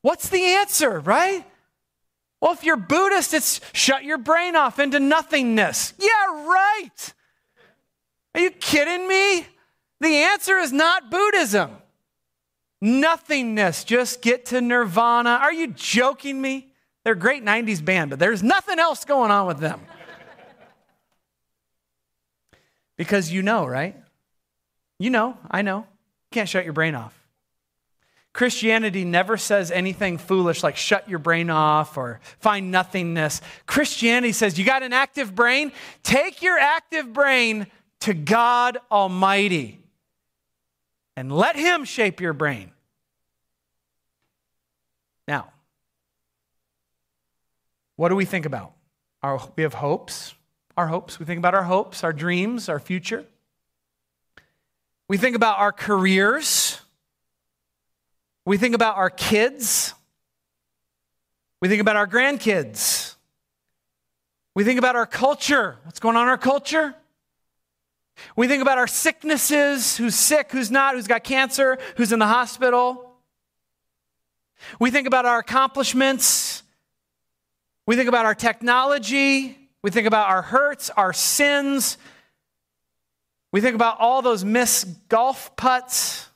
What's 0.03 0.29
the 0.29 0.43
answer, 0.43 0.99
right? 1.01 1.45
Well, 2.41 2.53
if 2.53 2.65
you're 2.65 2.77
Buddhist, 2.77 3.33
it's 3.33 3.61
shut 3.73 4.03
your 4.03 4.19
brain 4.19 4.57
off 4.57 4.79
into 4.79 4.99
nothingness. 4.99 5.93
Yeah, 5.99 6.47
right. 6.47 7.15
Are 8.35 8.41
you 8.41 8.51
kidding 8.51 9.07
me? 9.07 9.47
The 10.01 10.15
answer 10.15 10.59
is 10.59 10.73
not 10.73 11.11
Buddhism. 11.11 11.77
Nothingness. 12.81 13.85
Just 13.85 14.23
get 14.23 14.47
to 14.47 14.61
nirvana. 14.61 15.31
Are 15.31 15.53
you 15.53 15.69
joking 15.69 16.41
me? 16.41 16.73
They're 17.05 17.13
a 17.13 17.19
great 17.19 17.45
90s 17.45 17.85
band, 17.85 18.11
but 18.11 18.19
there's 18.19 18.43
nothing 18.43 18.79
else 18.79 19.05
going 19.05 19.31
on 19.31 19.47
with 19.47 19.59
them. 19.59 19.81
because 22.97 23.31
you 23.31 23.43
know, 23.43 23.67
right? 23.67 23.97
You 24.99 25.11
know, 25.11 25.37
I 25.51 25.63
know. 25.63 25.87
Can't 26.31 26.49
shut 26.49 26.65
your 26.65 26.73
brain 26.73 26.95
off. 26.95 27.17
Christianity 28.33 29.05
never 29.05 29.37
says 29.37 29.71
anything 29.71 30.17
foolish 30.17 30.63
like 30.63 30.77
shut 30.77 31.09
your 31.09 31.19
brain 31.19 31.51
off 31.51 31.97
or 31.97 32.21
find 32.39 32.71
nothingness. 32.71 33.41
Christianity 33.67 34.33
says 34.33 34.57
you 34.57 34.65
got 34.65 34.83
an 34.83 34.93
active 34.93 35.35
brain, 35.35 35.73
take 36.03 36.41
your 36.41 36.57
active 36.59 37.13
brain 37.13 37.67
to 38.01 38.15
God 38.15 38.79
Almighty 38.91 39.80
and 41.21 41.31
let 41.31 41.55
Him 41.55 41.85
shape 41.85 42.19
your 42.23 42.33
brain. 42.33 42.71
Now, 45.29 45.53
what 47.97 48.09
do 48.09 48.17
we 48.17 48.25
think 48.25 48.47
about? 48.47 48.73
Our, 49.23 49.39
we 49.55 49.63
have 49.65 49.75
hopes, 49.75 50.35
our 50.79 50.87
hopes. 50.87 51.21
We 51.21 51.27
think 51.27 51.37
about 51.37 51.55
our 51.55 51.65
hopes, 51.65 52.03
our 52.05 52.15
dreams, 52.15 52.71
our 52.71 52.81
future. 52.81 53.27
We 55.09 55.19
think 55.19 55.37
about 55.37 55.59
our 55.59 55.73
careers. 55.73 56.81
We 58.47 58.57
think 58.57 58.75
about 58.75 58.97
our 58.97 59.11
kids. 59.11 59.93
We 61.61 61.69
think 61.69 61.83
about 61.83 61.97
our 61.97 62.07
grandkids. 62.07 63.15
We 64.55 64.65
think 64.65 64.79
about 64.79 64.97
our 64.97 65.05
culture. 65.05 65.77
What's 65.83 66.01
going 66.01 66.17
on 66.17 66.23
in 66.23 66.29
our 66.31 66.39
culture? 66.39 66.95
We 68.37 68.49
think 68.49 68.63
about 68.63 68.79
our 68.79 68.87
sicknesses 68.87 69.97
who's 69.97 70.15
sick, 70.15 70.53
who's 70.53 70.71
not, 70.71 70.95
who's 70.95 71.07
got 71.07 71.25
cancer, 71.25 71.79
who's 71.97 72.13
in 72.13 72.19
the 72.19 72.27
hospital. 72.27 73.13
We 74.79 74.91
think 74.91 75.07
about 75.07 75.27
our 75.27 75.39
accomplishments. 75.39 76.63
We 77.87 77.97
think 77.97 78.09
about 78.09 78.27
our 78.27 78.35
technology. 78.35 79.57
We 79.83 79.91
think 79.91 80.07
about 80.07 80.29
our 80.29 80.43
hurts, 80.43 80.91
our 80.91 81.13
sins. 81.13 81.99
We 83.53 83.61
think 83.61 83.75
about 83.75 83.99
all 83.99 84.23
those 84.23 84.45
missed 84.45 85.09
golf 85.09 85.57
putts 85.57 86.29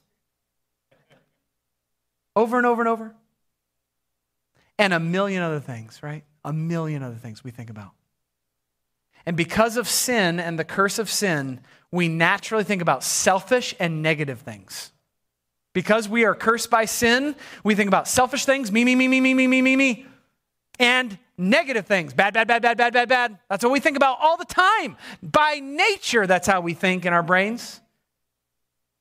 over 2.34 2.56
and 2.56 2.66
over 2.66 2.82
and 2.82 2.88
over. 2.88 3.14
And 4.78 4.92
a 4.92 4.98
million 4.98 5.42
other 5.42 5.60
things, 5.60 6.02
right? 6.02 6.24
A 6.44 6.52
million 6.52 7.02
other 7.02 7.14
things 7.14 7.44
we 7.44 7.50
think 7.50 7.70
about. 7.70 7.92
And 9.26 9.36
because 9.36 9.76
of 9.76 9.88
sin 9.88 10.38
and 10.38 10.58
the 10.58 10.64
curse 10.64 10.98
of 10.98 11.10
sin, 11.10 11.60
we 11.90 12.08
naturally 12.08 12.64
think 12.64 12.82
about 12.82 13.02
selfish 13.02 13.74
and 13.78 14.02
negative 14.02 14.40
things. 14.40 14.92
Because 15.72 16.08
we 16.08 16.24
are 16.24 16.34
cursed 16.34 16.70
by 16.70 16.84
sin, 16.84 17.34
we 17.64 17.74
think 17.74 17.88
about 17.88 18.06
selfish 18.06 18.44
things, 18.44 18.70
me, 18.70 18.84
me, 18.84 18.94
me, 18.94 19.08
me, 19.08 19.20
me, 19.20 19.34
me, 19.34 19.46
me, 19.46 19.62
me, 19.62 19.76
me, 19.76 20.06
and 20.78 21.18
negative 21.36 21.86
things, 21.86 22.12
bad, 22.12 22.34
bad, 22.34 22.46
bad, 22.46 22.62
bad, 22.62 22.76
bad, 22.76 22.92
bad, 22.92 23.08
bad. 23.08 23.38
That's 23.48 23.64
what 23.64 23.72
we 23.72 23.80
think 23.80 23.96
about 23.96 24.18
all 24.20 24.36
the 24.36 24.44
time. 24.44 24.96
By 25.22 25.60
nature, 25.62 26.26
that's 26.26 26.46
how 26.46 26.60
we 26.60 26.74
think 26.74 27.06
in 27.06 27.12
our 27.12 27.22
brains. 27.22 27.80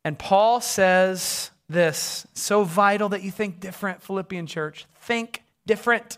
And 0.04 0.18
Paul 0.18 0.62
says 0.62 1.52
this 1.70 2.28
so 2.34 2.64
vital 2.64 3.10
that 3.10 3.24
you 3.24 3.32
think 3.32 3.60
different, 3.60 4.02
Philippian 4.02 4.48
church. 4.48 4.86
Think 5.02 5.44
different. 5.66 6.18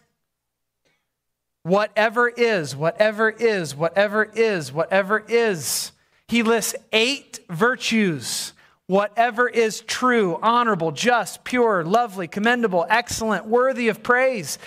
Whatever 1.65 2.29
is, 2.29 2.75
whatever 2.75 3.27
is, 3.27 3.75
whatever 3.75 4.23
is, 4.23 4.71
whatever 4.71 5.25
is. 5.27 5.91
He 6.27 6.43
lists 6.43 6.75
eight 6.93 7.39
virtues. 7.49 8.53
Whatever 8.85 9.49
is 9.49 9.81
true, 9.81 10.37
honorable, 10.43 10.91
just, 10.91 11.43
pure, 11.43 11.83
lovely, 11.83 12.27
commendable, 12.27 12.85
excellent, 12.87 13.47
worthy 13.47 13.87
of 13.87 14.03
praise. 14.03 14.59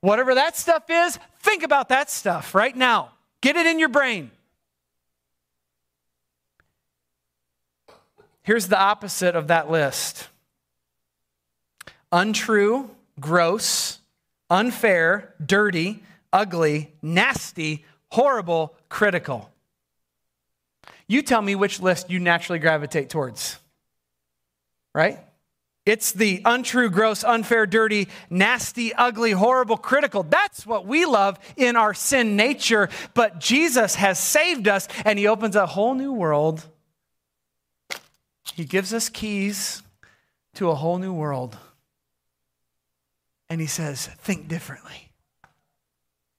Whatever 0.00 0.34
that 0.36 0.56
stuff 0.56 0.84
is, 0.88 1.18
think 1.40 1.62
about 1.62 1.90
that 1.90 2.10
stuff 2.10 2.54
right 2.54 2.74
now. 2.74 3.10
Get 3.42 3.56
it 3.56 3.66
in 3.66 3.78
your 3.78 3.90
brain. 3.90 4.30
Here's 8.44 8.68
the 8.68 8.78
opposite 8.78 9.36
of 9.36 9.48
that 9.48 9.70
list 9.70 10.28
untrue, 12.10 12.88
gross, 13.20 13.98
unfair, 14.48 15.34
dirty, 15.44 16.02
ugly, 16.36 16.92
nasty, 17.00 17.84
horrible, 18.08 18.74
critical. 18.90 19.50
You 21.08 21.22
tell 21.22 21.40
me 21.40 21.54
which 21.54 21.80
list 21.80 22.10
you 22.10 22.18
naturally 22.18 22.58
gravitate 22.58 23.08
towards. 23.08 23.58
Right? 24.94 25.18
It's 25.86 26.12
the 26.12 26.42
untrue, 26.44 26.90
gross, 26.90 27.24
unfair, 27.24 27.64
dirty, 27.64 28.08
nasty, 28.28 28.92
ugly, 28.92 29.30
horrible, 29.30 29.78
critical. 29.78 30.24
That's 30.24 30.66
what 30.66 30.84
we 30.84 31.06
love 31.06 31.38
in 31.56 31.74
our 31.74 31.94
sin 31.94 32.36
nature. 32.36 32.90
But 33.14 33.38
Jesus 33.38 33.94
has 33.94 34.18
saved 34.18 34.68
us 34.68 34.88
and 35.06 35.18
He 35.18 35.28
opens 35.28 35.56
a 35.56 35.64
whole 35.64 35.94
new 35.94 36.12
world. 36.12 36.66
He 38.52 38.64
gives 38.64 38.92
us 38.92 39.08
keys 39.08 39.82
to 40.56 40.68
a 40.70 40.74
whole 40.74 40.98
new 40.98 41.14
world. 41.14 41.56
And 43.48 43.58
He 43.58 43.68
says, 43.68 44.06
think 44.18 44.48
differently. 44.48 45.05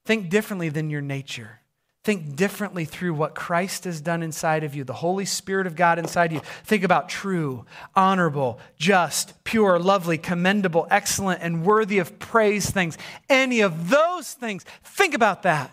Think 0.08 0.30
differently 0.30 0.70
than 0.70 0.88
your 0.88 1.02
nature. 1.02 1.60
Think 2.02 2.34
differently 2.34 2.86
through 2.86 3.12
what 3.12 3.34
Christ 3.34 3.84
has 3.84 4.00
done 4.00 4.22
inside 4.22 4.64
of 4.64 4.74
you, 4.74 4.82
the 4.82 4.94
Holy 4.94 5.26
Spirit 5.26 5.66
of 5.66 5.76
God 5.76 5.98
inside 5.98 6.32
you. 6.32 6.40
Think 6.64 6.82
about 6.82 7.10
true, 7.10 7.66
honorable, 7.94 8.58
just, 8.78 9.44
pure, 9.44 9.78
lovely, 9.78 10.16
commendable, 10.16 10.86
excellent, 10.90 11.42
and 11.42 11.62
worthy 11.62 11.98
of 11.98 12.18
praise 12.18 12.70
things. 12.70 12.96
Any 13.28 13.60
of 13.60 13.90
those 13.90 14.32
things, 14.32 14.64
think 14.82 15.12
about 15.12 15.42
that. 15.42 15.70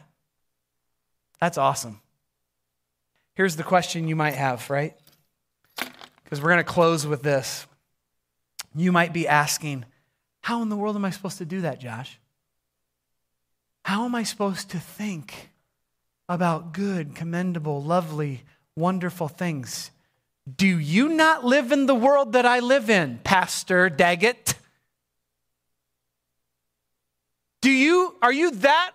That's 1.39 1.57
awesome. 1.57 2.01
Here's 3.35 3.55
the 3.55 3.63
question 3.63 4.09
you 4.09 4.17
might 4.17 4.35
have, 4.35 4.69
right? 4.69 4.97
Because 6.25 6.41
we're 6.41 6.49
going 6.49 6.57
to 6.57 6.65
close 6.65 7.07
with 7.07 7.23
this. 7.23 7.67
You 8.75 8.91
might 8.91 9.13
be 9.13 9.29
asking, 9.29 9.85
How 10.41 10.61
in 10.61 10.67
the 10.67 10.75
world 10.75 10.97
am 10.97 11.05
I 11.05 11.11
supposed 11.11 11.37
to 11.37 11.45
do 11.45 11.61
that, 11.61 11.79
Josh? 11.79 12.19
How 13.85 14.05
am 14.05 14.15
I 14.15 14.23
supposed 14.23 14.71
to 14.71 14.79
think 14.79 15.51
about 16.27 16.73
good, 16.73 17.13
commendable, 17.13 17.83
lovely, 17.83 18.41
wonderful 18.75 19.27
things? 19.27 19.91
Do 20.57 20.65
you 20.65 21.07
not 21.07 21.45
live 21.45 21.71
in 21.71 21.85
the 21.85 21.93
world 21.93 22.33
that 22.33 22.47
I 22.47 22.61
live 22.61 22.89
in, 22.89 23.19
Pastor 23.23 23.91
Daggett? 23.91 24.55
Do 27.61 27.69
you 27.69 28.15
are 28.23 28.33
you 28.33 28.49
that 28.49 28.93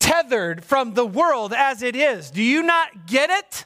untethered 0.00 0.64
from 0.64 0.94
the 0.94 1.04
world 1.04 1.52
as 1.52 1.82
it 1.82 1.96
is? 1.96 2.30
Do 2.30 2.44
you 2.44 2.62
not 2.62 3.08
get 3.08 3.28
it? 3.28 3.64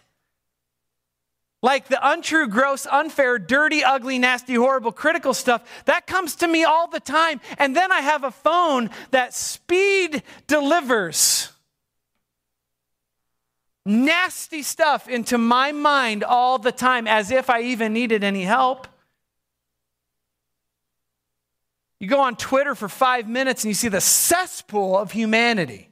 Like 1.63 1.89
the 1.89 1.99
untrue, 2.03 2.49
gross, 2.49 2.87
unfair, 2.87 3.39
dirty, 3.39 3.83
ugly, 3.83 4.19
nasty, 4.19 4.55
horrible, 4.55 4.93
critical 4.93 5.35
stuff, 5.35 5.65
that 5.87 6.07
comes 6.07 6.37
to 6.37 6.49
me 6.49 6.65
all 6.65 6.89
the 6.89 7.01
time. 7.01 7.41
And 7.59 7.75
then 7.75 7.91
I 7.91 8.01
have 8.01 8.25
a 8.25 8.31
phone 8.31 8.91
that 9.11 9.35
speed 9.35 10.23
delivers 10.47 11.51
nasty 13.87 14.63
stuff 14.63 15.09
into 15.09 15.39
my 15.39 15.73
mind 15.73 16.25
all 16.25 16.59
the 16.59 16.73
time 16.73 17.07
as 17.07 17.31
if 17.31 17.49
I 17.49 17.63
even 17.63 17.93
needed 17.93 18.25
any 18.25 18.43
help. 18.43 18.89
You 22.01 22.09
go 22.09 22.21
on 22.21 22.37
Twitter 22.37 22.75
for 22.75 22.89
five 22.89 23.29
minutes 23.29 23.65
and 23.65 23.71
you 23.71 23.75
see 23.75 23.89
the 23.89 24.01
cesspool 24.01 24.99
of 24.99 25.13
humanity. 25.13 25.89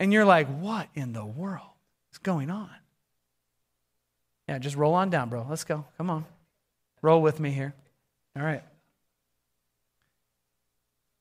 And 0.00 0.12
you're 0.12 0.24
like, 0.24 0.46
what 0.46 0.88
in 0.94 1.12
the 1.12 1.26
world 1.26 1.66
is 2.12 2.18
going 2.18 2.50
on? 2.50 2.70
Yeah, 4.48 4.58
just 4.58 4.76
roll 4.76 4.94
on 4.94 5.10
down, 5.10 5.28
bro. 5.28 5.46
Let's 5.48 5.64
go. 5.64 5.84
Come 5.98 6.08
on. 6.10 6.24
Roll 7.02 7.20
with 7.20 7.38
me 7.38 7.50
here. 7.50 7.74
All 8.36 8.42
right. 8.42 8.62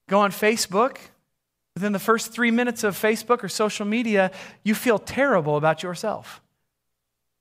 Go 0.07 0.19
on 0.19 0.31
Facebook. 0.31 0.97
Within 1.75 1.91
the 1.91 1.99
first 1.99 2.31
three 2.31 2.49
minutes 2.49 2.83
of 2.83 2.95
Facebook 2.95 3.43
or 3.43 3.49
social 3.49 3.85
media, 3.85 4.31
you 4.63 4.73
feel 4.73 4.97
terrible 4.97 5.57
about 5.57 5.83
yourself 5.83 6.41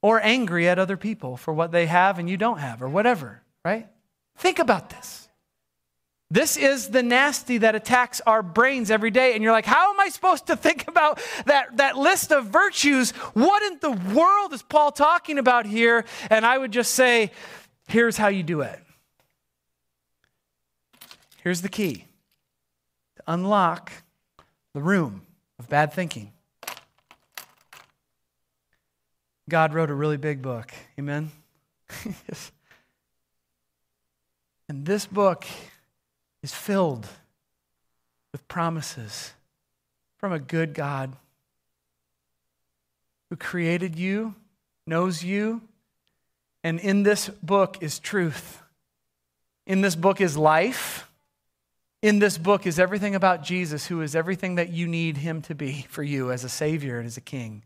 or 0.02 0.20
angry 0.22 0.68
at 0.68 0.78
other 0.78 0.96
people 0.96 1.38
for 1.38 1.54
what 1.54 1.72
they 1.72 1.86
have 1.86 2.18
and 2.18 2.28
you 2.28 2.36
don't 2.36 2.58
have 2.58 2.82
or 2.82 2.88
whatever, 2.88 3.40
right? 3.64 3.88
Think 4.36 4.58
about 4.58 4.90
this. 4.90 5.25
This 6.30 6.56
is 6.56 6.88
the 6.88 7.04
nasty 7.04 7.58
that 7.58 7.76
attacks 7.76 8.20
our 8.22 8.42
brains 8.42 8.90
every 8.90 9.12
day. 9.12 9.34
And 9.34 9.42
you're 9.44 9.52
like, 9.52 9.64
how 9.64 9.92
am 9.92 10.00
I 10.00 10.08
supposed 10.08 10.48
to 10.48 10.56
think 10.56 10.88
about 10.88 11.20
that, 11.46 11.76
that 11.76 11.96
list 11.96 12.32
of 12.32 12.46
virtues? 12.46 13.12
What 13.34 13.62
in 13.62 13.78
the 13.80 13.92
world 14.14 14.52
is 14.52 14.62
Paul 14.62 14.90
talking 14.90 15.38
about 15.38 15.66
here? 15.66 16.04
And 16.28 16.44
I 16.44 16.58
would 16.58 16.72
just 16.72 16.94
say, 16.94 17.30
here's 17.86 18.16
how 18.16 18.28
you 18.28 18.42
do 18.42 18.62
it. 18.62 18.80
Here's 21.44 21.62
the 21.62 21.68
key 21.68 22.06
to 23.16 23.22
unlock 23.28 23.92
the 24.74 24.82
room 24.82 25.22
of 25.60 25.68
bad 25.68 25.92
thinking. 25.92 26.32
God 29.48 29.72
wrote 29.72 29.90
a 29.90 29.94
really 29.94 30.16
big 30.16 30.42
book. 30.42 30.72
Amen? 30.98 31.30
yes. 32.04 32.50
and 34.68 34.84
this 34.84 35.06
book 35.06 35.44
is 36.46 36.54
filled 36.54 37.08
with 38.30 38.46
promises 38.46 39.32
from 40.16 40.32
a 40.32 40.38
good 40.38 40.74
God 40.74 41.12
who 43.28 43.34
created 43.34 43.98
you, 43.98 44.32
knows 44.86 45.24
you, 45.24 45.60
and 46.62 46.78
in 46.78 47.02
this 47.02 47.28
book 47.28 47.78
is 47.80 47.98
truth. 47.98 48.62
In 49.66 49.80
this 49.80 49.96
book 49.96 50.20
is 50.20 50.36
life. 50.36 51.10
In 52.00 52.20
this 52.20 52.38
book 52.38 52.64
is 52.64 52.78
everything 52.78 53.16
about 53.16 53.42
Jesus, 53.42 53.88
who 53.88 54.00
is 54.00 54.14
everything 54.14 54.54
that 54.54 54.68
you 54.68 54.86
need 54.86 55.16
him 55.16 55.42
to 55.42 55.54
be 55.56 55.84
for 55.88 56.04
you 56.04 56.30
as 56.30 56.44
a 56.44 56.48
Savior 56.48 56.98
and 56.98 57.08
as 57.08 57.16
a 57.16 57.20
King. 57.20 57.64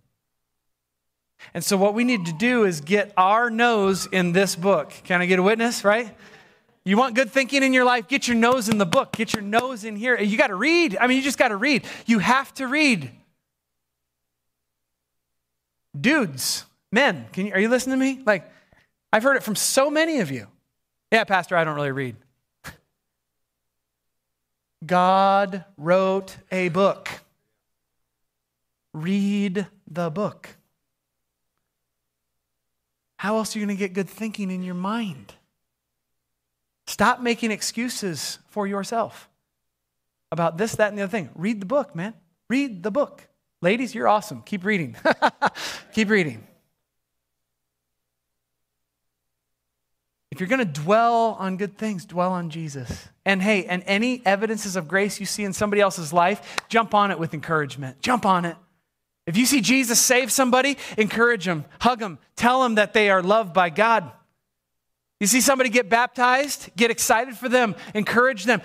And 1.53 1.63
so, 1.63 1.77
what 1.77 1.93
we 1.93 2.05
need 2.05 2.25
to 2.25 2.33
do 2.33 2.65
is 2.65 2.81
get 2.81 3.13
our 3.19 3.51
nose 3.51 4.07
in 4.07 4.33
this 4.33 4.57
book. 4.57 4.91
Can 5.05 5.21
I 5.21 5.27
get 5.27 5.39
a 5.39 5.43
witness, 5.43 5.85
right? 5.85 6.17
You 6.85 6.97
want 6.97 7.15
good 7.15 7.31
thinking 7.31 7.63
in 7.63 7.73
your 7.73 7.85
life? 7.85 8.09
Get 8.09 8.27
your 8.27 8.37
nose 8.37 8.69
in 8.69 8.79
the 8.79 8.87
book. 8.87 9.13
Get 9.13 9.35
your 9.35 9.43
nose 9.43 9.85
in 9.85 9.97
here. 9.97 10.19
You 10.19 10.39
got 10.39 10.47
to 10.47 10.55
read. 10.55 10.97
I 10.99 11.07
mean, 11.07 11.19
you 11.19 11.23
just 11.23 11.39
got 11.39 11.49
to 11.49 11.57
read. 11.57 11.85
You 12.07 12.21
have 12.21 12.53
to 12.55 12.67
read. 12.67 13.11
Dudes, 15.99 16.65
men, 16.91 17.27
can 17.33 17.47
you, 17.47 17.53
are 17.53 17.61
you 17.61 17.69
listening 17.69 17.99
to 17.99 18.05
me? 18.05 18.23
Like, 18.25 18.51
I've 19.13 19.23
heard 19.23 19.37
it 19.37 19.43
from 19.43 19.57
so 19.57 19.91
many 19.91 20.21
of 20.21 20.31
you. 20.31 20.47
Yeah, 21.13 21.25
Pastor, 21.25 21.57
I 21.57 21.65
don't 21.65 21.75
really 21.75 21.93
read. 21.93 22.17
God 24.87 25.65
wrote 25.77 26.37
a 26.51 26.69
book. 26.69 27.09
Read 28.95 29.67
the 29.91 30.11
book. 30.11 30.49
How 33.19 33.37
else 33.37 33.55
are 33.55 33.59
you 33.59 33.67
going 33.67 33.77
to 33.77 33.79
get 33.79 33.93
good 33.93 34.09
thinking 34.09 34.51
in 34.51 34.63
your 34.63 34.75
mind? 34.75 35.35
Stop 36.91 37.21
making 37.21 37.53
excuses 37.53 38.41
for 38.49 38.67
yourself 38.67 39.29
about 40.33 40.59
this, 40.59 40.75
that, 40.75 40.89
and 40.89 40.99
the 40.99 41.03
other 41.05 41.11
thing. 41.11 41.31
Read 41.37 41.61
the 41.61 41.67
book, 41.67 41.95
man. 41.95 42.15
Read 42.49 42.83
the 42.83 42.91
book. 42.91 43.29
Ladies, 43.63 43.95
you're 43.95 44.09
awesome. 44.09 44.43
Keep 44.43 44.65
reading. 44.65 44.97
Keep 45.95 46.11
reading. 46.11 46.45
If 50.33 50.41
you're 50.41 50.49
going 50.49 50.59
to 50.59 50.81
dwell 50.83 51.37
on 51.39 51.59
good 51.59 51.79
things, 51.79 52.05
dwell 52.05 52.33
on 52.33 52.51
Jesus. 52.51 53.09
And 53.25 53.41
hey, 53.41 53.67
and 53.67 53.85
any 53.87 54.21
evidences 54.27 54.75
of 54.75 54.89
grace 54.89 55.21
you 55.21 55.27
see 55.27 55.45
in 55.45 55.53
somebody 55.53 55.81
else's 55.81 56.13
life, 56.13 56.57
jump 56.69 56.93
on 56.93 57.13
it 57.13 57.21
with 57.21 57.35
encouragement. 57.35 58.03
Jump 58.03 58.27
on 58.27 58.45
it. 58.45 58.57
If 59.29 59.37
you 59.37 59.47
see 59.47 59.61
Jesus 59.61 60.01
save 60.01 60.33
somebody, 60.33 60.77
encourage 60.99 61.45
them, 61.45 61.67
hug 61.81 62.01
them, 62.01 62.19
tell 62.35 62.65
them 62.65 62.75
that 62.75 62.95
they 62.95 63.11
are 63.11 63.23
loved 63.23 63.55
by 63.55 63.71
God. 63.71 64.11
You 65.21 65.27
see 65.27 65.41
somebody 65.41 65.71
get 65.71 65.89
baptized, 65.89 66.71
get 66.77 66.91
excited 66.91 67.37
for 67.37 67.49
them, 67.49 67.77
encourage 67.95 68.45
them. 68.45 68.63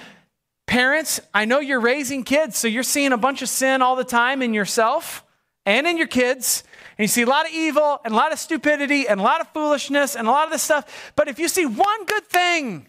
Parents, 0.66 1.20
I 1.34 1.46
know 1.46 1.60
you're 1.60 1.80
raising 1.80 2.24
kids, 2.24 2.58
so 2.58 2.68
you're 2.68 2.84
seeing 2.84 3.12
a 3.12 3.18
bunch 3.18 3.42
of 3.42 3.50
sin 3.50 3.82
all 3.82 3.96
the 3.96 4.04
time 4.04 4.42
in 4.42 4.54
yourself 4.54 5.24
and 5.66 5.86
in 5.86 5.98
your 5.98 6.08
kids. 6.08 6.64
And 6.98 7.04
you 7.04 7.08
see 7.08 7.22
a 7.22 7.28
lot 7.28 7.46
of 7.46 7.52
evil 7.52 8.00
and 8.04 8.14
a 8.14 8.18
lot 8.18 8.32
of 8.32 8.40
stupidity 8.40 9.08
and 9.08 9.20
a 9.20 9.24
lot 9.24 9.42
of 9.42 9.50
foolishness 9.50 10.16
and 10.16 10.28
a 10.28 10.32
lot 10.32 10.46
of 10.46 10.52
this 10.52 10.64
stuff. 10.64 11.14
But 11.16 11.28
if 11.28 11.38
you 11.38 11.48
see 11.48 11.66
one 11.66 12.06
good 12.06 12.26
thing, 12.26 12.88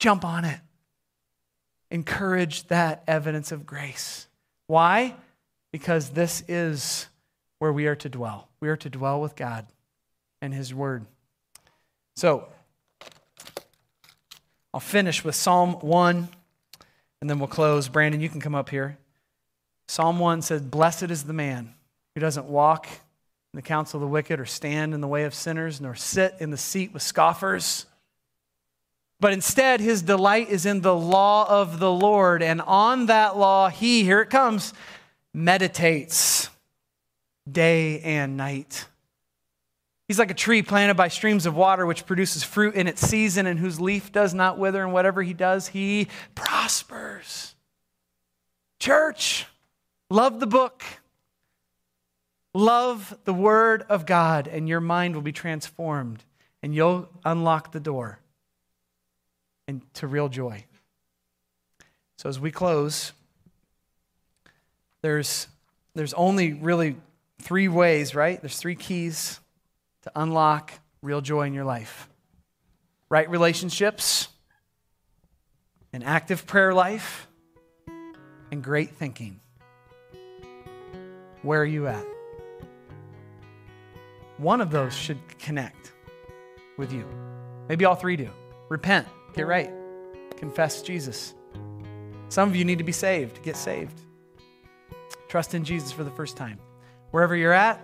jump 0.00 0.24
on 0.24 0.44
it. 0.44 0.58
Encourage 1.90 2.66
that 2.68 3.04
evidence 3.06 3.52
of 3.52 3.64
grace. 3.66 4.26
Why? 4.66 5.14
because 5.76 6.08
this 6.08 6.42
is 6.48 7.06
where 7.58 7.70
we 7.70 7.86
are 7.86 7.94
to 7.96 8.08
dwell. 8.08 8.48
We 8.60 8.70
are 8.70 8.78
to 8.78 8.88
dwell 8.88 9.20
with 9.20 9.36
God 9.36 9.66
and 10.40 10.54
His 10.54 10.72
Word. 10.72 11.04
So, 12.16 12.48
I'll 14.76 14.80
finish 14.80 15.24
with 15.24 15.34
Psalm 15.34 15.72
1 15.80 16.28
and 17.22 17.30
then 17.30 17.38
we'll 17.38 17.48
close. 17.48 17.88
Brandon, 17.88 18.20
you 18.20 18.28
can 18.28 18.42
come 18.42 18.54
up 18.54 18.68
here. 18.68 18.98
Psalm 19.88 20.18
1 20.18 20.42
says, 20.42 20.60
Blessed 20.60 21.04
is 21.04 21.24
the 21.24 21.32
man 21.32 21.72
who 22.14 22.20
doesn't 22.20 22.44
walk 22.44 22.84
in 22.84 23.56
the 23.56 23.62
counsel 23.62 23.96
of 23.96 24.02
the 24.02 24.06
wicked 24.06 24.38
or 24.38 24.44
stand 24.44 24.92
in 24.92 25.00
the 25.00 25.08
way 25.08 25.24
of 25.24 25.32
sinners, 25.32 25.80
nor 25.80 25.94
sit 25.94 26.34
in 26.40 26.50
the 26.50 26.58
seat 26.58 26.92
with 26.92 27.00
scoffers. 27.00 27.86
But 29.18 29.32
instead, 29.32 29.80
his 29.80 30.02
delight 30.02 30.50
is 30.50 30.66
in 30.66 30.82
the 30.82 30.94
law 30.94 31.48
of 31.48 31.78
the 31.78 31.90
Lord. 31.90 32.42
And 32.42 32.60
on 32.60 33.06
that 33.06 33.38
law, 33.38 33.70
he, 33.70 34.04
here 34.04 34.20
it 34.20 34.28
comes, 34.28 34.74
meditates 35.32 36.50
day 37.50 38.00
and 38.00 38.36
night. 38.36 38.84
He's 40.08 40.18
like 40.18 40.30
a 40.30 40.34
tree 40.34 40.62
planted 40.62 40.94
by 40.94 41.08
streams 41.08 41.46
of 41.46 41.56
water, 41.56 41.84
which 41.84 42.06
produces 42.06 42.44
fruit 42.44 42.74
in 42.74 42.86
its 42.86 43.00
season 43.00 43.46
and 43.46 43.58
whose 43.58 43.80
leaf 43.80 44.12
does 44.12 44.34
not 44.34 44.56
wither, 44.58 44.82
and 44.82 44.92
whatever 44.92 45.22
he 45.22 45.34
does, 45.34 45.68
he 45.68 46.06
prospers. 46.34 47.54
Church, 48.78 49.46
love 50.08 50.38
the 50.38 50.46
book. 50.46 50.84
Love 52.54 53.18
the 53.24 53.34
word 53.34 53.84
of 53.88 54.06
God, 54.06 54.48
and 54.48 54.68
your 54.68 54.80
mind 54.80 55.14
will 55.14 55.22
be 55.22 55.32
transformed, 55.32 56.22
and 56.62 56.74
you'll 56.74 57.08
unlock 57.24 57.72
the 57.72 57.80
door 57.80 58.18
and 59.68 59.82
to 59.94 60.06
real 60.06 60.28
joy. 60.28 60.64
So, 62.16 62.28
as 62.28 62.40
we 62.40 62.50
close, 62.50 63.12
there's, 65.02 65.48
there's 65.94 66.14
only 66.14 66.54
really 66.54 66.96
three 67.42 67.68
ways, 67.68 68.14
right? 68.14 68.40
There's 68.40 68.56
three 68.56 68.76
keys 68.76 69.40
to 70.06 70.12
unlock 70.14 70.72
real 71.02 71.20
joy 71.20 71.42
in 71.42 71.52
your 71.52 71.64
life 71.64 72.08
right 73.08 73.28
relationships, 73.30 74.28
an 75.92 76.02
active 76.02 76.46
prayer 76.46 76.74
life, 76.74 77.28
and 78.50 78.62
great 78.62 78.90
thinking. 78.90 79.40
Where 81.42 81.60
are 81.60 81.66
you 81.66 81.86
at? 81.86 82.04
One 84.38 84.60
of 84.60 84.70
those 84.70 84.94
should 84.94 85.18
connect 85.38 85.92
with 86.76 86.92
you. 86.92 87.04
Maybe 87.68 87.84
all 87.84 87.94
three 87.94 88.16
do. 88.16 88.30
Repent, 88.68 89.06
get 89.34 89.46
right, 89.46 89.70
confess 90.36 90.82
Jesus. 90.82 91.34
Some 92.28 92.48
of 92.48 92.56
you 92.56 92.64
need 92.64 92.78
to 92.78 92.84
be 92.84 92.92
saved, 92.92 93.42
get 93.42 93.56
saved. 93.56 94.00
Trust 95.28 95.54
in 95.54 95.64
Jesus 95.64 95.92
for 95.92 96.04
the 96.04 96.10
first 96.10 96.36
time. 96.36 96.58
Wherever 97.12 97.34
you're 97.36 97.52
at, 97.52 97.80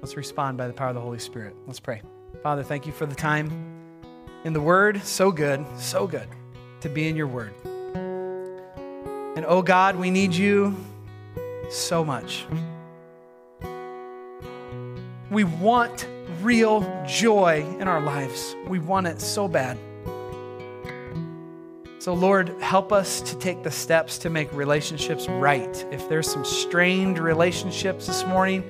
let's 0.00 0.16
respond 0.16 0.58
by 0.58 0.66
the 0.66 0.72
power 0.72 0.88
of 0.88 0.94
the 0.94 1.00
Holy 1.00 1.18
Spirit. 1.18 1.54
Let's 1.66 1.80
pray. 1.80 2.02
Father, 2.42 2.62
thank 2.62 2.86
you 2.86 2.92
for 2.92 3.06
the 3.06 3.14
time 3.14 3.50
in 4.44 4.52
the 4.52 4.60
Word. 4.60 5.02
So 5.04 5.32
good, 5.32 5.64
so 5.76 6.06
good 6.06 6.28
to 6.80 6.88
be 6.88 7.08
in 7.08 7.16
your 7.16 7.26
Word. 7.26 7.52
And 9.36 9.44
oh 9.46 9.62
God, 9.62 9.96
we 9.96 10.10
need 10.10 10.34
you 10.34 10.76
so 11.70 12.04
much. 12.04 12.46
We 15.30 15.44
want 15.44 16.08
real 16.40 17.04
joy 17.06 17.66
in 17.78 17.86
our 17.86 18.00
lives. 18.00 18.56
We 18.66 18.78
want 18.78 19.06
it 19.06 19.20
so 19.20 19.46
bad. 19.46 19.78
So, 22.00 22.14
Lord, 22.14 22.54
help 22.60 22.92
us 22.92 23.20
to 23.22 23.36
take 23.36 23.62
the 23.62 23.70
steps 23.70 24.18
to 24.18 24.30
make 24.30 24.50
relationships 24.52 25.28
right. 25.28 25.86
If 25.90 26.08
there's 26.08 26.30
some 26.30 26.44
strained 26.44 27.18
relationships 27.18 28.06
this 28.06 28.24
morning, 28.24 28.62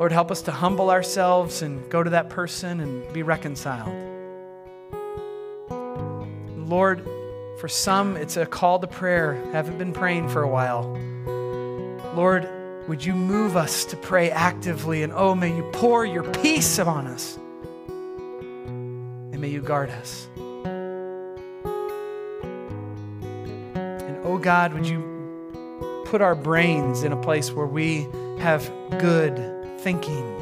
Lord, 0.00 0.12
help 0.12 0.30
us 0.30 0.40
to 0.42 0.50
humble 0.50 0.90
ourselves 0.90 1.60
and 1.60 1.90
go 1.90 2.02
to 2.02 2.08
that 2.08 2.30
person 2.30 2.80
and 2.80 3.12
be 3.12 3.22
reconciled. 3.22 3.94
Lord, 6.56 7.04
for 7.60 7.68
some, 7.68 8.16
it's 8.16 8.38
a 8.38 8.46
call 8.46 8.78
to 8.78 8.86
prayer. 8.86 9.34
Haven't 9.52 9.76
been 9.76 9.92
praying 9.92 10.30
for 10.30 10.40
a 10.40 10.48
while. 10.48 10.84
Lord, 12.14 12.48
would 12.88 13.04
you 13.04 13.12
move 13.12 13.58
us 13.58 13.84
to 13.84 13.96
pray 13.98 14.30
actively? 14.30 15.02
And 15.02 15.12
oh, 15.12 15.34
may 15.34 15.54
you 15.54 15.68
pour 15.74 16.06
your 16.06 16.24
peace 16.32 16.78
upon 16.78 17.06
us. 17.06 17.36
And 17.86 19.38
may 19.38 19.50
you 19.50 19.60
guard 19.60 19.90
us. 19.90 20.28
And 23.66 24.16
oh 24.24 24.38
God, 24.38 24.72
would 24.72 24.88
you 24.88 26.02
put 26.06 26.22
our 26.22 26.34
brains 26.34 27.02
in 27.02 27.12
a 27.12 27.20
place 27.20 27.52
where 27.52 27.66
we 27.66 28.08
have 28.38 28.66
good 28.98 29.59
thinking? 29.82 30.38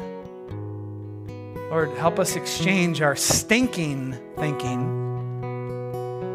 Lord, 1.69 1.89
help 1.97 2.19
us 2.19 2.35
exchange 2.35 3.01
our 3.01 3.15
stinking 3.15 4.17
thinking 4.37 5.09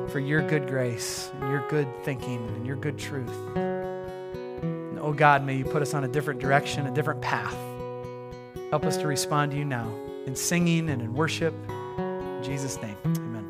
for 0.08 0.20
your 0.20 0.46
good 0.46 0.68
grace 0.68 1.30
and 1.40 1.50
your 1.50 1.68
good 1.68 1.88
thinking 2.04 2.46
and 2.56 2.66
your 2.66 2.76
good 2.76 2.96
truth. 2.98 3.34
And 3.56 4.98
oh 5.00 5.12
God, 5.12 5.44
may 5.44 5.56
you 5.56 5.64
put 5.64 5.82
us 5.82 5.92
on 5.92 6.04
a 6.04 6.08
different 6.08 6.40
direction, 6.40 6.86
a 6.86 6.94
different 6.94 7.20
path. 7.20 7.56
Help 8.70 8.84
us 8.84 8.96
to 8.98 9.06
respond 9.06 9.52
to 9.52 9.58
you 9.58 9.64
now 9.64 9.92
in 10.26 10.36
singing 10.36 10.88
and 10.88 11.02
in 11.02 11.14
worship. 11.14 11.54
In 11.98 12.40
Jesus' 12.44 12.80
name. 12.80 13.43